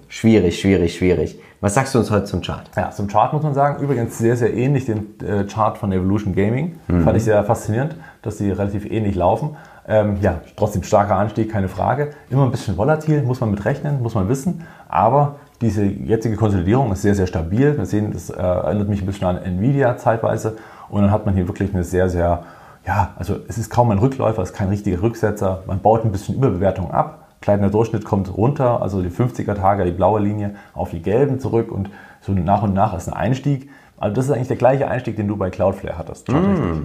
Schwierig, 0.09 0.59
schwierig, 0.59 0.97
schwierig. 0.97 1.39
Was 1.61 1.75
sagst 1.75 1.95
du 1.95 1.99
uns 1.99 2.11
heute 2.11 2.25
zum 2.25 2.41
Chart? 2.41 2.71
Ja, 2.75 2.91
zum 2.91 3.07
Chart 3.07 3.35
muss 3.35 3.43
man 3.43 3.53
sagen, 3.53 3.83
übrigens 3.83 4.17
sehr, 4.17 4.35
sehr 4.39 4.55
ähnlich 4.55 4.87
dem 4.87 5.09
äh, 5.23 5.45
Chart 5.45 5.77
von 5.77 5.93
Evolution 5.93 6.35
Gaming. 6.35 6.79
Fand 7.05 7.19
ich 7.19 7.25
sehr 7.25 7.45
faszinierend, 7.45 7.95
dass 8.23 8.39
die 8.39 8.51
relativ 8.51 8.91
ähnlich 8.91 9.15
laufen. 9.15 9.57
Ähm, 9.87 10.17
ja, 10.23 10.41
trotzdem 10.57 10.83
starker 10.85 11.17
Anstieg, 11.17 11.53
keine 11.53 11.69
Frage. 11.69 12.13
Immer 12.31 12.45
ein 12.45 12.51
bisschen 12.51 12.79
volatil, 12.79 13.23
muss 13.23 13.41
man 13.41 13.51
mit 13.51 13.63
rechnen, 13.67 14.03
muss 14.03 14.15
man 14.15 14.29
wissen. 14.31 14.67
Aber 14.89 15.37
diese 15.61 15.85
jetzige 15.85 16.37
Konsolidierung 16.37 16.93
ist 16.93 17.03
sehr, 17.03 17.15
sehr 17.15 17.27
stabil. 17.27 17.77
Wir 17.77 17.87
sehen, 17.87 18.13
das 18.13 18.31
äh, 18.31 18.37
erinnert 18.37 18.89
mich 18.89 19.03
ein 19.03 19.07
bisschen 19.07 19.27
an 19.27 19.39
Nvidia 19.39 19.97
zeitweise. 19.97 20.57
Und 20.89 21.03
dann 21.03 21.11
hat 21.11 21.27
man 21.27 21.35
hier 21.35 21.49
wirklich 21.49 21.73
eine 21.75 21.85
sehr, 21.85 22.09
sehr, 22.09 22.45
ja, 22.87 23.11
also 23.17 23.37
es 23.49 23.59
ist 23.59 23.71
kaum 23.71 23.91
ein 23.91 23.99
Rückläufer, 23.99 24.43
es 24.43 24.51
ist 24.51 24.57
kein 24.57 24.69
richtiger 24.69 25.03
Rücksetzer. 25.03 25.63
Man 25.67 25.81
baut 25.81 26.05
ein 26.05 26.13
bisschen 26.13 26.37
Überbewertung 26.37 26.91
ab. 26.91 27.29
Kleiner 27.41 27.71
Durchschnitt 27.71 28.05
kommt 28.05 28.35
runter, 28.37 28.83
also 28.83 29.03
die 29.03 29.11
50er-Tage, 29.11 29.85
die 29.85 29.91
blaue 29.93 30.21
Linie, 30.21 30.55
auf 30.75 30.91
die 30.91 31.03
gelben 31.03 31.39
zurück 31.39 31.71
und 31.71 31.91
so 32.21 32.33
nach 32.33 32.63
und 32.63 32.75
nach 32.75 32.97
ist 32.97 33.09
ein 33.09 33.15
Einstieg. 33.15 33.71
Also 33.99 34.15
das 34.15 34.27
ist 34.27 34.33
eigentlich 34.33 34.49
der 34.49 34.57
gleiche 34.57 34.89
Einstieg, 34.89 35.17
den 35.17 35.29
du 35.29 35.37
bei 35.37 35.51
Cloudflare 35.51 35.97
hattest. 35.97 36.27
charttechnisch. 36.27 36.79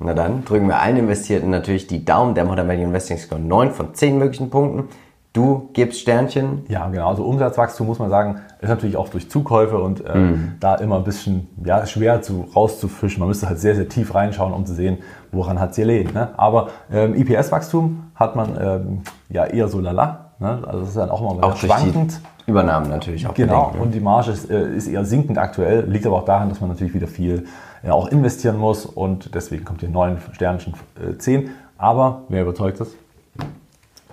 Na 0.00 0.14
dann 0.14 0.44
drücken 0.44 0.68
wir 0.68 0.80
allen 0.80 0.96
Investierten 0.96 1.50
natürlich 1.50 1.86
die 1.86 2.04
Daumen. 2.04 2.34
Der 2.34 2.44
Modern 2.44 2.68
Value 2.68 2.84
Investing 2.84 3.18
Score 3.18 3.40
9 3.40 3.72
von 3.72 3.94
10 3.94 4.18
möglichen 4.18 4.50
Punkten. 4.50 4.88
Du 5.38 5.70
gibst 5.72 6.00
Sternchen. 6.00 6.64
Ja, 6.66 6.88
genau. 6.88 7.10
Also 7.10 7.22
Umsatzwachstum 7.22 7.86
muss 7.86 8.00
man 8.00 8.10
sagen, 8.10 8.40
ist 8.60 8.68
natürlich 8.70 8.96
auch 8.96 9.08
durch 9.08 9.30
Zukäufe 9.30 9.78
und 9.78 10.04
äh, 10.04 10.34
da 10.58 10.74
immer 10.74 10.96
ein 10.96 11.04
bisschen 11.04 11.46
ja, 11.64 11.86
schwer 11.86 12.22
zu, 12.22 12.48
rauszufischen. 12.56 13.20
Man 13.20 13.28
müsste 13.28 13.46
halt 13.48 13.60
sehr, 13.60 13.76
sehr 13.76 13.88
tief 13.88 14.16
reinschauen, 14.16 14.52
um 14.52 14.66
zu 14.66 14.74
sehen, 14.74 14.98
woran 15.30 15.60
hat 15.60 15.70
es 15.70 15.76
gelegen. 15.76 16.12
Ne? 16.12 16.30
Aber 16.36 16.70
ähm, 16.92 17.14
IPS-Wachstum 17.14 18.10
hat 18.16 18.34
man 18.34 18.58
ähm, 18.60 19.02
ja 19.30 19.44
eher 19.44 19.68
so 19.68 19.78
lala. 19.78 20.32
Ne? 20.40 20.60
Also 20.66 20.80
das 20.80 20.88
ist 20.88 20.96
dann 20.96 21.08
auch 21.10 21.20
immer 21.20 21.44
Auch 21.44 21.56
schwankend. 21.56 22.20
Übernahmen 22.46 22.90
natürlich 22.90 23.24
auch 23.28 23.34
Genau, 23.34 23.66
bedenken. 23.66 23.80
und 23.80 23.94
die 23.94 24.00
Marge 24.00 24.32
ist, 24.32 24.50
äh, 24.50 24.74
ist 24.74 24.88
eher 24.88 25.04
sinkend 25.04 25.38
aktuell, 25.38 25.84
liegt 25.88 26.04
aber 26.04 26.16
auch 26.16 26.24
daran, 26.24 26.48
dass 26.48 26.60
man 26.60 26.70
natürlich 26.70 26.94
wieder 26.94 27.06
viel 27.06 27.44
äh, 27.84 27.90
auch 27.90 28.08
investieren 28.08 28.58
muss 28.58 28.86
und 28.86 29.36
deswegen 29.36 29.64
kommt 29.64 29.82
hier 29.82 29.88
9 29.88 30.18
Sternchen 30.32 30.74
äh, 31.00 31.16
10. 31.16 31.50
Aber 31.76 32.22
wer 32.28 32.42
überzeugt 32.42 32.80
ist, 32.80 32.96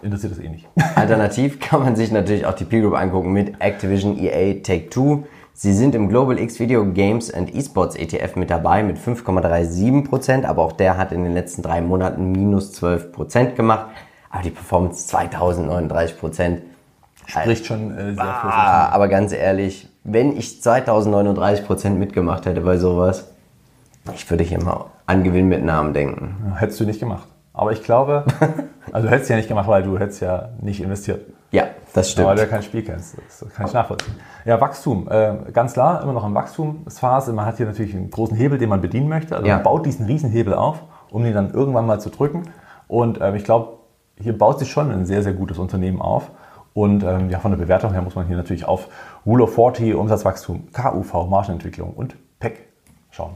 interessiert 0.06 0.34
es 0.34 0.40
eh 0.40 0.48
nicht. 0.48 0.68
Alternativ 0.96 1.60
kann 1.60 1.82
man 1.82 1.96
sich 1.96 2.12
natürlich 2.12 2.46
auch 2.46 2.54
die 2.54 2.64
Peer 2.64 2.82
Group 2.82 2.96
angucken 2.96 3.34
mit 3.34 3.60
Activision, 3.60 4.18
EA, 4.18 4.62
Take-Two. 4.62 5.24
Sie 5.54 5.74
sind 5.74 5.96
im 5.96 6.10
Global 6.10 6.38
X 6.38 6.60
Video 6.60 6.86
Games 6.86 7.34
and 7.34 7.54
Esports 7.56 7.96
ETF 7.96 8.36
mit 8.36 8.50
dabei 8.50 8.84
mit 8.84 8.98
5,37%, 8.98 10.46
aber 10.46 10.64
auch 10.64 10.74
der 10.74 10.98
hat 10.98 11.12
in 11.12 11.24
den 11.24 11.34
letzten 11.34 11.62
drei 11.62 11.82
Monaten 11.82 12.32
minus 12.32 12.74
12% 12.82 13.54
gemacht. 13.54 13.88
Aber 14.30 14.44
die 14.44 14.50
Performance 14.50 15.16
2039%. 15.16 16.58
Spricht 17.26 17.66
schon 17.66 17.98
äh, 17.98 18.14
sehr. 18.14 18.24
Ah, 18.24 18.90
aber 18.90 19.08
ganz 19.08 19.32
ehrlich, 19.32 19.88
wenn 20.04 20.38
ich 20.38 20.60
2039% 20.62 21.92
mitgemacht 21.92 22.46
hätte 22.46 22.62
bei 22.62 22.78
sowas, 22.78 23.30
ich 24.14 24.30
würde 24.30 24.44
hier 24.44 24.62
mal 24.62 24.86
an 25.08 25.24
Gewinnmitnahmen 25.24 25.94
denken. 25.94 26.54
Hättest 26.58 26.80
du 26.82 26.84
nicht 26.84 27.00
gemacht. 27.00 27.28
Aber 27.54 27.72
ich 27.72 27.82
glaube, 27.82 28.26
also 28.92 29.08
du 29.08 29.14
hättest 29.14 29.30
ja 29.30 29.36
nicht 29.36 29.48
gemacht, 29.48 29.68
weil 29.68 29.84
du 29.84 29.98
hättest 29.98 30.22
ja 30.22 30.50
nicht 30.62 30.82
investiert. 30.82 31.22
Ja, 31.52 31.66
das 31.94 32.12
stimmt. 32.12 32.28
Weil 32.28 32.36
du 32.36 32.42
ja 32.42 32.48
kein 32.48 32.64
Spiel 32.64 32.84
kennst. 32.84 33.16
Das 33.18 33.54
kann 33.54 33.68
ich 33.68 33.74
nachvollziehen. 33.74 34.16
Ja, 34.46 34.60
Wachstum. 34.60 35.08
Äh, 35.10 35.52
ganz 35.54 35.74
klar, 35.74 36.02
immer 36.04 36.14
noch 36.14 36.26
in 36.26 36.34
Wachstumsphase. 36.34 37.34
Man 37.34 37.46
hat 37.46 37.58
hier 37.58 37.66
natürlich 37.66 37.96
einen 37.96 38.10
großen 38.10 38.36
Hebel, 38.36 38.58
den 38.58 38.70
man 38.70 38.82
bedienen 38.82 39.08
möchte. 39.08 39.36
Also 39.36 39.48
Ja. 39.48 39.56
man 39.56 39.64
baut 39.64 39.86
diesen 39.86 40.06
Riesenhebel 40.06 40.54
auf, 40.54 40.84
um 41.12 41.26
ihn 41.26 41.34
dann 41.34 41.52
irgendwann 41.54 41.86
mal 41.86 42.00
zu 42.00 42.10
drücken. 42.10 42.44
Und 42.88 43.20
ähm, 43.22 43.36
ich 43.36 43.44
glaube, 43.44 43.78
hier 44.20 44.38
baut 44.38 44.60
sich 44.60 44.70
schon 44.72 44.92
ein 44.92 45.06
sehr, 45.06 45.24
sehr 45.24 45.34
gutes 45.34 45.58
Unternehmen 45.58 46.02
auf. 46.02 46.32
Und 46.74 47.04
ähm, 47.04 47.30
ja, 47.30 47.40
von 47.40 47.52
der 47.52 47.58
Bewertung 47.58 47.94
her 47.94 48.02
muss 48.02 48.16
man 48.16 48.28
hier 48.28 48.36
natürlich 48.36 48.66
auf 48.66 48.90
Rule 49.26 49.44
of 49.46 49.56
40, 49.56 49.96
Umsatzwachstum, 49.96 50.68
KUV, 50.74 51.28
Margenentwicklung 51.30 51.94
und 51.94 52.18
PEC 52.40 52.68
schauen. 53.12 53.34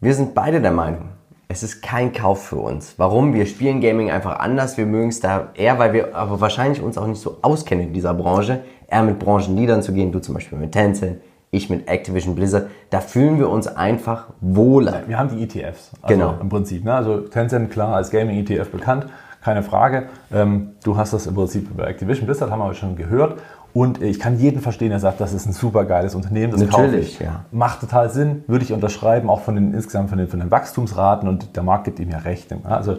Wir 0.00 0.14
sind 0.14 0.34
beide 0.34 0.60
der 0.60 0.70
Meinung, 0.70 1.08
es 1.48 1.62
ist 1.62 1.82
kein 1.82 2.12
Kauf 2.12 2.46
für 2.46 2.56
uns. 2.56 2.94
Warum? 2.96 3.34
Wir 3.34 3.46
spielen 3.46 3.80
Gaming 3.80 4.10
einfach 4.10 4.38
anders. 4.38 4.76
Wir 4.76 4.86
mögen 4.86 5.08
es 5.08 5.20
da 5.20 5.48
eher, 5.54 5.78
weil 5.78 5.92
wir 5.92 6.14
aber 6.14 6.40
wahrscheinlich 6.40 6.82
uns 6.82 6.96
auch 6.96 7.06
nicht 7.06 7.20
so 7.20 7.38
auskennen 7.42 7.88
in 7.88 7.92
dieser 7.92 8.14
Branche. 8.14 8.60
Eher 8.88 9.02
mit 9.02 9.18
Branchenleadern 9.18 9.82
zu 9.82 9.92
gehen, 9.92 10.12
du 10.12 10.20
zum 10.20 10.34
Beispiel 10.34 10.58
mit 10.58 10.72
Tencent, 10.72 11.20
ich 11.50 11.70
mit 11.70 11.88
Activision 11.88 12.34
Blizzard. 12.34 12.68
Da 12.90 13.00
fühlen 13.00 13.38
wir 13.38 13.48
uns 13.50 13.66
einfach 13.66 14.28
wohler. 14.40 15.02
Wir 15.06 15.18
haben 15.18 15.28
die 15.36 15.42
ETFs. 15.42 15.90
Also 16.02 16.14
Genau. 16.14 16.34
Im 16.40 16.48
Prinzip. 16.48 16.84
Ne? 16.84 16.94
Also 16.94 17.20
Tencent, 17.20 17.70
klar, 17.70 17.94
als 17.94 18.10
Gaming-ETF 18.10 18.70
bekannt, 18.70 19.06
keine 19.42 19.62
Frage. 19.62 20.08
Ähm, 20.32 20.70
du 20.82 20.96
hast 20.96 21.12
das 21.12 21.26
im 21.26 21.34
Prinzip 21.34 21.70
über 21.70 21.86
Activision 21.86 22.26
Blizzard, 22.26 22.50
haben 22.50 22.60
wir 22.60 22.74
schon 22.74 22.96
gehört. 22.96 23.38
Und 23.74 24.00
ich 24.00 24.20
kann 24.20 24.38
jeden 24.38 24.60
verstehen, 24.60 24.90
der 24.90 25.00
sagt, 25.00 25.20
das 25.20 25.34
ist 25.34 25.46
ein 25.46 25.52
super 25.52 25.84
geiles 25.84 26.14
Unternehmen, 26.14 26.52
das 26.52 26.60
kaufe 26.70 26.82
Natürlich, 26.84 27.14
ich. 27.14 27.18
ja. 27.20 27.44
Macht 27.50 27.80
total 27.80 28.08
Sinn, 28.08 28.44
würde 28.46 28.64
ich 28.64 28.72
unterschreiben, 28.72 29.28
auch 29.28 29.40
von 29.40 29.56
den 29.56 29.74
insgesamt 29.74 30.08
von 30.08 30.18
den, 30.18 30.28
von 30.28 30.38
den 30.38 30.50
Wachstumsraten 30.50 31.28
und 31.28 31.56
der 31.56 31.64
Markt 31.64 31.84
gibt 31.84 31.98
ihm 31.98 32.08
ja 32.08 32.18
recht. 32.18 32.54
Also 32.62 32.98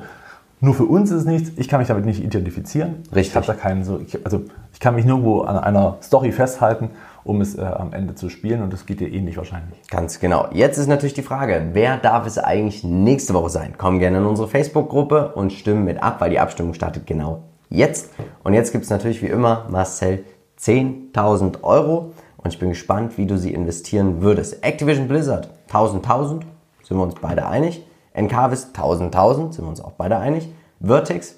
nur 0.60 0.74
für 0.74 0.84
uns 0.84 1.12
ist 1.12 1.22
es 1.22 1.26
nichts, 1.26 1.52
ich 1.56 1.70
kann 1.70 1.80
mich 1.80 1.88
damit 1.88 2.06
nicht 2.06 2.22
identifizieren. 2.22 2.96
Richtig. 3.16 3.28
Ich 3.30 3.36
habe 3.36 3.48
da 3.48 3.54
keinen 3.54 3.86
so, 3.86 4.02
ich, 4.06 4.26
also 4.26 4.44
ich 4.74 4.80
kann 4.82 4.96
mich 4.96 5.06
nirgendwo 5.06 5.42
an 5.42 5.58
einer 5.58 5.98
Story 6.02 6.32
festhalten 6.32 6.90
um 7.26 7.42
es 7.42 7.58
äh, 7.58 7.62
am 7.62 7.92
Ende 7.92 8.14
zu 8.14 8.30
spielen 8.30 8.62
und 8.62 8.72
das 8.72 8.86
geht 8.86 9.00
dir 9.00 9.12
ähnlich 9.12 9.36
wahrscheinlich. 9.36 9.80
Ganz 9.90 10.20
genau. 10.20 10.48
Jetzt 10.54 10.78
ist 10.78 10.88
natürlich 10.88 11.16
die 11.16 11.24
Frage, 11.24 11.70
wer 11.74 11.98
darf 11.98 12.28
es 12.28 12.38
eigentlich 12.38 12.84
nächste 12.84 13.34
Woche 13.34 13.50
sein? 13.50 13.74
Komm 13.78 13.98
gerne 13.98 14.20
in 14.20 14.26
unsere 14.26 14.48
Facebook-Gruppe 14.48 15.34
und 15.34 15.52
stimmen 15.52 15.84
mit 15.86 16.02
ab, 16.02 16.22
weil 16.22 16.30
die 16.30 16.40
Abstimmung 16.40 16.76
startet 16.76 17.08
genau 17.08 17.42
jetzt. 17.70 18.12
Und 18.44 18.54
jetzt 18.54 18.72
gibt 18.72 18.84
es 18.84 18.92
natürlich 18.92 19.24
wie 19.24 19.28
immer, 19.28 19.66
Marcel, 19.70 20.24
10.000 20.60 21.64
Euro 21.64 22.12
und 22.38 22.54
ich 22.54 22.60
bin 22.60 22.70
gespannt, 22.70 23.18
wie 23.18 23.26
du 23.26 23.38
sie 23.38 23.54
investieren 23.54 24.22
würdest. 24.22 24.64
Activision 24.64 25.08
Blizzard, 25.08 25.50
1000, 25.68 26.04
1000, 26.04 26.46
sind 26.84 26.98
wir 26.98 27.04
uns 27.04 27.16
beide 27.22 27.48
einig. 27.48 27.86
Encarvis, 28.14 28.68
1000, 28.68 29.14
1000, 29.16 29.54
sind 29.54 29.66
wir 29.66 29.70
uns 29.70 29.82
auch 29.82 29.92
beide 29.92 30.18
einig. 30.18 30.48
Vertex, 30.82 31.36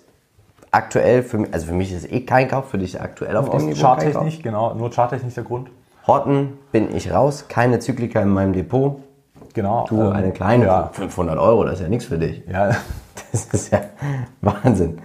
aktuell, 0.72 1.24
für 1.24 1.38
mich, 1.40 1.54
also 1.54 1.68
für 1.68 1.74
mich 1.74 1.92
ist 1.92 2.06
es 2.06 2.12
eh 2.12 2.22
kein 2.22 2.48
Kauf, 2.48 2.70
für 2.70 2.78
dich 2.78 3.00
aktuell 3.00 3.36
auf 3.38 3.50
dem 3.50 3.66
Niveau. 3.66 3.82
Charttechnik, 3.82 4.44
genau, 4.44 4.74
nur 4.74 4.92
charttechnisch 4.92 5.34
der 5.36 5.44
Grund. 5.44 5.70
Horten 6.06 6.58
bin 6.72 6.96
ich 6.96 7.12
raus, 7.12 7.46
keine 7.50 7.80
Zyklika 7.80 8.22
in 8.22 8.30
meinem 8.30 8.54
Depot. 8.54 8.98
Genau. 9.54 9.86
Du, 9.90 10.00
ähm, 10.02 10.12
eine 10.12 10.32
kleine, 10.32 10.66
Ja, 10.66 10.90
500 10.94 11.38
Euro, 11.40 11.64
das 11.64 11.76
ist 11.76 11.82
ja 11.82 11.90
nichts 11.90 12.06
für 12.06 12.18
dich. 12.18 12.44
ja, 12.52 12.76
Das 13.46 13.62
ist 13.62 13.72
ja 13.72 13.82
Wahnsinn. 14.42 15.00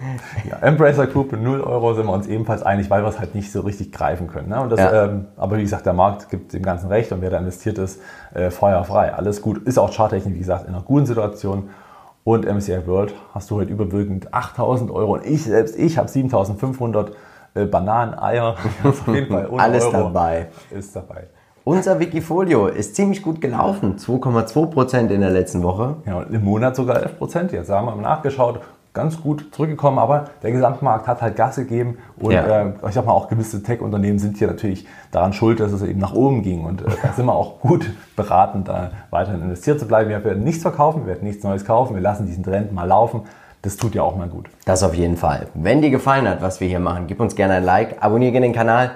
ja. 0.48 0.58
Embracer 0.58 1.06
Group, 1.06 1.32
0 1.32 1.60
Euro 1.60 1.94
sind 1.94 2.06
wir 2.06 2.12
uns 2.12 2.26
ebenfalls 2.26 2.62
einig, 2.62 2.88
weil 2.90 3.02
wir 3.02 3.08
es 3.08 3.18
halt 3.18 3.34
nicht 3.34 3.52
so 3.52 3.60
richtig 3.60 3.92
greifen 3.92 4.26
können. 4.28 4.48
Ne? 4.48 4.66
Das, 4.70 4.80
Ja. 4.80 5.04
ähm, 5.04 5.26
aber 5.36 5.56
wie 5.58 5.62
gesagt, 5.62 5.86
der 5.86 5.92
Markt 5.92 6.28
gibt 6.30 6.52
dem 6.52 6.62
Ganzen 6.62 6.88
recht 6.88 7.12
und 7.12 7.20
wer 7.20 7.30
da 7.30 7.38
investiert 7.38 7.78
ist, 7.78 8.00
äh, 8.34 8.50
feuerfrei. 8.50 9.12
Alles 9.14 9.42
gut. 9.42 9.58
Ist 9.66 9.78
auch 9.78 9.92
charttechnisch, 9.92 10.34
wie 10.34 10.38
gesagt, 10.38 10.66
in 10.66 10.74
einer 10.74 10.82
guten 10.82 11.06
Situation. 11.06 11.68
Und 12.24 12.46
MSCI 12.46 12.86
World 12.86 13.12
hast 13.34 13.50
du 13.50 13.56
heute 13.56 13.72
überwiegend 13.72 14.32
8000 14.32 14.90
Euro 14.92 15.14
und 15.14 15.26
ich 15.26 15.42
selbst, 15.42 15.76
ich 15.76 15.98
habe 15.98 16.08
7500 16.08 17.12
äh, 17.54 17.64
Bananen, 17.66 18.14
Eier. 18.18 18.54
Auf 18.84 19.06
jeden 19.08 19.32
Fall 19.32 19.48
ohne 19.50 19.62
Alles 19.62 19.84
Euro 19.86 20.04
dabei. 20.04 20.46
Ist 20.70 20.94
dabei. 20.94 21.26
Unser 21.64 22.00
Wikifolio 22.00 22.66
ist 22.66 22.96
ziemlich 22.96 23.22
gut 23.22 23.40
gelaufen. 23.40 23.96
2,2% 23.96 25.08
in 25.10 25.20
der 25.20 25.30
letzten 25.30 25.62
Woche. 25.62 25.96
Ja, 26.06 26.18
und 26.18 26.34
im 26.34 26.44
Monat 26.44 26.74
sogar 26.74 27.00
11 27.00 27.18
Prozent 27.18 27.52
jetzt. 27.52 27.70
Da 27.70 27.76
haben 27.78 27.86
wir 27.86 27.94
nachgeschaut, 27.94 28.60
ganz 28.92 29.20
gut 29.22 29.46
zurückgekommen, 29.54 29.98
aber 30.00 30.24
der 30.42 30.50
Gesamtmarkt 30.50 31.06
hat 31.06 31.22
halt 31.22 31.36
Gas 31.36 31.56
gegeben 31.56 31.98
und 32.18 32.32
Ja. 32.32 32.62
äh, 32.62 32.72
ich 32.88 32.94
sag 32.94 33.06
mal 33.06 33.12
auch 33.12 33.28
gewisse 33.28 33.62
Tech-Unternehmen 33.62 34.18
sind 34.18 34.36
hier 34.38 34.48
natürlich 34.48 34.86
daran 35.12 35.32
schuld, 35.32 35.60
dass 35.60 35.70
es 35.72 35.82
eben 35.82 36.00
nach 36.00 36.12
oben 36.14 36.42
ging 36.42 36.64
und 36.64 36.82
äh, 36.82 36.86
da 37.02 37.12
sind 37.12 37.26
wir 37.26 37.34
auch 37.34 37.60
gut 37.60 37.88
beraten, 38.16 38.64
da 38.64 38.90
weiterhin 39.10 39.40
investiert 39.40 39.78
zu 39.80 39.86
bleiben. 39.86 40.10
Wir 40.10 40.22
werden 40.24 40.42
nichts 40.42 40.62
verkaufen, 40.62 41.02
wir 41.02 41.14
werden 41.14 41.24
nichts 41.26 41.44
Neues 41.44 41.64
kaufen, 41.64 41.94
wir 41.94 42.02
lassen 42.02 42.26
diesen 42.26 42.42
Trend 42.42 42.72
mal 42.72 42.84
laufen. 42.88 43.22
Das 43.62 43.76
tut 43.76 43.94
ja 43.94 44.02
auch 44.02 44.16
mal 44.16 44.26
gut. 44.28 44.46
Das 44.64 44.82
auf 44.82 44.94
jeden 44.94 45.16
Fall. 45.16 45.46
Wenn 45.54 45.80
dir 45.80 45.90
gefallen 45.90 46.28
hat, 46.28 46.42
was 46.42 46.60
wir 46.60 46.66
hier 46.66 46.80
machen, 46.80 47.06
gib 47.06 47.20
uns 47.20 47.36
gerne 47.36 47.54
ein 47.54 47.64
Like, 47.64 47.98
abonniere 48.02 48.32
gerne 48.32 48.46
den 48.48 48.52
Kanal 48.54 48.90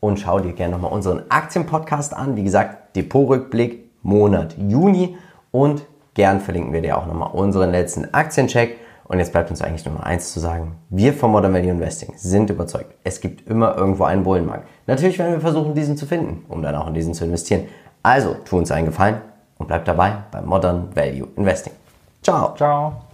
und 0.00 0.18
schau 0.18 0.40
dir 0.40 0.52
gerne 0.52 0.72
nochmal 0.72 0.92
unseren 0.92 1.22
Aktienpodcast 1.28 2.14
an. 2.14 2.36
Wie 2.36 2.44
gesagt, 2.44 2.96
Depotrückblick 2.96 3.90
Monat 4.02 4.56
Juni 4.58 5.16
und 5.50 5.84
gern 6.14 6.40
verlinken 6.40 6.72
wir 6.72 6.80
dir 6.80 6.98
auch 6.98 7.06
nochmal 7.06 7.30
unseren 7.32 7.70
letzten 7.70 8.12
Aktiencheck. 8.12 8.78
Und 9.04 9.18
jetzt 9.18 9.32
bleibt 9.32 9.50
uns 9.50 9.60
eigentlich 9.60 9.84
nur 9.84 9.94
noch 9.94 10.04
eins 10.04 10.32
zu 10.32 10.38
sagen. 10.38 10.76
Wir 10.88 11.12
von 11.12 11.32
Modern 11.32 11.52
Value 11.52 11.70
Investing 11.70 12.12
sind 12.16 12.48
überzeugt, 12.48 12.94
es 13.02 13.20
gibt 13.20 13.48
immer 13.48 13.76
irgendwo 13.76 14.04
einen 14.04 14.22
Bullenmarkt. 14.22 14.68
Natürlich 14.86 15.18
werden 15.18 15.32
wir 15.32 15.40
versuchen, 15.40 15.74
diesen 15.74 15.96
zu 15.96 16.06
finden, 16.06 16.44
um 16.48 16.62
dann 16.62 16.76
auch 16.76 16.86
in 16.86 16.94
diesen 16.94 17.12
zu 17.12 17.24
investieren. 17.24 17.64
Also, 18.04 18.36
tu 18.44 18.56
uns 18.56 18.70
einen 18.70 18.86
Gefallen 18.86 19.20
und 19.58 19.66
bleib 19.66 19.84
dabei 19.84 20.14
bei 20.30 20.40
Modern 20.40 20.94
Value 20.94 21.28
Investing. 21.36 21.72
Ciao. 22.22 22.54
Ciao. 22.54 23.09